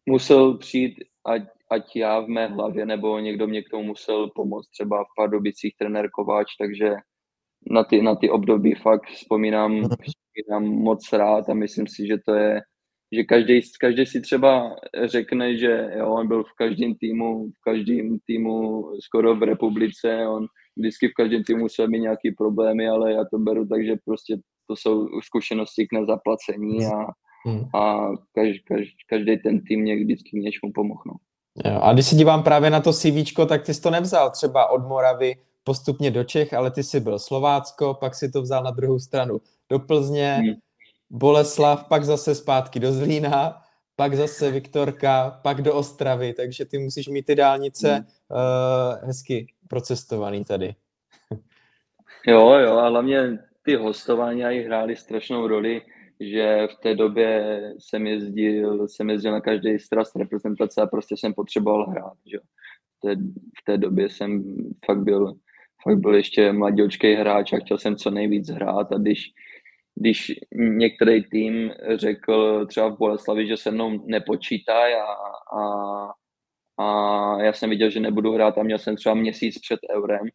musel 0.10 0.58
přijít, 0.58 0.96
ať, 1.26 1.42
ať 1.72 1.96
já 1.96 2.20
v 2.20 2.28
mé 2.28 2.48
hlavě, 2.48 2.86
nebo 2.86 3.20
někdo 3.20 3.48
mě 3.48 3.64
k 3.64 3.70
tomu 3.70 3.84
musel 3.84 4.30
pomoct, 4.36 4.70
třeba 4.70 5.04
v 5.04 5.08
Pardubicích 5.18 5.76
trenér 5.78 6.10
Kováč, 6.10 6.48
takže 6.60 6.96
na 7.72 7.84
ty, 7.84 8.02
na 8.02 8.16
ty 8.16 8.30
období 8.30 8.76
fakt 8.76 9.08
vzpomínám, 9.08 9.72
mhm. 9.72 9.84
vzpomínám 9.84 10.78
moc 10.84 11.14
rád 11.14 11.50
a 11.50 11.54
myslím 11.54 11.88
si, 11.88 12.08
že 12.08 12.18
to 12.26 12.34
je, 12.34 12.62
že 13.12 13.24
každý, 13.24 13.62
každý 13.80 14.06
si 14.06 14.22
třeba 14.22 14.76
řekne, 15.06 15.58
že 15.58 15.90
jo, 15.98 16.10
on 16.10 16.28
byl 16.28 16.44
v 16.44 16.54
každém 16.58 16.96
týmu, 16.96 17.48
v 17.48 17.62
každém 17.64 18.18
týmu 18.26 18.84
skoro 19.06 19.36
v 19.36 19.44
republice, 19.44 20.28
on 20.28 20.46
vždycky 20.78 21.08
v 21.08 21.14
každém 21.14 21.44
týmu 21.44 21.60
musel 21.60 21.88
mít 21.88 22.00
nějaký 22.00 22.32
problémy, 22.32 22.88
ale 22.88 23.14
já 23.14 23.24
to 23.32 23.38
beru 23.38 23.68
tak, 23.68 23.86
že 23.86 23.96
prostě 24.06 24.38
to 24.68 24.76
jsou 24.76 25.08
zkušenosti 25.24 25.88
k 25.88 25.94
nezaplacení 25.94 26.86
a, 26.86 27.06
hmm. 27.46 27.64
a 27.76 28.10
každý, 28.36 28.60
každý, 28.64 28.92
každý 29.10 29.38
ten 29.38 29.62
tým 29.62 29.82
mě 29.82 29.96
vždycky 29.96 30.40
něčemu 30.40 30.72
pomohl. 30.76 31.02
No. 31.06 31.14
Jo, 31.66 31.80
a 31.82 31.94
když 31.94 32.06
se 32.06 32.16
dívám 32.16 32.44
právě 32.44 32.70
na 32.70 32.80
to 32.80 32.94
CV, 32.94 33.34
tak 33.48 33.66
ty 33.66 33.74
jsi 33.74 33.82
to 33.82 33.90
nevzal 33.90 34.32
třeba 34.32 34.70
od 34.70 34.88
Moravy 34.88 35.36
postupně 35.64 36.12
do 36.12 36.24
Čech, 36.24 36.54
ale 36.54 36.72
ty 36.72 36.84
jsi 36.84 37.00
byl 37.00 37.20
Slovácko, 37.20 37.94
pak 37.94 38.16
si 38.16 38.32
to 38.32 38.42
vzal 38.42 38.64
na 38.64 38.72
druhou 38.72 39.00
stranu 39.00 39.42
do 39.70 39.80
Plzně, 39.80 40.34
hmm. 40.34 40.54
Boleslav, 41.10 41.88
pak 41.88 42.04
zase 42.04 42.36
zpátky 42.36 42.80
do 42.80 42.92
Zlína, 42.92 43.62
pak 43.96 44.16
zase 44.16 44.52
Viktorka, 44.52 45.40
pak 45.44 45.62
do 45.62 45.76
Ostravy, 45.76 46.34
takže 46.34 46.66
ty 46.66 46.78
musíš 46.78 47.08
mít 47.08 47.26
ty 47.26 47.36
dálnice 47.36 47.94
hmm. 47.94 48.06
uh, 48.32 49.08
hezky 49.08 49.48
procestovaný 49.68 50.44
tady. 50.44 50.76
jo, 52.28 52.52
jo, 52.52 52.78
a 52.78 52.90
hlavně 52.90 53.40
ty 53.62 53.76
hostování 53.76 54.44
i 54.44 54.64
hrály 54.64 54.96
strašnou 54.96 55.48
roli, 55.48 55.82
že 56.20 56.68
v 56.72 56.76
té 56.76 56.96
době 56.96 57.62
jsem 57.80 58.08
jezdil, 58.08 58.88
jsem 58.88 59.10
jezdil 59.10 59.32
na 59.32 59.42
každý 59.42 59.80
strast 59.80 60.16
reprezentace 60.16 60.82
a 60.82 60.88
prostě 60.88 61.18
jsem 61.18 61.34
potřeboval 61.34 61.90
hrát. 61.90 62.18
Že? 62.26 62.38
V, 62.98 63.00
té, 63.02 63.16
v 63.62 63.66
té 63.66 63.78
době 63.78 64.10
jsem 64.10 64.44
fakt 64.86 65.04
byl 65.04 65.36
fakt 65.84 65.98
byl 65.98 66.16
ještě 66.16 66.54
mladíčký 66.54 67.14
hráč 67.14 67.54
a 67.54 67.58
chtěl 67.58 67.78
jsem 67.78 67.96
co 67.96 68.12
nejvíc 68.12 68.50
hrát 68.50 68.92
a 68.92 68.98
když, 68.98 69.34
když 70.00 70.32
některý 70.56 71.24
tým 71.24 71.72
řekl 71.96 72.66
třeba 72.66 72.88
v 72.88 72.98
Boleslavi, 72.98 73.48
že 73.48 73.58
se 73.58 73.72
mnou 73.72 74.06
nepočítá 74.06 74.74
a, 74.74 75.14
a, 75.60 76.12
a 76.80 77.42
já 77.42 77.54
jsem 77.54 77.70
viděl, 77.70 77.90
že 77.90 78.00
nebudu 78.00 78.34
hrát 78.34 78.58
a 78.58 78.64
měl 78.64 78.80
jsem 78.80 78.96
třeba 78.96 79.16
měsíc 79.16 79.60
před 79.60 79.80
eurem, 79.96 80.28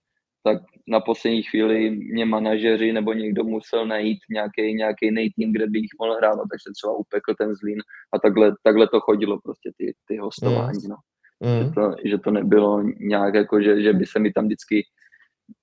tak 0.45 0.59
na 0.89 1.01
poslední 1.01 1.43
chvíli 1.43 1.91
mě 1.91 2.25
manažeři 2.25 2.93
nebo 2.93 3.13
někdo 3.13 3.45
musel 3.45 3.87
najít 3.87 4.19
nějaký, 4.31 4.75
nějaký 4.75 5.07
jiný 5.07 5.31
tým, 5.31 5.53
kde 5.53 5.67
bych 5.67 5.91
mohl 6.01 6.15
hrát, 6.15 6.35
tak 6.35 6.61
se 6.67 6.73
třeba 6.77 6.97
upekl 6.97 7.35
ten 7.39 7.55
zlín 7.55 7.79
a 8.15 8.19
takhle, 8.19 8.53
takhle 8.63 8.89
to 8.89 9.01
chodilo 9.01 9.41
prostě 9.45 9.71
ty, 9.77 9.95
ty 10.09 10.17
hostování. 10.17 10.79
Mm. 10.85 10.91
No. 10.91 10.97
Mm. 11.43 11.65
Že, 11.65 11.71
to, 11.75 11.95
že 12.05 12.19
to 12.19 12.31
nebylo 12.31 12.83
nějak 13.01 13.35
jako, 13.35 13.63
že, 13.63 13.83
že 13.83 13.93
by 13.93 14.07
se 14.07 14.19
mi 14.19 14.33
tam 14.33 14.45
vždycky 14.45 14.85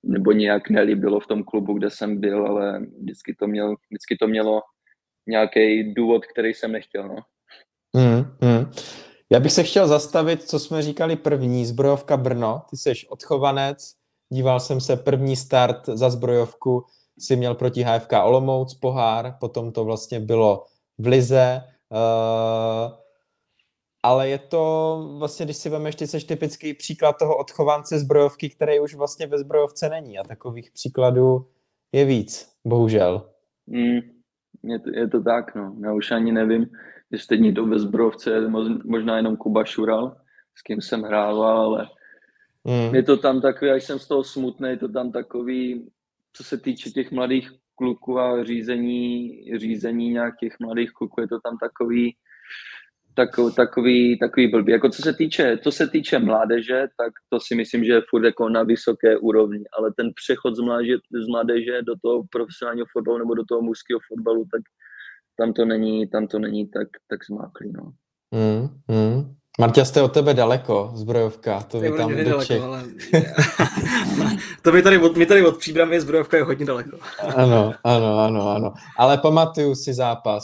nebo 0.04 0.32
nějak 0.32 0.70
nelíbilo 0.70 1.20
v 1.20 1.28
tom 1.28 1.44
klubu, 1.44 1.74
kde 1.74 1.90
jsem 1.90 2.20
byl, 2.20 2.48
ale 2.48 2.80
vždycky 3.02 3.36
to, 3.40 3.48
měl, 3.48 3.76
vždycky 3.90 4.18
to 4.20 4.28
mělo 4.28 4.62
nějaký 5.28 5.94
důvod, 5.94 6.26
který 6.26 6.54
jsem 6.54 6.72
nechtěl. 6.72 7.08
No. 7.08 7.16
Mm, 7.94 8.50
mm. 8.50 8.72
Já 9.32 9.40
bych 9.40 9.52
se 9.52 9.64
chtěl 9.64 9.88
zastavit, 9.88 10.44
co 10.44 10.60
jsme 10.60 10.82
říkali 10.82 11.16
první, 11.16 11.66
zbrojovka 11.66 12.18
Brno. 12.18 12.62
Ty 12.70 12.78
jsi 12.78 12.94
odchovanec, 13.10 13.94
díval 14.30 14.60
jsem 14.60 14.82
se, 14.82 14.98
první 14.98 15.36
start 15.36 15.86
za 15.86 16.10
zbrojovku 16.10 16.86
si 17.20 17.36
měl 17.36 17.56
proti 17.56 17.84
HFK 17.84 18.14
Olomouc 18.24 18.74
pohár, 18.74 19.38
potom 19.40 19.72
to 19.72 19.86
vlastně 19.86 20.20
bylo 20.20 20.66
v 20.98 21.08
Lize. 21.08 21.62
Uh, 21.92 23.00
ale 24.04 24.30
je 24.30 24.38
to 24.38 25.16
vlastně, 25.20 25.46
když 25.46 25.58
si 25.58 25.70
vemeš, 25.70 25.96
ty 25.96 26.08
jsi 26.08 26.20
typický 26.20 26.74
příklad 26.74 27.18
toho 27.20 27.38
odchovance 27.38 28.00
zbrojovky, 28.00 28.50
který 28.50 28.80
už 28.80 28.96
vlastně 28.96 29.28
ve 29.28 29.38
zbrojovce 29.38 29.90
není 29.90 30.20
a 30.20 30.24
takových 30.24 30.72
příkladů 30.72 31.48
je 31.92 32.06
víc, 32.06 32.52
bohužel. 32.66 33.30
Mm, 33.68 34.00
je, 34.64 34.80
to, 34.80 34.90
je 34.94 35.08
to 35.08 35.22
tak, 35.22 35.56
no. 35.56 35.76
Já 35.84 35.94
už 35.94 36.12
ani 36.12 36.32
nevím, 36.32 36.68
jestli 37.12 37.40
někdo 37.40 37.66
ve 37.66 37.80
zbrojovce 37.80 38.32
je 38.32 38.42
možná 38.86 39.18
jenom 39.18 39.38
Kuba 39.38 39.66
Šural, 39.66 40.16
s 40.56 40.62
kým 40.62 40.82
jsem 40.82 41.02
hrával, 41.02 41.66
ale 41.66 41.88
mm. 42.64 42.96
je 42.96 43.04
to 43.04 43.18
tam 43.18 43.42
takový, 43.42 43.72
až 43.72 43.84
jsem 43.84 44.00
z 44.00 44.08
toho 44.08 44.24
smutný, 44.24 44.70
je 44.70 44.78
to 44.78 44.90
tam 44.90 45.12
takový, 45.12 45.90
co 46.34 46.44
se 46.44 46.58
týče 46.58 46.90
těch 46.90 47.12
mladých 47.12 47.52
kluků 47.76 48.20
a 48.20 48.44
řízení, 48.44 49.44
řízení 49.58 50.10
nějakých 50.10 50.56
mladých 50.60 50.92
kluků, 50.92 51.22
je 51.22 51.28
to 51.28 51.40
tam 51.40 51.58
takový, 51.58 52.16
takový, 53.14 53.56
takový, 53.56 54.20
takový 54.20 54.48
blbý. 54.48 54.72
Jako 54.72 54.90
co 54.90 55.02
se 55.02 55.14
týče, 55.14 55.58
co 55.64 55.72
se 55.72 55.88
týče 55.88 56.20
mládeže, 56.20 56.88
tak 56.98 57.14
to 57.30 57.40
si 57.40 57.56
myslím, 57.56 57.84
že 57.84 57.94
je 57.94 58.02
furt 58.10 58.26
jako 58.26 58.50
na 58.50 58.64
vysoké 58.64 59.18
úrovni, 59.18 59.64
ale 59.78 59.92
ten 59.98 60.10
přechod 60.16 60.56
z 60.56 60.60
mládeže, 60.60 60.96
z 61.24 61.28
mládeže 61.28 61.82
do 61.82 61.94
toho 62.02 62.24
profesionálního 62.32 62.88
fotbalu 62.94 63.18
nebo 63.18 63.34
do 63.34 63.44
toho 63.50 63.62
mužského 63.62 64.00
fotbalu, 64.08 64.46
tak 64.52 64.62
tam 65.40 65.54
to 65.54 65.66
není, 65.66 66.08
tam 66.10 66.28
to 66.28 66.40
není 66.40 66.70
tak, 66.70 66.88
tak 67.10 67.20
zmáklý, 67.26 67.72
no. 67.72 67.92
Mm, 68.32 68.68
mm. 68.98 69.36
Marta, 69.60 69.86
jste 69.86 70.02
od 70.02 70.14
tebe 70.14 70.34
daleko, 70.34 70.92
zbrojovka, 70.96 71.62
to 71.62 71.80
vy 71.80 71.92
tam 71.98 72.16
do 72.16 72.24
daleko, 72.24 72.64
ale... 72.64 72.84
to 74.62 74.72
mi 74.72 74.82
tady, 74.82 74.98
od, 74.98 75.18
mi 75.18 75.26
tady 75.26 75.46
od 75.46 75.58
příbramy 75.58 76.02
zbrojovka 76.02 76.38
je 76.38 76.44
hodně 76.44 76.66
daleko. 76.66 76.98
ano, 77.36 77.74
ano, 77.84 78.20
ano, 78.20 78.50
ano. 78.50 78.74
Ale 78.98 79.18
pamatuju 79.18 79.76
si 79.76 79.94
zápas. 79.94 80.44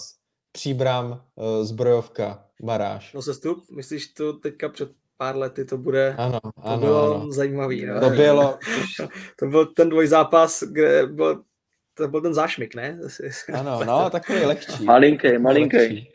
Příbram, 0.55 1.21
uh, 1.35 1.65
zbrojovka, 1.65 2.43
baráž. 2.63 3.13
No 3.13 3.21
sestup, 3.21 3.63
myslíš 3.71 4.07
to 4.07 4.33
teďka 4.33 4.69
před 4.69 4.89
pár 5.17 5.37
lety 5.37 5.65
to 5.65 5.77
bude, 5.77 6.15
ano, 6.17 6.39
to 6.41 6.67
ano, 6.67 6.77
bylo 6.77 7.15
ano. 7.15 7.31
zajímavý. 7.31 7.85
No? 7.85 7.99
To 7.99 8.09
bylo. 8.09 8.59
to 9.39 9.45
byl 9.45 9.65
ten 9.65 9.89
dvojzápas, 9.89 10.63
kde 10.63 11.07
byl, 11.07 11.41
to 11.93 12.07
byl 12.07 12.21
ten 12.21 12.33
zášmik, 12.33 12.75
ne? 12.75 12.99
Ano, 13.53 13.79
no, 13.85 14.09
takový 14.09 14.39
lehčí. 14.39 14.83
Malinký, 14.83 15.37
malinký. 15.37 16.09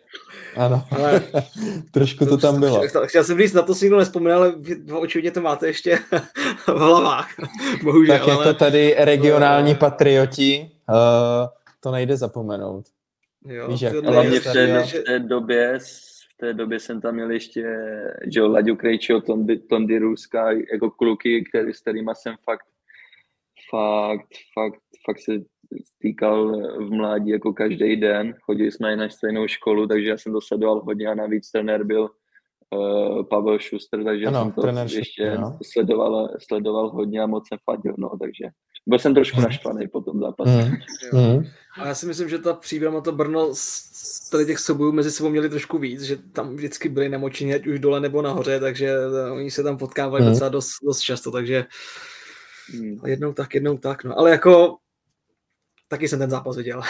Ano, 0.57 0.85
ale 0.91 1.23
trošku 1.91 2.25
to, 2.25 2.31
to 2.31 2.37
tam 2.37 2.61
bylo. 2.61 2.83
Chtěl 3.07 3.25
jsem 3.25 3.39
říct, 3.39 3.53
na 3.53 3.63
to 3.63 3.75
si 3.75 3.85
nikdo 3.85 3.99
nevzpomněl, 3.99 4.37
ale 4.37 4.55
očividně 4.93 5.31
to 5.31 5.41
máte 5.41 5.67
ještě 5.67 5.99
v 6.67 6.79
hlavách. 6.79 7.29
Bohužel. 7.83 8.19
Tak 8.19 8.29
jako 8.29 8.43
ale... 8.43 8.55
tady 8.55 8.95
regionální 8.99 9.75
patrioti, 9.75 10.71
uh, 10.89 10.97
to 11.81 11.91
nejde 11.91 12.17
zapomenout. 12.17 12.87
Jo, 13.45 13.69
Víš, 13.69 13.81
jak 13.81 13.95
hlavně 13.95 14.41
v 14.41 14.53
té, 14.53 14.83
v 14.83 15.05
té 15.05 15.19
době 15.19 15.79
v 16.35 16.37
té 16.37 16.55
době 16.55 16.81
jsem 16.81 17.01
tam 17.01 17.15
měl 17.15 17.31
ještě 17.31 17.77
že 18.33 18.43
Laďu 18.43 18.77
Krejčího, 18.77 19.21
Tondy, 19.21 19.59
Tondy 19.59 19.99
Ruska, 19.99 20.51
jako 20.73 20.91
kluky, 20.91 21.45
který, 21.45 21.75
s 21.75 21.81
kterými 21.81 22.11
jsem 22.15 22.35
fakt 22.45 22.65
fakt, 23.71 24.29
fakt, 24.55 24.83
fakt 25.07 25.21
se 25.21 25.33
stýkal 25.85 26.57
v 26.87 26.91
mládí 26.91 27.31
jako 27.31 27.53
každý 27.53 27.97
den. 27.97 28.35
Chodili 28.43 28.73
jsme 28.73 28.93
i 28.93 28.97
na 28.97 29.09
stejnou 29.09 29.47
školu, 29.47 29.87
takže 29.87 30.09
já 30.09 30.19
jsem 30.19 30.33
to 30.33 30.41
sledoval 30.41 30.81
hodně 30.81 31.09
a 31.09 31.15
navíc 31.15 31.51
trenér 31.51 31.85
byl 31.85 32.11
uh, 32.71 33.23
Pavel 33.27 33.59
Schuster, 33.59 34.05
takže 34.05 34.27
ano, 34.27 34.43
jsem 34.43 34.53
to 34.53 34.67
ještě 34.69 35.03
Schuster, 35.05 35.41
no. 35.41 35.59
sledoval, 35.73 36.29
sledoval 36.49 36.91
hodně 36.91 37.21
a 37.23 37.27
moc 37.27 37.49
jsem 37.49 37.59
fadil, 37.65 37.95
no, 37.99 38.11
takže 38.21 38.45
byl 38.87 38.99
jsem 38.99 39.15
trošku 39.15 39.37
hmm. 39.37 39.45
naštvaný 39.45 39.89
po 39.89 40.01
tom 40.01 40.21
zápase. 40.21 40.65
Mm. 41.13 41.21
Mm. 41.21 41.45
A 41.79 41.87
já 41.87 41.95
si 41.95 42.07
myslím, 42.07 42.29
že 42.29 42.39
ta 42.39 42.55
příbrama 42.55 43.01
to 43.01 43.13
Brno 43.13 43.51
z 43.55 43.91
tady 44.31 44.47
těch 44.47 44.59
soubojů 44.59 44.93
mezi 44.93 45.11
sebou 45.11 45.29
měli 45.31 45.49
trošku 45.49 45.79
víc, 45.79 46.03
že 46.03 46.17
tam 46.17 46.57
vždycky 46.57 46.89
byli 46.89 47.09
namočení, 47.09 47.55
ať 47.55 47.67
už 47.67 47.79
dole 47.79 48.01
nebo 48.01 48.23
nahoře, 48.23 48.61
takže 48.61 48.95
oni 49.33 49.51
se 49.51 49.63
tam 49.63 49.77
potkávali 49.77 50.23
mm. 50.23 50.31
docela 50.31 50.49
dost, 50.49 50.71
dost 50.85 51.01
často, 51.01 51.31
takže 51.31 51.65
jednou 53.07 53.33
tak, 53.33 53.55
jednou 53.55 53.79
tak, 53.79 54.05
no. 54.05 54.19
Ale 54.19 54.31
jako 54.31 54.77
taky 55.89 56.09
jsem 56.09 56.19
ten 56.19 56.31
zápas 56.31 56.57
viděl. 56.57 56.83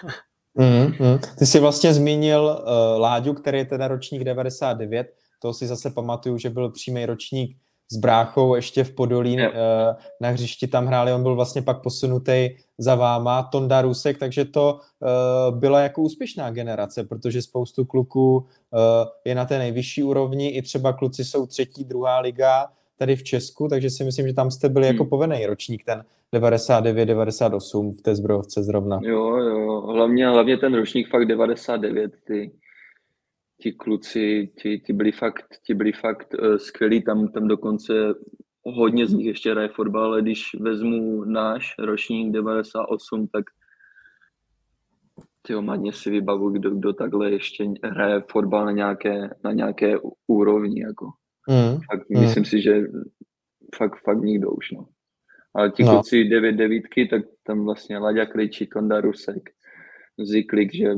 mm, 0.54 1.08
mm. 1.08 1.18
Ty 1.38 1.46
jsi 1.46 1.60
vlastně 1.60 1.94
zmínil 1.94 2.42
uh, 2.42 3.00
Láďu, 3.00 3.34
který 3.34 3.58
je 3.58 3.64
teda 3.64 3.88
ročník 3.88 4.24
99, 4.24 5.06
to 5.38 5.54
si 5.54 5.66
zase 5.66 5.90
pamatuju, 5.90 6.38
že 6.38 6.50
byl 6.50 6.70
přímý 6.70 7.06
ročník 7.06 7.58
s 7.92 7.96
bráchou 7.96 8.54
ještě 8.54 8.84
v 8.84 8.94
Podolí 8.94 9.34
uh, 9.36 9.42
na 10.20 10.28
hřišti 10.28 10.66
tam 10.66 10.86
hráli, 10.86 11.12
on 11.12 11.22
byl 11.22 11.34
vlastně 11.34 11.62
pak 11.62 11.82
posunutý 11.82 12.48
za 12.78 12.94
váma, 12.94 13.42
Tonda 13.42 13.82
Rusek, 13.82 14.18
takže 14.18 14.44
to 14.44 14.78
uh, 14.78 15.58
byla 15.58 15.80
jako 15.80 16.02
úspěšná 16.02 16.50
generace, 16.50 17.04
protože 17.04 17.42
spoustu 17.42 17.84
kluků 17.84 18.36
uh, 18.36 18.44
je 19.24 19.34
na 19.34 19.44
té 19.44 19.58
nejvyšší 19.58 20.02
úrovni, 20.02 20.48
i 20.48 20.62
třeba 20.62 20.92
kluci 20.92 21.24
jsou 21.24 21.46
třetí, 21.46 21.84
druhá 21.84 22.20
liga 22.20 22.66
tady 22.98 23.16
v 23.16 23.22
Česku, 23.22 23.68
takže 23.68 23.90
si 23.90 24.04
myslím, 24.04 24.26
že 24.26 24.34
tam 24.34 24.50
jste 24.50 24.68
byli 24.68 24.86
jako 24.86 24.94
hmm. 24.94 25.06
jako 25.06 25.10
povedný 25.10 25.46
ročník, 25.46 25.84
ten 25.84 26.04
99, 26.32 27.06
98 27.06 27.92
v 27.92 28.02
té 28.02 28.14
zbrojovce 28.14 28.62
zrovna. 28.62 29.00
Jo, 29.02 29.36
jo, 29.36 29.80
hlavně, 29.80 30.28
hlavně 30.28 30.56
ten 30.56 30.74
ročník 30.74 31.10
fakt 31.10 31.26
99, 31.26 32.12
ty, 32.26 32.50
ti 33.64 33.72
kluci, 33.72 34.52
ti, 34.60 34.78
ti 34.78 34.92
byli 34.92 35.12
fakt, 35.12 35.44
ti 35.66 35.74
byli 35.74 35.92
fakt 35.92 36.34
uh, 36.34 36.56
skvělí, 36.56 37.02
tam, 37.02 37.28
tam 37.28 37.48
dokonce 37.48 37.94
hodně 38.62 39.06
z 39.06 39.12
nich 39.12 39.26
ještě 39.26 39.50
hraje 39.50 39.68
fotbal, 39.68 40.04
ale 40.04 40.22
když 40.22 40.54
vezmu 40.60 41.24
náš 41.24 41.74
ročník 41.78 42.32
98, 42.32 43.28
tak 43.28 43.44
tyjo, 45.42 45.62
madně 45.62 45.92
si 45.92 46.10
vybavu, 46.10 46.50
kdo, 46.50 46.70
kdo 46.70 46.92
takhle 46.92 47.30
ještě 47.30 47.64
hraje 47.84 48.22
fotbal 48.30 48.64
na 48.64 48.72
nějaké, 48.72 49.30
na 49.44 49.52
nějaké 49.52 49.96
úrovni, 50.26 50.80
jako. 50.80 51.06
Mm. 51.48 51.80
Fakt, 51.90 52.10
mm. 52.10 52.20
Myslím 52.20 52.44
si, 52.44 52.62
že 52.62 52.82
fakt, 53.76 53.96
fakt 54.04 54.22
nikdo 54.22 54.50
už, 54.50 54.70
no. 54.70 54.86
Ale 55.54 55.70
ti 55.70 55.82
no. 55.82 55.92
kluci 55.92 56.24
9 56.24 56.52
devítky, 56.52 57.06
tak 57.06 57.22
tam 57.42 57.64
vlastně 57.64 57.98
Laďa 57.98 58.26
Kličí, 58.26 58.66
Tonda 58.66 59.00
Rusek, 59.00 59.50
Ziklik, 60.18 60.74
že 60.74 60.94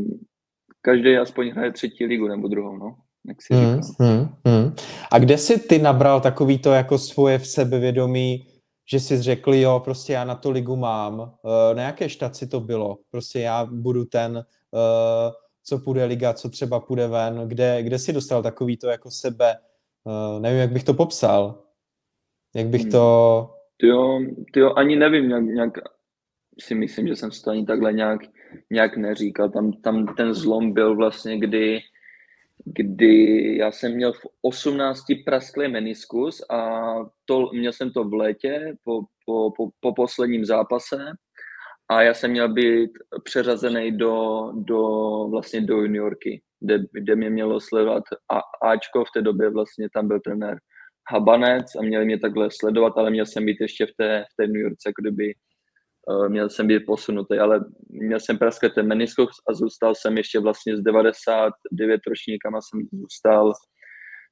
každý 0.87 1.16
aspoň 1.16 1.51
hraje 1.51 1.72
třetí 1.72 2.07
ligu 2.07 2.28
nebo 2.28 2.49
druhou, 2.49 2.76
no. 2.76 2.97
Jak 3.28 3.43
si 3.43 3.55
hmm, 3.55 3.80
hmm, 4.01 4.28
hmm. 4.47 4.74
A 5.12 5.18
kde 5.18 5.39
jsi 5.39 5.59
ty 5.59 5.78
nabral 5.78 6.20
takový 6.20 6.59
to 6.59 6.72
jako 6.72 6.99
svoje 6.99 7.39
v 7.39 7.47
sebevědomí, 7.47 8.47
že 8.91 9.01
jsi 9.01 9.22
řekl, 9.22 9.55
jo, 9.55 9.80
prostě 9.84 10.12
já 10.12 10.24
na 10.24 10.34
to 10.34 10.51
ligu 10.51 10.76
mám. 10.76 11.20
Uh, 11.20 11.76
na 11.76 11.82
jaké 11.82 12.09
štaci 12.09 12.47
to 12.47 12.61
bylo? 12.61 12.99
Prostě 13.11 13.41
já 13.41 13.64
budu 13.64 14.05
ten, 14.05 14.37
uh, 14.37 15.32
co 15.64 15.78
půjde 15.78 16.05
liga, 16.05 16.32
co 16.32 16.49
třeba 16.49 16.80
půjde 16.80 17.09
ven. 17.09 17.49
Kde, 17.49 17.82
kde 17.82 17.99
jsi 17.99 18.12
dostal 18.12 18.43
takový 18.43 18.76
to 18.76 18.89
jako 18.89 19.11
sebe? 19.11 19.55
Uh, 20.05 20.41
nevím, 20.41 20.61
jak 20.61 20.72
bych 20.72 20.84
to 20.84 20.95
popsal. 20.95 21.62
Jak 22.55 22.66
bych 22.66 22.84
to... 22.84 23.51
Ty 23.76 23.87
jo, 23.87 24.20
ty 24.53 24.61
jo 24.61 24.72
ani 24.76 24.97
nevím, 24.97 25.28
nějak, 25.28 25.45
nějak 25.45 25.72
si 26.61 26.74
myslím, 26.74 27.09
že 27.09 27.16
jsem 27.16 27.32
si 27.32 27.43
to 27.43 27.51
ani 27.51 27.66
takhle 27.66 27.93
nějak, 27.93 28.20
nějak 28.70 28.97
neříkal. 28.97 29.51
Tam, 29.51 29.72
tam 29.72 30.07
ten 30.07 30.34
zlom 30.34 30.72
byl 30.72 30.97
vlastně, 30.97 31.38
kdy, 31.38 31.80
kdy 32.64 33.57
já 33.57 33.72
jsem 33.72 33.92
měl 33.92 34.12
v 34.12 34.26
18 34.42 35.05
prasklý 35.24 35.68
meniskus 35.68 36.51
a 36.51 36.94
to, 37.24 37.51
měl 37.53 37.72
jsem 37.72 37.90
to 37.90 38.05
v 38.05 38.14
létě 38.14 38.76
po, 38.84 39.03
po, 39.26 39.51
po, 39.51 39.68
po 39.80 39.94
posledním 39.94 40.44
zápase 40.44 40.97
a 41.88 42.03
já 42.03 42.14
jsem 42.14 42.30
měl 42.30 42.53
být 42.53 42.90
přeřazený 43.24 43.92
do, 43.92 44.47
do, 44.55 44.80
vlastně 45.30 45.61
do 45.61 45.76
juniorky, 45.76 46.42
kde, 46.61 46.78
kde 46.92 47.16
mě 47.16 47.30
mělo 47.30 47.61
sledovat 47.61 48.03
a, 48.32 48.68
Ačko, 48.68 49.05
v 49.05 49.11
té 49.14 49.22
době 49.22 49.51
vlastně 49.51 49.88
tam 49.94 50.09
byl 50.09 50.20
trenér 50.20 50.59
Habanec 51.11 51.74
a 51.74 51.82
měli 51.82 52.05
mě 52.05 52.18
takhle 52.18 52.49
sledovat, 52.51 52.92
ale 52.97 53.11
měl 53.11 53.26
jsem 53.26 53.47
být 53.47 53.57
ještě 53.61 53.86
v 53.86 53.92
té, 53.97 54.24
v 54.32 54.36
té 54.36 54.47
New 54.47 54.62
Yorkce, 54.62 54.92
kdyby 55.01 55.34
měl 56.28 56.50
jsem 56.50 56.66
být 56.66 56.86
posunutý, 56.86 57.38
ale 57.38 57.64
měl 57.88 58.20
jsem 58.20 58.38
ten 58.74 58.86
meniskus 58.86 59.36
a 59.50 59.54
zůstal 59.54 59.94
jsem 59.94 60.16
ještě 60.16 60.40
vlastně 60.40 60.76
z 60.76 60.80
99 60.80 62.00
ročníkama 62.09 62.61
jsem 62.61 62.80
zůstal 62.92 63.52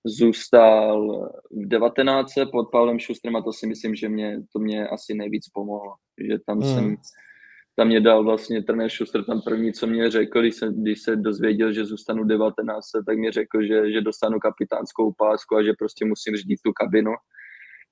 zůstal 0.07 1.29
v 1.51 1.68
19 1.68 2.33
pod 2.53 2.70
Pavlem 2.72 2.99
Šustrem 2.99 3.37
a 3.37 3.43
to 3.43 3.53
si 3.53 3.66
myslím, 3.66 3.95
že 3.95 4.09
mě, 4.09 4.41
to 4.53 4.59
mě 4.59 4.89
asi 4.89 5.14
nejvíc 5.14 5.49
pomohlo, 5.49 5.95
že 6.29 6.39
tam 6.47 6.61
hmm. 6.61 6.75
jsem 6.75 6.97
tam 7.77 7.87
mě 7.87 8.01
dal 8.01 8.25
vlastně 8.25 8.62
trenér 8.62 8.91
Schuster 8.91 9.25
tam 9.25 9.41
první, 9.43 9.72
co 9.72 9.87
mě 9.87 10.11
řekl, 10.11 10.41
když 10.41 10.55
se, 10.55 10.68
když 10.72 11.03
se 11.03 11.16
dozvěděl, 11.16 11.72
že 11.72 11.85
zůstanu 11.85 12.25
19, 12.25 12.85
tak 13.07 13.18
mi 13.18 13.31
řekl, 13.31 13.62
že, 13.62 13.93
že 13.93 14.01
dostanu 14.01 14.39
kapitánskou 14.39 15.12
pásku 15.12 15.57
a 15.57 15.62
že 15.62 15.72
prostě 15.79 16.05
musím 16.05 16.37
řídit 16.37 16.59
tu 16.64 16.72
kabinu. 16.72 17.12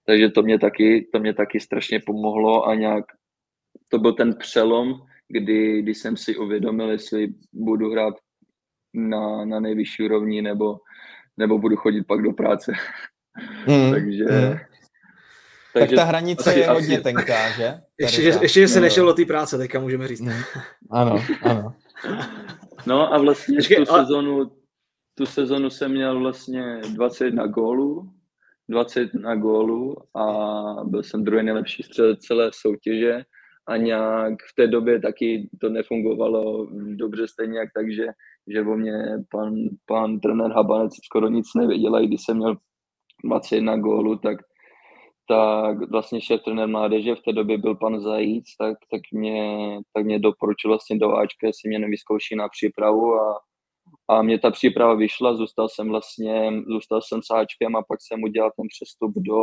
Takže 0.07 0.29
to 0.29 0.43
mě 0.43 0.59
taky, 0.59 1.09
to 1.13 1.19
mě 1.19 1.35
taky 1.35 1.61
strašně 1.61 2.01
pomohlo 2.07 2.69
a 2.69 2.75
nějak 2.75 3.05
to 3.93 3.99
byl 3.99 4.13
ten 4.13 4.35
přelom, 4.35 4.95
kdy, 5.29 5.83
kdy 5.83 5.95
jsem 5.95 6.17
si 6.17 6.37
uvědomil, 6.37 6.91
jestli 6.91 7.29
budu 7.53 7.93
hrát 7.93 8.15
na, 8.95 9.45
na 9.45 9.61
nejvyšší 9.61 10.03
úrovni 10.03 10.43
nebo, 10.43 10.79
nebo 11.37 11.59
budu 11.59 11.77
chodit 11.77 12.03
pak 12.03 12.23
do 12.23 12.33
práce. 12.33 12.73
Mm, 13.67 13.91
takže, 13.93 14.25
mm. 14.25 14.59
Takže 15.73 15.97
tak 15.97 16.05
ta 16.05 16.05
hranice 16.05 16.51
asi, 16.51 16.59
je 16.59 16.69
hodně 16.69 16.95
asi... 16.95 17.03
tenká, 17.03 17.51
že? 17.51 17.75
Ještě, 18.01 18.23
že, 18.23 18.29
ještě, 18.43 18.61
že 18.61 18.69
se 18.69 18.81
nešel 18.81 19.07
do 19.07 19.15
té 19.15 19.25
práce, 19.25 19.59
teďka 19.59 19.81
můžeme 19.81 20.09
říct. 20.09 20.21
Mm. 20.21 20.33
Ano, 20.91 21.25
ano. 21.43 21.75
No 22.87 23.15
a 23.15 23.19
vlastně 23.19 23.57
Počkej, 23.57 23.77
tu, 23.87 23.93
ale... 23.93 24.03
sezonu, 24.03 24.51
tu 25.15 25.27
sezonu 25.27 25.71
jsem 25.71 25.91
měl 25.91 26.21
vlastně 26.21 26.81
21 26.89 27.47
gólů, 27.47 28.11
21 28.69 29.35
gólů 29.35 29.97
a 30.17 30.25
byl 30.85 31.03
jsem 31.03 31.25
druhý 31.25 31.45
nejlepší 31.45 31.83
střelec 31.83 32.21
celé 32.21 32.51
soutěže 32.55 33.25
a 33.67 33.77
nějak 33.77 34.35
v 34.51 34.55
té 34.57 34.67
době 34.67 35.01
taky 35.01 35.49
to 35.61 35.69
nefungovalo 35.69 36.67
dobře 36.97 37.29
stejně 37.29 37.59
jak 37.59 37.69
tak, 37.75 37.93
že, 37.93 38.07
že 38.49 38.61
o 38.61 38.77
mě 38.77 38.93
pan, 39.31 39.55
pan 39.87 40.21
trenér 40.21 40.53
Habanec 40.53 40.93
skoro 41.05 41.29
nic 41.29 41.47
nevěděl 41.57 41.95
a 41.95 42.01
i 42.01 42.07
když 42.07 42.21
jsem 42.25 42.37
měl 42.37 42.57
21 43.25 43.77
gólu, 43.77 44.19
tak, 44.19 44.39
tak 45.29 45.91
vlastně 45.91 46.21
šéf 46.21 46.43
trenér 46.43 46.69
mládeže 46.69 47.15
v 47.15 47.23
té 47.23 47.33
době 47.33 47.59
byl 47.59 47.75
pan 47.75 48.01
Zajíc, 48.01 48.45
tak, 48.59 48.77
tak, 48.91 49.01
mě, 49.13 49.79
tak 49.93 50.05
mě 50.05 50.19
doporučil 50.19 50.71
vlastně 50.71 50.99
do 50.99 51.13
Ačka, 51.17 51.47
jestli 51.47 51.69
mě 51.69 51.79
nevyzkouší 51.79 52.37
na 52.37 52.49
přípravu 52.49 53.15
a, 53.15 53.41
a 54.09 54.23
mě 54.23 54.39
ta 54.39 54.51
příprava 54.51 54.95
vyšla, 54.95 55.35
zůstal 55.35 55.69
jsem 55.69 55.89
vlastně, 55.89 56.53
zůstal 56.67 57.01
jsem 57.03 57.21
s 57.23 57.31
Ačkem 57.31 57.77
a 57.77 57.83
pak 57.89 57.99
jsem 58.03 58.23
udělal 58.23 58.51
ten 58.57 58.67
přestup 58.69 59.13
do, 59.17 59.41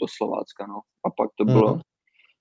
do 0.00 0.06
Slovácka, 0.16 0.66
no. 0.66 0.80
A 1.06 1.10
pak 1.16 1.30
to 1.36 1.44
bylo, 1.44 1.74
mm-hmm 1.74 1.80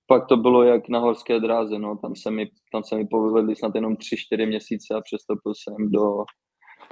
pak 0.07 0.27
to 0.27 0.37
bylo 0.37 0.63
jak 0.63 0.89
na 0.89 0.99
horské 0.99 1.39
dráze, 1.39 1.79
no. 1.79 1.97
tam, 1.97 2.15
se 2.15 2.31
mi, 2.31 2.49
tam 2.71 2.83
se 2.83 2.95
mi 2.95 3.07
povedli 3.07 3.55
snad 3.55 3.75
jenom 3.75 3.93
3-4 3.93 4.47
měsíce 4.47 4.93
a 4.95 5.01
přestoupil 5.01 5.53
jsem 5.55 5.91
do, 5.91 6.23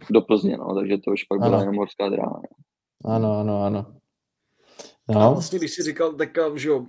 do 0.10 0.22
Plzně, 0.22 0.58
no. 0.58 0.76
takže 0.76 0.98
to 0.98 1.12
už 1.12 1.24
pak 1.24 1.42
ano. 1.42 1.50
byla 1.50 1.62
jenom 1.62 1.76
horská 1.76 2.10
dráha. 2.10 2.42
No. 2.44 2.66
Ano, 3.16 3.40
ano, 3.40 3.64
ano. 3.64 3.86
No. 5.10 5.22
A 5.22 5.30
vlastně, 5.30 5.60
když 5.60 5.72
jsi 5.72 5.84
říkal, 5.84 6.14
tak 6.14 6.30
že 6.56 6.70
jo, 6.70 6.86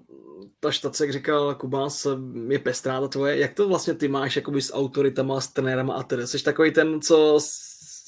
ta 0.60 0.70
štace, 0.70 1.04
jak 1.04 1.12
říkal 1.12 1.54
Kubás, 1.54 2.06
je 2.48 2.58
pestrá 2.58 3.00
ta 3.00 3.08
tvoje, 3.08 3.38
jak 3.38 3.54
to 3.54 3.68
vlastně 3.68 3.94
ty 3.94 4.08
máš 4.08 4.36
jakoby 4.36 4.62
s 4.62 4.74
autoritama, 4.74 5.40
s 5.40 5.52
trenérama 5.52 5.94
a 5.94 6.02
tedy? 6.02 6.26
Jsi 6.26 6.44
takový 6.44 6.72
ten, 6.72 7.00
co, 7.00 7.38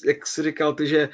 jak 0.05 0.27
jsi 0.27 0.43
říkal 0.43 0.73
ty, 0.73 0.87
že 0.87 1.09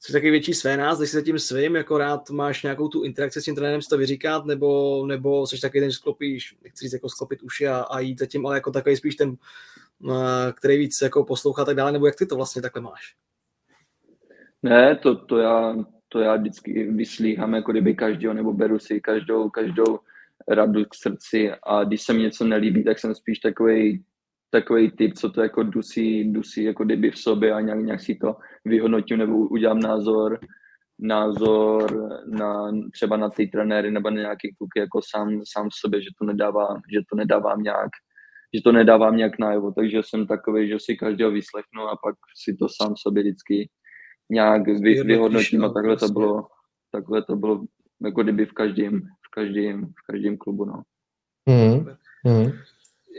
jsi 0.00 0.12
taky 0.12 0.30
větší 0.30 0.54
své 0.54 0.76
nás, 0.76 0.98
když 0.98 1.10
se 1.10 1.22
tím 1.22 1.38
svým, 1.38 1.76
jako 1.76 1.98
rád 1.98 2.30
máš 2.30 2.62
nějakou 2.62 2.88
tu 2.88 3.02
interakci 3.02 3.40
s 3.40 3.44
tím 3.44 3.54
trenérem, 3.54 3.82
si 3.82 3.88
to 3.88 3.98
vyříkat, 3.98 4.46
nebo, 4.46 5.02
nebo 5.06 5.46
jsi 5.46 5.60
taky 5.60 5.80
ten, 5.80 5.90
že 5.90 5.96
sklopíš, 5.96 6.56
nechci 6.62 6.84
říct 6.84 6.92
jako 6.92 7.08
sklopit 7.08 7.42
uši 7.42 7.68
a, 7.68 7.78
a 7.78 8.00
jít 8.00 8.18
za 8.18 8.26
tím, 8.26 8.46
ale 8.46 8.56
jako 8.56 8.70
takový 8.70 8.96
spíš 8.96 9.16
ten, 9.16 9.36
který 10.54 10.78
víc 10.78 11.00
jako 11.02 11.24
poslouchá 11.24 11.64
tak 11.64 11.76
dále, 11.76 11.92
nebo 11.92 12.06
jak 12.06 12.16
ty 12.16 12.26
to 12.26 12.36
vlastně 12.36 12.62
takhle 12.62 12.82
máš? 12.82 13.14
Ne, 14.62 14.96
to, 14.96 15.16
to, 15.16 15.38
já, 15.38 15.76
to 16.08 16.20
já 16.20 16.36
vždycky 16.36 16.84
vyslíhám, 16.84 17.54
jako 17.54 17.72
kdyby 17.72 17.94
každého, 17.94 18.34
nebo 18.34 18.52
beru 18.52 18.78
si 18.78 19.00
každou, 19.00 19.50
každou 19.50 19.98
radu 20.48 20.84
k 20.84 20.94
srdci 20.94 21.52
a 21.62 21.84
když 21.84 22.02
se 22.02 22.12
mi 22.12 22.22
něco 22.22 22.44
nelíbí, 22.44 22.84
tak 22.84 22.98
jsem 22.98 23.14
spíš 23.14 23.38
takový 23.38 24.04
takový 24.50 24.90
typ, 24.90 25.14
co 25.14 25.30
to 25.30 25.42
jako 25.42 25.62
dusí, 25.62 26.32
dusí 26.32 26.64
jako 26.64 26.84
kdyby 26.84 27.10
v 27.10 27.18
sobě 27.18 27.52
a 27.52 27.60
nějak, 27.60 27.80
nějak 27.80 28.00
si 28.00 28.14
to 28.14 28.36
vyhodnotím 28.64 29.18
nebo 29.18 29.38
udělám 29.38 29.80
názor, 29.80 30.38
názor 30.98 32.10
na, 32.26 32.70
třeba 32.92 33.16
na 33.16 33.30
ty 33.30 33.46
trenéry 33.46 33.90
nebo 33.90 34.10
na 34.10 34.16
nějaký 34.16 34.54
kluky 34.58 34.78
jako 34.80 35.00
sám, 35.04 35.40
sám 35.52 35.68
v 35.68 35.74
sobě, 35.80 36.02
že 36.02 36.08
to 36.18 36.24
nedává, 36.24 36.80
že 36.92 37.00
to 37.10 37.16
nedávám 37.16 37.62
nějak, 37.62 37.90
že 38.54 38.62
to 38.62 38.72
nedávám 38.72 39.16
nějak 39.16 39.38
najevo, 39.38 39.72
takže 39.72 40.02
jsem 40.02 40.26
takový, 40.26 40.68
že 40.68 40.76
si 40.80 40.96
každého 40.96 41.30
vyslechnu 41.30 41.82
a 41.82 41.96
pak 42.04 42.14
si 42.44 42.56
to 42.56 42.66
sám 42.68 42.94
sobě 42.96 43.22
vždycky 43.22 43.70
nějak 44.30 44.68
vy, 44.68 45.02
vyhodnotím 45.02 45.64
a 45.64 45.68
no, 45.68 45.74
takhle 45.74 45.96
to 45.96 46.08
bylo, 46.08 46.46
takhle 46.92 47.24
to 47.24 47.36
bylo 47.36 47.64
jako 48.04 48.22
kdyby 48.22 48.46
v 48.46 48.52
každém, 48.52 49.00
v 49.00 49.30
každém, 49.30 49.86
v 49.86 50.06
každém 50.06 50.36
klubu, 50.36 50.64
no. 50.64 50.82
Mm. 51.46 51.86
Mm. 52.24 52.52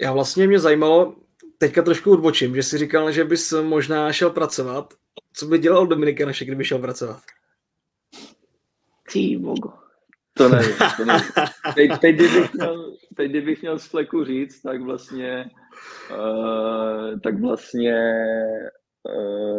Já 0.02 0.14
vlastně 0.14 0.48
mě 0.48 0.60
zajímalo, 0.60 1.16
teďka 1.58 1.82
trošku 1.82 2.12
odbočím, 2.12 2.56
že 2.56 2.64
jsi 2.64 2.78
říkal, 2.78 3.12
že 3.12 3.24
bys 3.24 3.54
možná 3.62 4.14
šel 4.14 4.30
pracovat. 4.30 4.94
Co 5.34 5.46
by 5.46 5.60
dělal 5.60 5.88
Dominika 5.88 6.26
naše, 6.26 6.46
kdyby 6.46 6.66
šel 6.66 6.80
pracovat? 6.80 7.22
Ty 9.14 9.38
bogo. 9.38 9.74
To 10.34 10.50
nevím. 10.50 10.76
To 10.98 11.06
nevím. 11.06 11.32
Teď, 11.76 11.92
teď, 12.02 12.16
kdybych 12.16 12.54
měl, 12.54 12.96
teď, 13.16 13.30
kdybych 13.30 13.62
měl 13.62 13.80
z 13.80 13.86
fleku 13.86 14.26
říct, 14.26 14.62
tak 14.62 14.82
vlastně, 14.82 15.50
uh, 16.12 17.20
tak 17.20 17.42
vlastně 17.42 17.96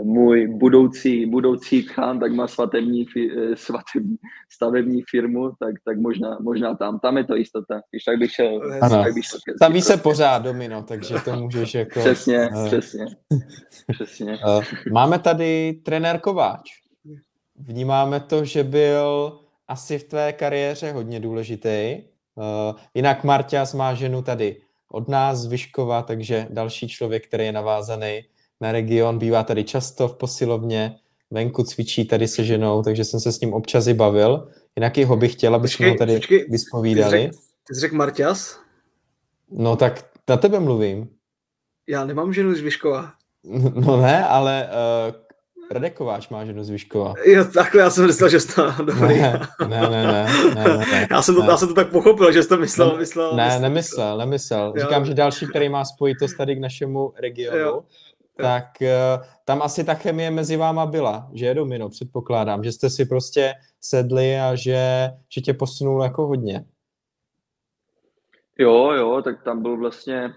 můj 0.03 0.49
budoucí, 0.49 1.27
budoucí 1.27 1.83
tchán 1.83 2.21
tak 2.21 2.33
má 2.33 2.49
svatební, 2.49 3.07
uh, 3.07 3.55
svatební 3.55 4.17
stavební 4.53 5.03
firmu, 5.11 5.51
tak, 5.61 5.75
tak 5.85 5.99
možná, 5.99 6.39
možná 6.41 6.75
tam. 6.75 6.99
Tam 6.99 7.17
je 7.17 7.25
to 7.25 7.35
jistota. 7.35 7.81
Když 7.91 8.05
tak 8.05 8.19
bych 8.19 8.33
šel. 8.33 8.61
Ano. 8.81 9.03
Tak 9.03 9.15
bych 9.15 9.25
šel 9.25 9.41
Staví 9.57 9.83
se 9.83 9.97
pořád 9.97 10.39
domino, 10.39 10.83
takže 10.83 11.15
to 11.25 11.37
můžeš 11.37 11.75
jako... 11.75 12.01
Přesně, 12.01 12.51
uh, 12.55 12.67
přesně. 12.67 13.07
přesně. 13.93 14.39
Uh, 14.47 14.65
máme 14.93 15.19
tady 15.19 15.73
trenér 15.73 16.21
Kováč. 16.21 16.71
Vnímáme 17.57 18.21
to, 18.21 18.45
že 18.45 18.65
byl 18.65 19.39
asi 19.69 19.99
v 19.99 20.05
tvé 20.05 20.33
kariéře 20.33 20.93
hodně 20.93 21.21
důležitý. 21.21 22.03
Uh, 22.35 22.79
jinak 22.95 23.25
Marťas 23.25 23.75
má 23.75 23.95
ženu 23.95 24.23
tady 24.23 24.57
od 24.89 25.09
nás 25.09 25.39
z 25.39 25.47
Vyškova, 25.47 26.03
takže 26.03 26.47
další 26.51 26.89
člověk, 26.89 27.27
který 27.27 27.45
je 27.45 27.53
navázaný 27.53 28.23
na 28.63 28.73
region, 28.73 29.19
bývá 29.19 29.43
tady 29.43 29.65
často 29.65 30.09
v 30.09 30.17
posilovně, 30.17 30.97
venku 31.31 31.63
cvičí 31.63 32.05
tady 32.05 32.29
se 32.29 32.45
ženou, 32.45 32.83
takže 32.83 33.05
jsem 33.05 33.21
se 33.21 33.33
s 33.33 33.41
ním 33.41 33.55
občas 33.55 33.87
i 33.87 33.95
bavil. 33.95 34.49
Jinak 34.77 34.99
jeho 34.99 35.17
bych 35.17 35.33
chtěl, 35.33 35.55
aby 35.55 35.69
jsme 35.69 35.89
ho 35.89 35.95
tady 35.95 36.15
počkej, 36.15 36.47
vyspovídali. 36.51 37.31
Ty 37.69 37.75
jsi 37.75 37.81
řekl 37.81 37.97
Marťas? 37.97 38.61
No 39.51 39.77
tak 39.77 40.05
na 40.29 40.37
tebe 40.37 40.61
mluvím. 40.61 41.09
Já 41.89 42.05
nemám 42.05 42.33
ženu 42.33 42.55
z 42.55 42.61
Vyškova. 42.61 43.13
No 43.75 44.03
ne, 44.03 44.25
ale 44.25 44.69
uh, 45.09 45.15
Radek 45.71 45.95
Kováč 45.95 46.29
má 46.29 46.45
ženu 46.45 46.65
z 46.65 46.71
Vyškova. 46.71 47.15
Jo, 47.27 47.45
takhle 47.45 47.81
já 47.81 47.91
jsem 47.91 48.07
myslel, 48.07 48.29
že 48.29 48.41
jsi 48.41 48.55
to 48.55 48.73
dobrý. 48.85 49.21
Ne, 49.21 49.49
ne, 49.69 49.81
ne, 49.81 50.07
ne, 50.07 50.27
ne, 50.55 50.77
ne 50.77 51.09
já, 51.11 51.23
jsem 51.23 51.35
to, 51.35 51.43
ne. 51.43 51.49
já 51.51 51.57
jsem 51.57 51.69
to 51.69 51.75
tak 51.75 51.91
pochopil, 51.91 52.33
že 52.33 52.43
jsi 52.43 52.49
to 52.49 52.57
myslel. 52.57 52.93
Ne, 52.93 52.99
myslel 52.99 53.37
ne, 53.37 53.59
nemyslel, 53.59 54.19
nemyslel. 54.19 54.73
Říkám, 54.81 55.03
jo. 55.03 55.07
že 55.07 55.15
další, 55.15 55.47
který 55.47 55.69
má 55.69 55.85
spojitost 55.85 56.37
tady 56.37 56.57
k 56.57 56.61
našemu 56.61 57.13
regionu, 57.21 57.59
jo. 57.59 57.83
Tak 58.43 58.65
uh, 58.81 59.25
tam 59.45 59.63
asi 59.63 59.85
ta 59.85 59.95
chemie 59.95 60.31
mezi 60.31 60.57
váma 60.57 60.87
byla, 60.87 61.31
že 61.33 61.47
je 61.47 61.55
domino, 61.55 61.89
předpokládám, 61.89 62.65
že 62.65 62.73
jste 62.73 62.91
si 62.91 63.07
prostě 63.07 63.55
sedli 63.81 64.37
a 64.37 64.55
že, 64.55 65.11
že 65.35 65.41
tě 65.41 65.55
posunul 65.55 66.03
jako 66.03 66.27
hodně. 66.27 66.65
Jo, 68.59 68.93
jo, 68.93 69.23
tak 69.23 69.43
tam 69.43 69.63
byl 69.63 69.77
vlastně 69.77 70.35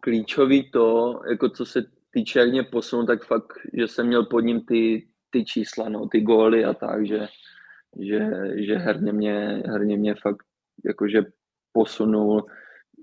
klíčový 0.00 0.70
to, 0.70 1.20
jako 1.30 1.48
co 1.48 1.66
se 1.66 1.84
týče, 2.10 2.38
jak 2.38 2.50
mě 2.50 2.62
posunul, 2.62 3.06
tak 3.06 3.24
fakt, 3.24 3.52
že 3.72 3.88
jsem 3.88 4.06
měl 4.06 4.24
pod 4.24 4.40
ním 4.40 4.60
ty, 4.64 5.08
ty 5.30 5.44
čísla, 5.44 5.88
no, 5.88 6.08
ty 6.08 6.20
góly 6.20 6.64
a 6.64 6.74
tak, 6.74 7.06
že, 7.06 7.28
že, 8.00 8.30
že 8.54 8.74
herně, 8.76 9.12
mě, 9.12 9.62
herně 9.66 9.96
mě 9.96 10.14
fakt 10.14 10.46
jakože 10.84 11.22
posunul, 11.72 12.46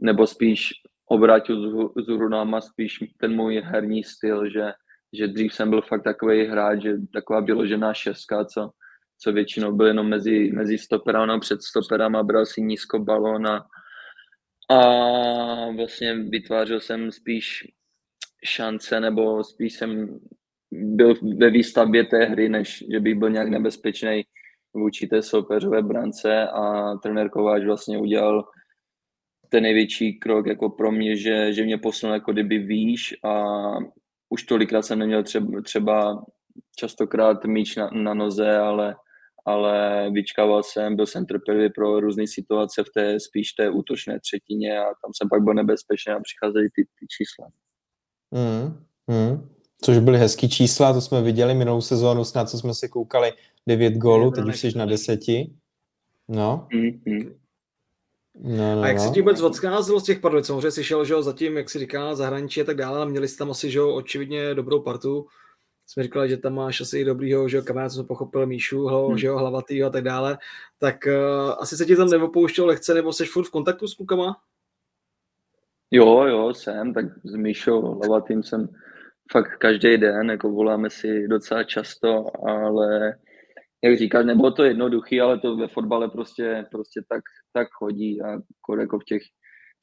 nebo 0.02 0.28
spíš 0.28 0.70
obrátil 1.06 1.90
z 1.96 2.30
náma 2.30 2.62
spíš 2.62 3.00
ten 3.18 3.36
můj 3.36 3.62
herní 3.66 4.04
styl, 4.04 4.50
že, 4.50 4.72
že 5.14 5.28
dřív 5.28 5.54
jsem 5.54 5.70
byl 5.70 5.82
fakt 5.82 6.04
takový 6.04 6.46
hráč, 6.46 6.82
že 6.82 6.94
taková 7.14 7.40
vyložená 7.40 7.94
šestka, 7.94 8.46
co, 8.46 8.70
co 9.20 9.34
většinou 9.34 9.76
byl 9.76 9.88
jenom 9.88 10.10
mezi, 10.10 10.52
mezi 10.52 10.78
stoperama, 10.78 11.40
před 11.40 11.64
stoperama, 11.64 12.24
bral 12.24 12.46
si 12.46 12.62
nízko 12.62 13.00
balón 13.00 13.48
a, 13.48 13.66
a 14.70 14.82
vlastně 15.76 16.16
vytvářel 16.16 16.80
jsem 16.80 17.12
spíš 17.12 17.68
šance, 18.46 19.00
nebo 19.00 19.44
spíš 19.44 19.74
jsem 19.74 20.20
byl 20.72 21.14
ve 21.38 21.50
výstavbě 21.50 22.04
té 22.06 22.26
hry, 22.26 22.50
než 22.50 22.84
že 22.92 23.00
bych 23.00 23.16
byl 23.16 23.30
nějak 23.30 23.50
nebezpečný 23.50 24.24
vůči 24.74 25.08
té 25.08 25.22
soupeřové 25.22 25.82
brance 25.82 26.48
a 26.48 26.96
trenér 26.98 27.30
Kováč 27.30 27.64
vlastně 27.64 27.98
udělal 27.98 28.44
ten 29.54 29.64
největší 29.64 30.14
krok 30.14 30.48
jako 30.48 30.70
pro 30.70 30.92
mě, 30.92 31.16
že, 31.16 31.54
že 31.54 31.64
mě 31.64 31.78
posunul 31.78 32.14
jako 32.14 32.32
kdyby 32.32 32.60
výš 32.60 33.16
a 33.24 33.54
už 34.30 34.44
tolikrát 34.44 34.82
jsem 34.82 35.00
neměl 35.00 35.24
třeba, 35.24 35.62
třeba 35.62 36.26
častokrát 36.76 37.46
míč 37.46 37.76
na, 37.76 37.90
na 37.94 38.14
noze, 38.14 38.58
ale, 38.58 38.96
ale 39.46 40.10
vyčkával 40.12 40.64
jsem, 40.64 40.96
byl 40.96 41.06
jsem 41.06 41.26
trpělivý 41.26 41.70
pro 41.70 42.00
různé 42.00 42.28
situace 42.28 42.84
v 42.84 42.90
té 42.96 43.20
spíš 43.20 43.54
té 43.54 43.70
útočné 43.70 44.20
třetině 44.20 44.80
a 44.80 44.84
tam 44.84 45.12
jsem 45.14 45.30
pak 45.30 45.44
byl 45.44 45.54
nebezpečný 45.54 46.14
a 46.14 46.20
přicházely 46.20 46.70
ty, 46.76 46.84
ty 47.00 47.06
čísla. 47.08 47.48
Mm, 48.32 48.86
mm. 49.08 49.50
Což 49.82 50.00
byly 50.00 50.18
hezký 50.18 50.50
čísla, 50.50 50.94
to 50.94 51.02
jsme 51.02 51.22
viděli 51.22 51.54
minulou 51.54 51.82
sezónu, 51.82 52.24
snad 52.24 52.50
co 52.50 52.58
jsme 52.58 52.74
si 52.74 52.90
koukali, 52.90 53.32
9 53.68 53.94
gólů, 53.94 54.32
teď 54.32 54.46
už 54.46 54.60
jsi 54.60 54.78
na 54.78 54.86
deseti. 54.86 55.54
No. 56.28 56.68
Mm-hmm. 56.72 57.43
No, 58.36 58.76
no, 58.76 58.82
a 58.82 58.88
jak 58.88 58.98
no. 58.98 59.04
se 59.04 59.10
ti 59.14 59.22
vůbec 59.22 59.42
odcházelo 59.42 60.00
z 60.00 60.04
těch 60.04 60.20
Pardubic? 60.20 60.46
Samozřejmě 60.46 60.72
jsi 60.72 60.84
šel, 60.84 61.06
že 61.06 61.24
zatím, 61.24 61.58
jak 61.58 61.70
si 61.70 61.80
říká, 61.80 62.16
zahraničí 62.16 62.62
a 62.62 62.64
tak 62.64 62.78
dále, 62.78 63.02
a 63.02 63.06
měli 63.06 63.28
jsi 63.28 63.38
tam 63.38 63.52
asi, 63.52 63.72
že 63.72 63.82
očividně 63.82 64.56
dobrou 64.56 64.80
partu. 64.80 65.28
Jsme 65.88 66.04
říkali, 66.04 66.30
že 66.30 66.38
tam 66.38 66.54
máš 66.54 66.82
asi 66.82 67.00
i 67.00 67.06
dobrýho, 67.06 67.50
že 67.50 67.62
kamarád, 67.62 67.92
jsem 67.92 68.06
pochopil 68.06 68.46
Míšu, 68.46 68.88
ho, 68.88 69.08
hmm. 69.08 69.18
že 69.18 69.28
jo, 69.28 69.38
hlavatýho 69.38 69.88
a 69.88 69.92
tak 69.92 70.04
dále. 70.04 70.38
Tak 70.78 70.96
uh, 71.08 71.56
asi 71.60 71.78
se 71.78 71.86
ti 71.86 71.96
tam 71.96 72.10
neopouštěl 72.10 72.66
lehce, 72.66 72.94
nebo 72.94 73.14
jsi 73.14 73.26
furt 73.26 73.44
v 73.44 73.52
kontaktu 73.52 73.88
s 73.88 73.94
klukama? 73.94 74.38
Jo, 75.92 76.26
jo, 76.26 76.54
jsem, 76.54 76.94
tak 76.94 77.06
s 77.24 77.36
Míšou 77.36 78.00
Lavatým 78.00 78.44
jsem 78.44 78.70
fakt 79.32 79.58
každý 79.58 79.98
den, 79.98 80.30
jako 80.30 80.50
voláme 80.50 80.90
si 80.90 81.28
docela 81.28 81.64
často, 81.64 82.26
ale 82.48 83.16
jak 83.84 83.98
říkáš, 83.98 84.26
nebylo 84.26 84.52
to 84.52 84.64
jednoduchý, 84.64 85.22
ale 85.22 85.40
to 85.40 85.56
ve 85.56 85.68
fotbale 85.68 86.10
prostě, 86.10 86.66
prostě 86.72 87.02
tak, 87.10 87.22
tak 87.54 87.68
chodí 87.72 88.22
a 88.22 88.32
jako 88.80 89.00
v 89.00 89.04
těch, 89.04 89.22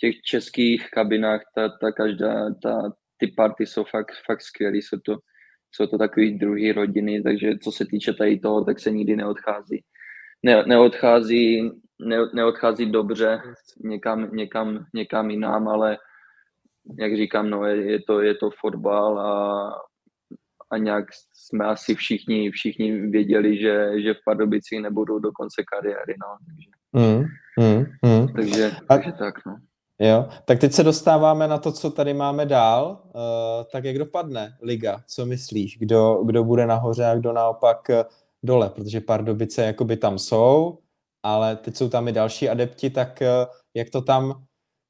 těch 0.01 0.15
českých 0.25 0.91
kabinách 0.91 1.41
ta, 1.55 1.69
ta 1.69 1.93
každá, 1.93 2.55
ta, 2.63 2.93
ty 3.17 3.27
party 3.27 3.67
jsou 3.67 3.85
fakt, 3.85 4.13
fakt 4.27 4.43
skvělý, 4.43 4.83
jsou 4.83 4.99
to, 5.05 5.17
jsou 5.71 5.87
to 5.87 5.99
takový 5.99 6.39
druhý 6.39 6.73
rodiny, 6.73 7.23
takže 7.23 7.59
co 7.63 7.73
se 7.73 7.85
týče 7.87 8.13
tady 8.13 8.39
toho, 8.39 8.65
tak 8.65 8.81
se 8.81 8.91
nikdy 8.91 9.17
neodchází. 9.17 9.85
Ne, 10.43 10.63
neodchází 10.67 11.71
ne, 12.01 12.17
neodchází 12.35 12.91
dobře 12.91 13.43
někam, 13.85 14.31
někam, 14.33 14.87
někam 14.95 15.31
jinam, 15.31 15.69
ale 15.69 15.99
jak 16.99 17.17
říkám, 17.17 17.51
no, 17.51 17.65
je, 17.65 17.93
je, 17.93 17.99
to, 18.07 18.21
je 18.21 18.35
to 18.35 18.51
fotbal 18.61 19.21
a, 19.21 19.71
a 20.71 20.79
nějak 20.79 21.05
jsme 21.35 21.65
asi 21.65 21.95
všichni, 21.95 22.51
všichni 22.51 22.93
věděli, 22.93 23.59
že, 23.59 24.03
že 24.03 24.15
v 24.15 24.25
Pardubicích 24.25 24.81
nebudou 24.81 25.19
do 25.19 25.33
konce 25.33 25.63
kariéry, 25.73 26.15
no, 26.21 26.37
takže, 26.47 26.71
mm, 26.93 27.25
mm, 27.59 27.87
mm. 28.11 28.29
takže, 28.29 28.73
takže 28.89 29.13
tak, 29.13 29.35
no. 29.47 29.57
Jo, 30.03 30.29
tak 30.45 30.59
teď 30.59 30.73
se 30.73 30.83
dostáváme 30.83 31.49
na 31.49 31.59
to, 31.59 31.73
co 31.73 31.91
tady 31.91 32.15
máme 32.15 32.47
dál. 32.47 33.03
Uh, 33.05 33.21
tak 33.73 33.85
jak 33.85 33.99
dopadne 33.99 34.57
liga? 34.63 35.03
Co 35.07 35.27
myslíš? 35.27 35.79
Kdo, 35.79 36.23
kdo 36.25 36.45
bude 36.45 36.67
nahoře 36.67 37.07
a 37.07 37.15
kdo 37.15 37.33
naopak 37.33 37.89
uh, 37.89 37.97
dole? 38.43 38.71
Protože 38.71 39.01
Pardubice 39.01 39.63
jakoby 39.63 39.97
tam 39.97 40.19
jsou, 40.19 40.79
ale 41.23 41.57
teď 41.57 41.77
jsou 41.77 41.89
tam 41.89 42.09
i 42.09 42.13
další 42.13 42.49
adepti, 42.49 42.91
tak 42.91 43.19
uh, 43.21 43.55
jak 43.75 43.91
to 43.91 44.03
tam, 44.03 44.45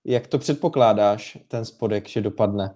jak 0.05 0.27
to 0.27 0.39
předpokládáš, 0.39 1.39
ten 1.49 1.65
spodek, 1.65 2.09
že 2.09 2.21
dopadne? 2.21 2.75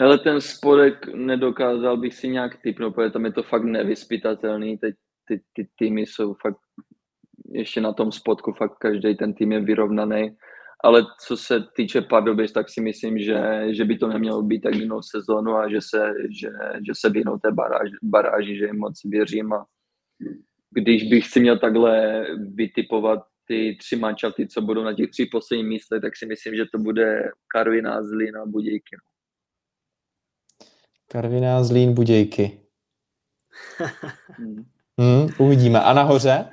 Ale 0.00 0.18
ten 0.18 0.40
spodek 0.40 1.06
nedokázal 1.14 1.96
bych 1.96 2.14
si 2.14 2.28
nějak 2.28 2.62
typnout, 2.62 2.94
protože 2.94 3.10
tam 3.10 3.24
je 3.24 3.32
to 3.32 3.42
fakt 3.42 3.64
nevyspytatelný. 3.64 4.78
Teď 4.78 4.94
ty, 5.28 5.40
ty 5.52 5.68
týmy 5.76 6.00
jsou 6.00 6.34
fakt 6.34 6.58
ještě 7.52 7.80
na 7.80 7.92
tom 7.92 8.12
spodku, 8.12 8.52
fakt 8.52 8.78
každý 8.78 9.16
ten 9.16 9.34
tým 9.34 9.52
je 9.52 9.60
vyrovnaný. 9.60 10.36
Ale 10.84 11.06
co 11.26 11.36
se 11.36 11.64
týče 11.76 12.00
Pardubic, 12.00 12.52
tak 12.52 12.68
si 12.68 12.80
myslím, 12.80 13.18
že, 13.18 13.66
že 13.70 13.84
by 13.84 13.98
to 13.98 14.08
nemělo 14.08 14.42
být 14.42 14.60
tak 14.60 14.74
jinou 14.74 15.02
sezónu 15.02 15.56
a 15.56 15.70
že 15.70 15.78
se, 15.80 16.12
že, 16.40 16.48
že 16.86 16.92
se 16.94 17.10
vyhnou 17.10 17.38
té 17.38 17.52
baráži, 17.52 17.92
baráži, 18.02 18.56
že 18.56 18.66
jim 18.66 18.78
moc 18.78 19.00
věřím. 19.04 19.52
A 19.52 19.66
když 20.74 21.04
bych 21.10 21.26
si 21.26 21.40
měl 21.40 21.58
takhle 21.58 22.26
vytipovat 22.54 23.20
ty 23.44 23.76
tři 23.80 23.96
mančaty, 23.96 24.48
co 24.48 24.60
budou 24.60 24.82
na 24.82 24.94
těch 24.94 25.10
tři 25.10 25.26
posledních 25.26 25.68
místech, 25.68 26.00
tak 26.02 26.16
si 26.16 26.26
myslím, 26.26 26.54
že 26.54 26.64
to 26.72 26.78
bude 26.78 27.30
Karviná, 27.54 28.02
Zlín 28.02 28.36
a 28.36 28.46
Budějky. 28.46 28.96
No. 28.96 29.09
Karviná, 31.12 31.64
Zlín, 31.64 31.94
Budějky. 31.94 32.60
hmm, 34.98 35.28
uvidíme. 35.38 35.80
A 35.80 35.92
nahoře? 35.92 36.44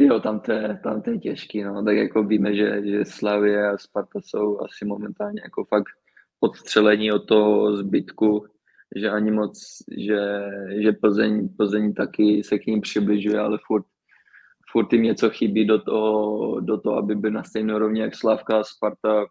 Jo, 0.00 0.20
tam 0.20 0.40
to, 0.40 0.52
je, 0.52 0.80
tam 0.82 1.02
to 1.02 1.10
je 1.10 1.18
těžký, 1.18 1.62
no. 1.62 1.84
Tak 1.84 1.96
jako 1.96 2.22
víme, 2.22 2.54
že, 2.54 2.82
že 2.84 3.04
Slavie 3.04 3.68
a 3.68 3.78
Sparta 3.78 4.20
jsou 4.20 4.60
asi 4.60 4.84
momentálně 4.84 5.40
jako 5.44 5.64
fakt 5.64 5.88
odstřelení 6.40 7.12
od 7.12 7.18
toho 7.18 7.76
zbytku, 7.76 8.46
že 8.96 9.10
ani 9.10 9.30
moc, 9.30 9.82
že, 9.96 10.50
že 10.82 10.92
Plzeň, 10.92 11.48
Plzeň 11.56 11.94
taky 11.94 12.44
se 12.44 12.58
k 12.58 12.66
ním 12.66 12.80
přibližuje, 12.80 13.38
ale 13.38 13.58
furt, 13.66 13.86
furt 14.72 14.92
jim 14.92 15.02
něco 15.02 15.30
chybí 15.30 15.66
do 15.66 15.82
toho, 15.82 16.60
do 16.60 16.80
toho 16.80 16.96
aby 16.96 17.14
byl 17.14 17.30
na 17.30 17.44
stejné 17.44 17.74
úrovni 17.74 18.00
jak 18.00 18.14
Slavka 18.14 18.60
a 18.60 18.64
Sparta, 18.64 19.26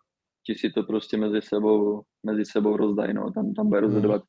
ti 0.48 0.56
si 0.56 0.70
to 0.70 0.84
prostě 0.84 1.18
mezi 1.18 1.42
sebou, 1.42 2.02
mezi 2.24 2.46
sebou 2.46 2.78
rozdají, 2.78 3.14
no. 3.14 3.32
tam, 3.32 3.54
tam 3.54 3.70
bude 3.70 3.80
hmm. 3.80 3.88
rozhodovat 3.88 4.22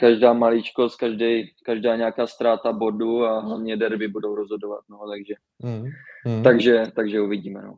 každá 0.00 0.32
maličkost, 0.32 0.96
každý, 0.96 1.54
každá 1.64 1.96
nějaká 1.96 2.26
ztráta 2.26 2.72
bodu 2.72 3.24
a 3.24 3.40
hlavně 3.40 3.76
derby 3.76 4.08
budou 4.08 4.34
rozhodovat, 4.34 4.80
no, 4.90 4.98
takže, 5.10 5.34
mm, 5.58 5.84
mm. 6.26 6.42
takže, 6.42 6.84
takže 6.96 7.20
uvidíme, 7.20 7.62
no. 7.62 7.76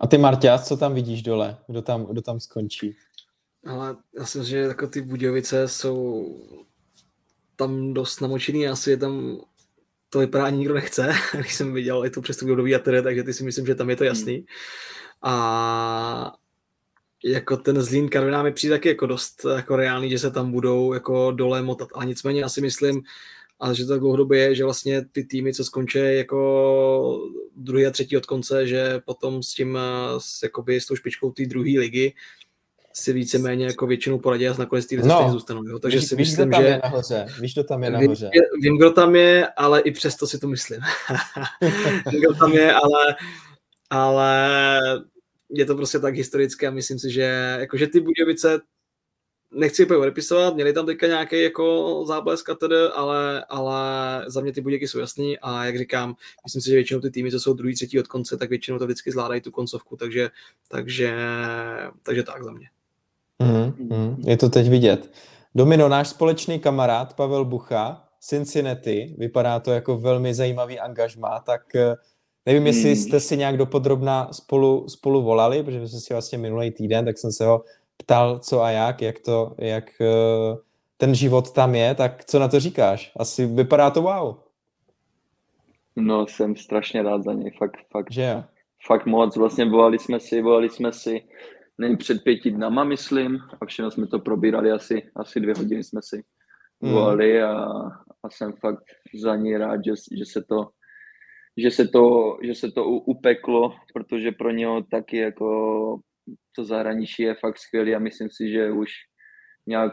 A 0.00 0.06
ty 0.06 0.18
Marťas, 0.18 0.68
co 0.68 0.76
tam 0.76 0.94
vidíš 0.94 1.22
dole? 1.22 1.56
Kdo 1.66 1.82
tam, 1.82 2.04
kdo 2.04 2.22
tam 2.22 2.40
skončí? 2.40 2.96
Ale 3.66 3.96
já 4.18 4.26
si 4.26 4.38
myslím, 4.38 4.50
že 4.50 4.58
jako 4.58 4.86
ty 4.86 5.00
Budějovice 5.00 5.68
jsou 5.68 6.26
tam 7.56 7.94
dost 7.94 8.20
namočený, 8.20 8.68
asi 8.68 8.90
je 8.90 8.96
tam 8.96 9.38
to 10.08 10.18
vypadá 10.18 10.44
ani 10.44 10.58
nikdo 10.58 10.74
nechce, 10.74 11.12
když 11.38 11.54
jsem 11.54 11.74
viděl 11.74 12.06
i 12.06 12.10
tu 12.10 12.20
přestup 12.20 12.48
do 12.48 12.62
Viatere, 12.62 13.02
takže 13.02 13.22
ty 13.22 13.34
si 13.34 13.44
myslím, 13.44 13.66
že 13.66 13.74
tam 13.74 13.90
je 13.90 13.96
to 13.96 14.04
jasný. 14.04 14.46
A 15.22 16.32
jako 17.24 17.56
ten 17.56 17.82
Zlín 17.82 18.08
Karviná 18.08 18.42
mi 18.42 18.52
přijde 18.52 18.74
taky 18.74 18.88
jako 18.88 19.06
dost 19.06 19.46
jako 19.56 19.76
reálný, 19.76 20.10
že 20.10 20.18
se 20.18 20.30
tam 20.30 20.52
budou 20.52 20.92
jako 20.92 21.30
dole 21.30 21.62
motat, 21.62 21.88
ale 21.94 22.06
nicméně 22.06 22.40
já 22.40 22.48
si 22.48 22.60
myslím, 22.60 23.02
a 23.60 23.72
že 23.72 23.86
to 23.86 23.98
dlouhodobě 23.98 24.40
je, 24.40 24.54
že 24.54 24.64
vlastně 24.64 25.04
ty 25.12 25.24
týmy, 25.24 25.54
co 25.54 25.64
skončí 25.64 25.98
jako 25.98 27.30
druhý 27.56 27.86
a 27.86 27.90
třetí 27.90 28.16
od 28.16 28.26
konce, 28.26 28.66
že 28.66 29.00
potom 29.04 29.42
s 29.42 29.54
tím, 29.54 29.78
s, 30.18 30.42
jakoby, 30.42 30.80
s 30.80 30.86
tou 30.86 30.96
špičkou 30.96 31.30
té 31.30 31.46
druhé 31.46 31.78
ligy 31.78 32.14
si 32.92 33.12
víceméně 33.12 33.66
jako 33.66 33.86
většinou 33.86 34.18
poradí 34.18 34.48
a 34.48 34.54
nakonec 34.58 34.86
ty 34.86 34.96
no, 34.96 35.28
zůstanou. 35.32 35.68
Jo? 35.68 35.78
Takže 35.78 35.98
víš, 35.98 36.08
si 36.08 36.16
myslím, 36.16 36.48
víš, 36.48 36.56
kdo 36.56 36.56
tam 36.56 36.62
že... 36.62 36.68
Je 36.68 36.80
nahoře. 36.84 37.26
Víš, 37.40 37.52
kdo 37.52 37.64
tam 37.64 37.84
je 37.84 37.90
nahoře. 37.90 38.30
Vím, 38.32 38.62
vím, 38.62 38.78
kdo 38.78 38.90
tam 38.90 39.16
je, 39.16 39.48
ale 39.56 39.80
i 39.80 39.90
přesto 39.90 40.26
si 40.26 40.38
to 40.38 40.48
myslím. 40.48 40.80
vím, 42.10 42.20
kdo 42.20 42.34
tam 42.34 42.52
je, 42.52 42.72
ale, 42.72 43.16
ale 43.90 44.80
je 45.52 45.64
to 45.64 45.74
prostě 45.74 45.98
tak 45.98 46.14
historické 46.14 46.66
a 46.66 46.70
myslím 46.70 46.98
si, 46.98 47.10
že, 47.10 47.56
jako, 47.60 47.76
že 47.76 47.86
ty 47.86 48.00
Budějovice 48.00 48.60
nechci 49.54 49.84
úplně 49.84 49.98
odepisovat, 49.98 50.54
měli 50.54 50.72
tam 50.72 50.86
teďka 50.86 51.06
nějaký 51.06 51.42
jako 51.42 52.04
záblesk 52.06 52.48
a 52.48 52.54
tedy, 52.54 52.76
ale, 52.94 53.44
ale 53.44 53.80
za 54.26 54.40
mě 54.40 54.52
ty 54.52 54.60
Budějky 54.60 54.88
jsou 54.88 54.98
jasný 54.98 55.38
a 55.38 55.64
jak 55.64 55.78
říkám, 55.78 56.16
myslím 56.44 56.62
si, 56.62 56.68
že 56.68 56.74
většinou 56.74 57.00
ty 57.00 57.10
týmy, 57.10 57.30
co 57.30 57.40
jsou 57.40 57.54
druhý, 57.54 57.74
třetí 57.74 58.00
od 58.00 58.06
konce, 58.06 58.36
tak 58.36 58.50
většinou 58.50 58.78
to 58.78 58.84
vždycky 58.84 59.12
zvládají 59.12 59.40
tu 59.40 59.50
koncovku, 59.50 59.96
takže, 59.96 60.30
takže, 60.68 61.16
takže 62.02 62.22
tak 62.22 62.44
za 62.44 62.52
mě. 62.52 62.68
Mm, 63.38 63.88
mm, 63.96 64.16
je 64.26 64.36
to 64.36 64.48
teď 64.48 64.68
vidět. 64.68 65.12
Domino, 65.54 65.88
náš 65.88 66.08
společný 66.08 66.60
kamarád 66.60 67.16
Pavel 67.16 67.44
Bucha, 67.44 68.08
Cincinnati, 68.20 69.14
vypadá 69.18 69.60
to 69.60 69.72
jako 69.72 69.98
velmi 69.98 70.34
zajímavý 70.34 70.78
angažmá, 70.78 71.40
tak 71.40 71.74
eh, 71.74 71.96
Nevím, 72.46 72.66
jestli 72.66 72.84
hmm. 72.84 72.96
jste 72.96 73.20
si 73.20 73.36
nějak 73.36 73.56
dopodrobna 73.56 74.32
spolu, 74.32 74.88
spolu 74.88 75.22
volali, 75.22 75.62
protože 75.62 75.88
jsme 75.88 76.00
si 76.00 76.14
vlastně 76.14 76.38
minulý 76.38 76.70
týden, 76.70 77.04
tak 77.04 77.18
jsem 77.18 77.32
se 77.32 77.46
ho 77.46 77.64
ptal, 77.96 78.38
co 78.38 78.62
a 78.62 78.70
jak, 78.70 79.02
jak 79.02 79.18
to, 79.18 79.54
jak 79.58 79.84
uh, 80.00 80.58
ten 80.96 81.14
život 81.14 81.52
tam 81.52 81.74
je, 81.74 81.94
tak 81.94 82.24
co 82.24 82.38
na 82.38 82.48
to 82.48 82.60
říkáš? 82.60 83.12
Asi 83.16 83.46
vypadá 83.46 83.90
to 83.90 84.02
wow. 84.02 84.36
No, 85.96 86.26
jsem 86.26 86.56
strašně 86.56 87.02
rád 87.02 87.24
za 87.24 87.32
něj, 87.32 87.50
fakt, 87.58 87.76
fakt, 87.90 88.12
že 88.12 88.22
jo? 88.22 88.44
fakt 88.86 89.06
moc. 89.06 89.36
Vlastně 89.36 89.64
volali 89.64 89.98
jsme 89.98 90.20
si, 90.20 90.42
volali 90.42 90.70
jsme 90.70 90.92
si, 90.92 91.22
nevím, 91.78 91.96
před 91.96 92.24
pěti 92.24 92.50
dnama, 92.50 92.84
myslím, 92.84 93.38
a 93.60 93.66
všechno 93.66 93.90
jsme 93.90 94.06
to 94.06 94.18
probírali, 94.18 94.70
asi, 94.70 95.02
asi 95.16 95.40
dvě 95.40 95.54
hodiny 95.54 95.84
jsme 95.84 96.00
si 96.02 96.24
hmm. 96.82 96.92
volali 96.92 97.42
a, 97.42 97.54
a 98.22 98.30
jsem 98.30 98.52
fakt 98.52 98.84
za 99.22 99.36
ní 99.36 99.56
rád, 99.56 99.84
že, 99.84 99.92
že 100.18 100.24
se 100.24 100.42
to 100.42 100.68
že 101.56 101.70
se 101.70 101.88
to, 101.88 102.36
že 102.42 102.54
se 102.54 102.70
to 102.70 102.84
upeklo, 102.84 103.72
protože 103.94 104.32
pro 104.32 104.50
něho 104.50 104.82
taky 104.82 105.16
jako 105.16 105.98
to 106.56 106.64
zahraničí 106.64 107.22
je 107.22 107.34
fakt 107.34 107.58
skvělý 107.58 107.94
a 107.94 107.98
myslím 107.98 108.28
si, 108.30 108.50
že 108.50 108.72
už 108.72 108.90
nějak 109.66 109.92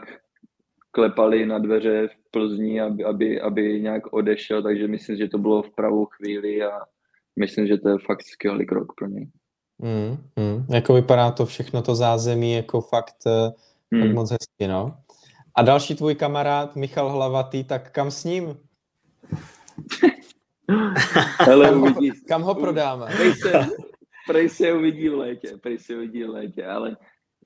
klepali 0.90 1.46
na 1.46 1.58
dveře 1.58 2.08
v 2.08 2.30
Plzni, 2.30 2.80
aby, 2.80 3.04
aby, 3.04 3.40
aby 3.40 3.80
nějak 3.80 4.12
odešel, 4.12 4.62
takže 4.62 4.88
myslím, 4.88 5.16
že 5.16 5.28
to 5.28 5.38
bylo 5.38 5.62
v 5.62 5.74
pravou 5.74 6.06
chvíli 6.06 6.62
a 6.62 6.70
myslím, 7.38 7.66
že 7.66 7.78
to 7.78 7.88
je 7.88 7.96
fakt 8.06 8.22
skvělý 8.22 8.66
krok 8.66 8.92
pro 8.98 9.08
něj. 9.08 9.28
Mm, 9.78 10.16
mm. 10.36 10.66
Jako 10.74 10.94
vypadá 10.94 11.30
to 11.30 11.46
všechno 11.46 11.82
to 11.82 11.94
zázemí 11.94 12.52
jako 12.52 12.80
fakt, 12.80 13.16
mm. 13.90 14.02
fakt 14.02 14.14
moc 14.14 14.30
hezky, 14.30 14.68
no. 14.68 14.96
A 15.54 15.62
další 15.62 15.94
tvůj 15.94 16.14
kamarád 16.14 16.76
Michal 16.76 17.10
Hlavatý, 17.10 17.64
tak 17.64 17.90
kam 17.90 18.10
s 18.10 18.24
ním? 18.24 18.56
Hele, 21.38 21.76
uvidí. 21.76 22.12
Kam 22.28 22.42
ho 22.42 22.54
prodáme? 22.54 23.06
Prej 23.06 23.34
se, 23.34 23.52
prej 24.26 24.48
se 24.48 24.72
uvidí 24.72 25.08
v 25.08 25.14
létě, 25.14 25.48
prej 25.62 25.78
se 25.78 25.96
uvidí 25.96 26.24
v 26.24 26.30
létě, 26.30 26.66
ale 26.66 26.96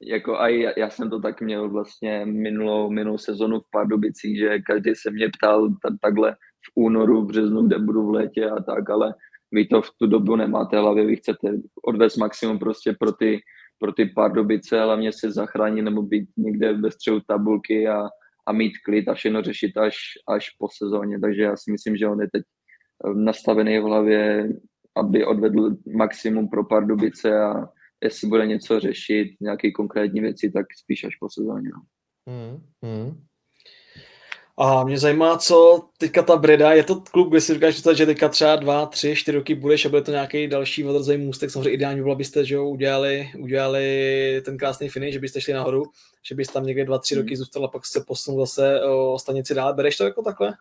jako 0.03 0.39
aj 0.39 0.61
já, 0.61 0.73
já 0.77 0.91
jsem 0.91 1.11
to 1.11 1.21
tak 1.21 1.41
měl 1.41 1.71
vlastně 1.71 2.27
minulou, 2.27 2.91
minulou 2.91 3.19
sezonu 3.19 3.61
v 3.61 3.71
Pardubicích, 3.71 4.39
že 4.39 4.59
každý 4.59 4.95
se 4.95 5.11
mě 5.11 5.29
ptal 5.29 5.69
t- 5.69 5.97
takhle 6.03 6.33
v 6.35 6.71
únoru, 6.75 7.23
v 7.23 7.27
březnu, 7.27 7.67
kde 7.67 7.79
budu 7.79 8.07
v 8.07 8.11
létě 8.11 8.51
a 8.51 8.63
tak, 8.63 8.91
ale 8.91 9.15
vy 9.53 9.67
to 9.67 9.83
v 9.83 9.91
tu 9.99 10.07
dobu 10.07 10.37
nemáte 10.37 10.79
hlavě, 10.79 11.07
vy 11.07 11.17
chcete 11.17 11.49
odvést 11.87 12.17
maximum 12.17 12.59
prostě 12.59 12.97
pro 13.01 13.13
ty, 13.13 13.41
pro 13.79 13.93
ty 13.93 14.07
Pardubice, 14.07 14.81
hlavně 14.81 15.13
se 15.13 15.33
zachránit 15.33 15.83
nebo 15.83 16.03
být 16.03 16.29
někde 16.37 16.73
ve 16.73 16.91
střehu 16.91 17.21
tabulky 17.27 17.89
a, 17.89 18.09
a 18.47 18.53
mít 18.53 18.73
klid 18.85 19.09
a 19.09 19.15
všechno 19.15 19.43
řešit 19.43 19.77
až, 19.77 19.97
až 20.29 20.51
po 20.59 20.69
sezóně, 20.77 21.21
takže 21.21 21.43
já 21.43 21.57
si 21.57 21.73
myslím, 21.73 21.97
že 21.97 22.09
on 22.09 22.21
je 22.21 22.29
teď 22.33 22.43
nastavený 23.15 23.79
v 23.79 23.83
hlavě, 23.83 24.49
aby 24.97 25.25
odvedl 25.25 25.77
maximum 25.97 26.49
pro 26.49 26.65
Pardubice 26.65 27.41
a 27.41 27.69
jestli 28.03 28.29
bude 28.29 28.47
něco 28.47 28.81
řešit, 28.81 29.37
nějaké 29.41 29.71
konkrétní 29.71 30.21
věci, 30.21 30.51
tak 30.51 30.67
spíš 30.83 31.05
až 31.05 31.17
po 31.17 31.29
sezóně. 31.31 31.71
No. 31.73 31.83
Hmm, 32.29 32.63
hmm. 32.83 33.25
A 34.59 34.85
mě 34.85 34.99
zajímá, 34.99 35.39
co 35.39 35.83
teďka 35.99 36.23
ta 36.23 36.37
Breda, 36.37 36.73
je 36.73 36.85
to 36.85 37.01
klub, 37.01 37.31
kde 37.31 37.41
si 37.41 37.55
říkáš, 37.55 37.83
že 37.95 38.07
teďka 38.07 38.29
třeba 38.29 38.57
dva, 38.57 38.87
tři, 38.87 39.17
čtyři 39.17 39.37
roky 39.37 39.55
budeš 39.55 39.87
a 39.87 39.89
bude 39.89 40.03
to 40.03 40.11
nějaký 40.11 40.49
další 40.49 40.85
odrazový 40.85 41.19
můstek, 41.19 41.51
samozřejmě 41.51 41.71
ideální 41.71 42.03
bylo 42.03 42.17
byste, 42.17 42.45
že 42.45 42.55
jo, 42.55 42.69
udělali, 42.69 43.31
udělali 43.39 44.43
ten 44.45 44.59
krásný 44.59 44.89
finish, 44.89 45.13
že 45.13 45.19
byste 45.19 45.41
šli 45.41 45.53
nahoru, 45.53 45.83
že 46.29 46.35
byste 46.35 46.53
tam 46.53 46.67
někde 46.67 46.85
dva, 46.85 46.99
tři 46.99 47.15
hmm. 47.15 47.23
roky 47.23 47.37
zůstal 47.37 47.65
a 47.65 47.69
pak 47.69 47.87
se 47.87 48.05
posunul 48.07 48.41
zase 48.41 48.83
o 48.83 49.19
stanici 49.19 49.55
dál. 49.55 49.75
Bereš 49.75 49.97
to 49.97 50.05
jako 50.05 50.23
takhle? 50.23 50.55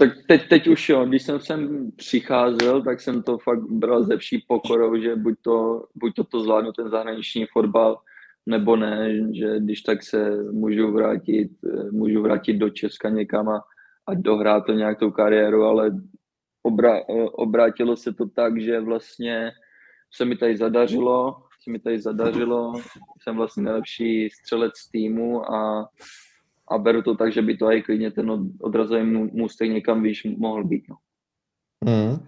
Tak 0.00 0.10
teď, 0.28 0.48
teď 0.48 0.68
už 0.68 0.88
jo, 0.88 1.04
když 1.04 1.22
jsem 1.22 1.40
sem 1.40 1.90
přicházel, 1.96 2.82
tak 2.82 3.00
jsem 3.00 3.22
to 3.22 3.38
fakt 3.38 3.62
bral 3.70 4.02
ze 4.04 4.16
vší 4.16 4.44
pokorou, 4.48 4.96
že 4.96 5.16
buď 5.16 5.34
to, 5.42 5.84
buď 5.94 6.14
to, 6.14 6.24
to 6.24 6.40
zvládnu 6.40 6.72
ten 6.72 6.90
zahraniční 6.90 7.46
fotbal, 7.46 7.98
nebo 8.46 8.76
ne, 8.76 9.14
že 9.34 9.60
když 9.60 9.80
tak 9.80 10.02
se 10.02 10.42
můžu 10.52 10.92
vrátit, 10.92 11.50
můžu 11.90 12.22
vrátit 12.22 12.52
do 12.52 12.70
Česka 12.70 13.08
někam 13.08 13.48
a, 13.48 13.64
a 14.06 14.14
dohrát 14.14 14.66
to 14.66 14.72
nějak 14.72 14.98
tou 14.98 15.10
kariéru, 15.10 15.62
ale 15.62 15.90
obra, 16.62 17.00
obrátilo 17.32 17.96
se 17.96 18.12
to 18.12 18.28
tak, 18.28 18.60
že 18.60 18.80
vlastně 18.80 19.50
se 20.14 20.24
mi 20.24 20.36
tady 20.36 20.56
zadařilo, 20.56 21.36
se 21.62 21.70
mi 21.70 21.78
tady 21.78 21.98
zadařilo, 21.98 22.72
jsem 23.22 23.36
vlastně 23.36 23.62
nejlepší 23.62 24.30
střelec 24.30 24.72
týmu 24.92 25.52
a 25.52 25.88
a 26.70 26.78
beru 26.78 27.02
to 27.02 27.14
tak, 27.14 27.32
že 27.32 27.42
by 27.42 27.56
to 27.56 27.72
i 27.72 27.82
klidně 27.82 28.10
ten 28.10 28.50
odrazový 28.60 29.02
můstek 29.32 29.70
někam 29.70 30.02
výš 30.02 30.26
mohl 30.36 30.64
být. 30.64 30.84
No. 30.88 30.96
Hmm. 31.84 32.26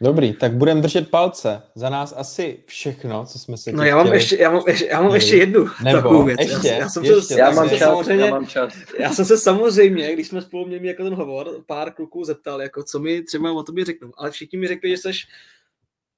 Dobrý, 0.00 0.32
tak 0.32 0.52
budeme 0.52 0.80
držet 0.80 1.10
palce. 1.10 1.62
Za 1.74 1.90
nás 1.90 2.14
asi 2.16 2.62
všechno, 2.66 3.26
co 3.26 3.38
jsme 3.38 3.56
se 3.56 3.72
No 3.72 3.84
já 3.84 3.96
mám, 3.96 4.12
ještě, 4.12 4.36
já, 4.36 4.50
mám 4.50 4.62
ještě, 4.66 4.86
já 4.86 5.02
mám 5.02 5.14
ještě 5.14 5.36
jednu 5.36 5.66
Nebo, 5.84 5.96
takovou 5.96 6.24
věc. 6.24 6.40
Ještě, 6.40 6.68
já, 6.68 6.78
já, 6.78 6.88
jsem 6.88 7.04
ještě, 7.04 7.22
se, 7.22 7.38
já, 7.38 7.50
mám 7.50 7.68
čas, 7.68 7.78
samozřejmě, 7.78 8.24
já 8.24 8.30
mám 8.30 8.46
čas. 8.46 8.74
Já 8.98 9.10
jsem 9.12 9.24
se 9.24 9.38
samozřejmě, 9.38 10.12
když 10.12 10.28
jsme 10.28 10.42
spolu 10.42 10.66
měli 10.66 10.86
jako 10.86 11.04
ten 11.04 11.14
hovor, 11.14 11.64
pár 11.66 11.92
kluků 11.92 12.24
zeptal, 12.24 12.62
jako 12.62 12.82
co 12.82 12.98
mi 12.98 13.22
třeba 13.22 13.52
o 13.52 13.62
tobě 13.62 13.84
řeknou. 13.84 14.12
Ale 14.16 14.30
všichni 14.30 14.58
mi 14.58 14.68
řekli, 14.68 14.90
že 14.90 14.96
jsi 14.96 15.10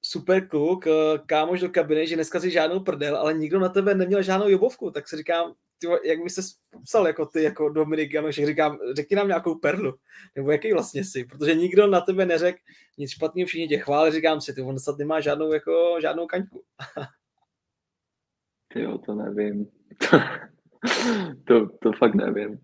super 0.01 0.47
kluk, 0.47 0.87
eh, 0.87 0.91
kámoš 1.25 1.59
do 1.59 1.69
kabiny, 1.69 2.07
že 2.07 2.15
dneska 2.15 2.39
si 2.39 2.51
žádnou 2.51 2.79
prdel, 2.79 3.17
ale 3.17 3.33
nikdo 3.33 3.59
na 3.59 3.69
tebe 3.69 3.95
neměl 3.95 4.21
žádnou 4.21 4.49
jobovku, 4.49 4.91
tak 4.91 5.07
si 5.07 5.17
říkám, 5.17 5.53
ty, 5.79 5.87
jak 6.09 6.23
by 6.23 6.29
se 6.29 6.41
psal 6.83 7.07
jako 7.07 7.25
ty, 7.25 7.43
jako 7.43 7.69
Dominik 7.69 8.13
Janošek, 8.13 8.45
říkám, 8.45 8.79
řekni 8.95 9.15
nám 9.15 9.27
nějakou 9.27 9.55
perlu, 9.55 9.93
nebo 10.35 10.51
jaký 10.51 10.73
vlastně 10.73 11.03
si, 11.03 11.25
protože 11.25 11.55
nikdo 11.55 11.87
na 11.87 12.01
tebe 12.01 12.25
neřekl 12.25 12.59
nic 12.97 13.11
špatného, 13.11 13.47
všichni 13.47 13.67
tě 13.67 13.77
chválí, 13.77 14.11
říkám 14.11 14.41
si, 14.41 14.53
ty 14.53 14.61
on 14.61 14.79
snad 14.79 14.97
nemá 14.97 15.19
žádnou, 15.19 15.53
jako, 15.53 15.97
žádnou 16.01 16.27
kaňku. 16.27 16.63
jo, 18.75 18.97
to 18.97 19.13
nevím. 19.13 19.67
to, 21.47 21.69
to 21.81 21.91
fakt 21.93 22.15
nevím. 22.15 22.59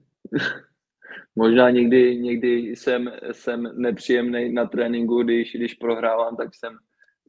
Možná 1.36 1.70
někdy, 1.70 2.18
někdy 2.18 2.50
jsem, 2.50 3.12
jsem 3.32 3.64
nepříjemný 3.74 4.54
na 4.54 4.66
tréninku, 4.66 5.24
když, 5.24 5.56
když 5.56 5.74
prohrávám, 5.74 6.36
tak 6.36 6.56
jsem, 6.56 6.78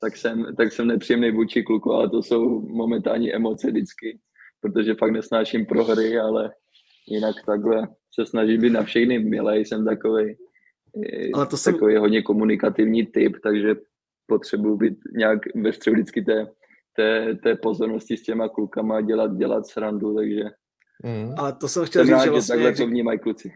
tak 0.01 0.16
jsem, 0.16 0.57
tak 0.57 0.72
jsem 0.72 0.87
nepříjemný 0.87 1.30
vůči 1.30 1.62
kluku, 1.62 1.93
ale 1.93 2.11
to 2.11 2.22
jsou 2.22 2.61
momentální 2.61 3.34
emoce 3.34 3.70
vždycky, 3.70 4.18
protože 4.61 4.94
fakt 4.94 5.12
nesnáším 5.12 5.66
prohry, 5.66 6.18
ale 6.18 6.52
jinak 7.09 7.34
takhle 7.46 7.88
se 8.14 8.26
snažím 8.26 8.61
být 8.61 8.70
na 8.70 8.82
všechny 8.82 9.18
milej, 9.18 9.64
jsem 9.64 9.84
takový, 9.84 10.36
ale 11.34 11.46
to 11.46 11.57
takový 11.64 11.94
jsem... 11.94 12.00
hodně 12.00 12.22
komunikativní 12.22 13.07
typ, 13.07 13.36
takže 13.42 13.74
potřebuji 14.26 14.76
být 14.76 14.98
nějak 15.16 15.38
ve 15.54 15.72
středu 15.72 15.94
vždycky 15.94 16.22
té, 16.22 16.46
té, 16.96 17.34
té 17.42 17.57
pozornosti 17.57 18.16
s 18.16 18.22
těma 18.22 18.48
klukama, 18.48 19.00
dělat, 19.00 19.36
dělat 19.36 19.66
srandu, 19.66 20.14
takže 20.14 20.44
Mm. 21.04 21.34
Ale 21.36 21.52
to 21.52 21.68
jsem 21.68 21.84
chtěl 21.84 22.07
jsem 22.07 22.14
říct, 22.14 22.24
že 22.24 22.30
vlastně, 22.30 22.52
takhle 22.52 22.68
jak, 22.68 22.76
to 22.76 22.86
vnímají 22.86 23.18
kluci. 23.18 23.52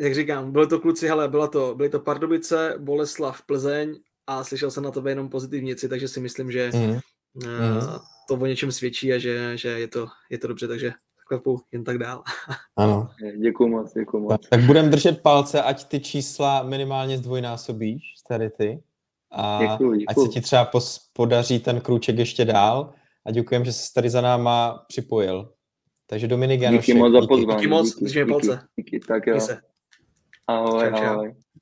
Jak 0.00 0.14
říkám, 0.14 0.52
byly 0.52 0.66
to 0.66 0.80
kluci, 0.80 1.08
hele, 1.08 1.28
bylo 1.28 1.48
to, 1.48 1.74
byly 1.74 1.88
to 1.88 2.00
Pardubice, 2.00 2.74
Boleslav, 2.78 3.42
Plzeň 3.46 3.94
a 4.26 4.44
slyšel 4.44 4.70
jsem 4.70 4.82
na 4.82 4.90
to 4.90 5.08
jenom 5.08 5.28
pozitivní 5.28 5.66
věci, 5.66 5.88
takže 5.88 6.08
si 6.08 6.20
myslím, 6.20 6.50
že 6.50 6.70
mm. 6.74 6.98
Uh, 7.34 7.96
to 8.36 8.42
o 8.42 8.46
něčem 8.46 8.72
svědčí 8.72 9.12
a 9.12 9.18
že, 9.18 9.56
že 9.56 9.68
je, 9.68 9.88
to, 9.88 10.06
je 10.30 10.38
to 10.38 10.48
dobře, 10.48 10.68
takže 10.68 10.92
takhle 11.30 11.54
jen 11.72 11.84
tak 11.84 11.98
dál. 11.98 12.22
Ano. 12.76 13.08
Děkuji 13.40 13.68
moc, 13.68 13.94
děkuji 13.94 14.20
moc. 14.20 14.30
Tak, 14.30 14.40
tak 14.50 14.60
budeme 14.60 14.88
držet 14.88 15.22
palce, 15.22 15.62
ať 15.62 15.84
ty 15.84 16.00
čísla 16.00 16.62
minimálně 16.62 17.18
zdvojnásobíš, 17.18 18.02
tady 18.28 18.50
ty. 18.50 18.82
A 19.30 19.58
děkuji, 19.62 19.98
děkuji. 19.98 20.06
ať 20.08 20.16
se 20.16 20.28
ti 20.28 20.40
třeba 20.40 20.70
podaří 21.12 21.58
ten 21.58 21.80
krůček 21.80 22.18
ještě 22.18 22.44
dál. 22.44 22.92
A 23.26 23.30
děkujem, 23.30 23.64
že 23.64 23.72
jsi 23.72 23.92
tady 23.94 24.10
za 24.10 24.20
náma 24.20 24.84
připojil. 24.88 25.52
Takže 26.06 26.28
Dominik 26.28 26.60
Janošek. 26.60 26.86
Díky 26.86 26.98
moc 26.98 27.12
za 27.12 27.26
pozvání. 27.26 27.60
Díky 27.60 27.68
moc, 27.68 27.88
díky, 27.88 28.04
díky, 28.04 28.24
díky, 28.24 28.56
díky, 28.76 29.00
tak 29.00 29.26
jo. 29.26 29.38
Ahoj, 30.48 30.90
čau, 30.90 30.96
čau. 30.96 31.04
ahoj. 31.04 31.34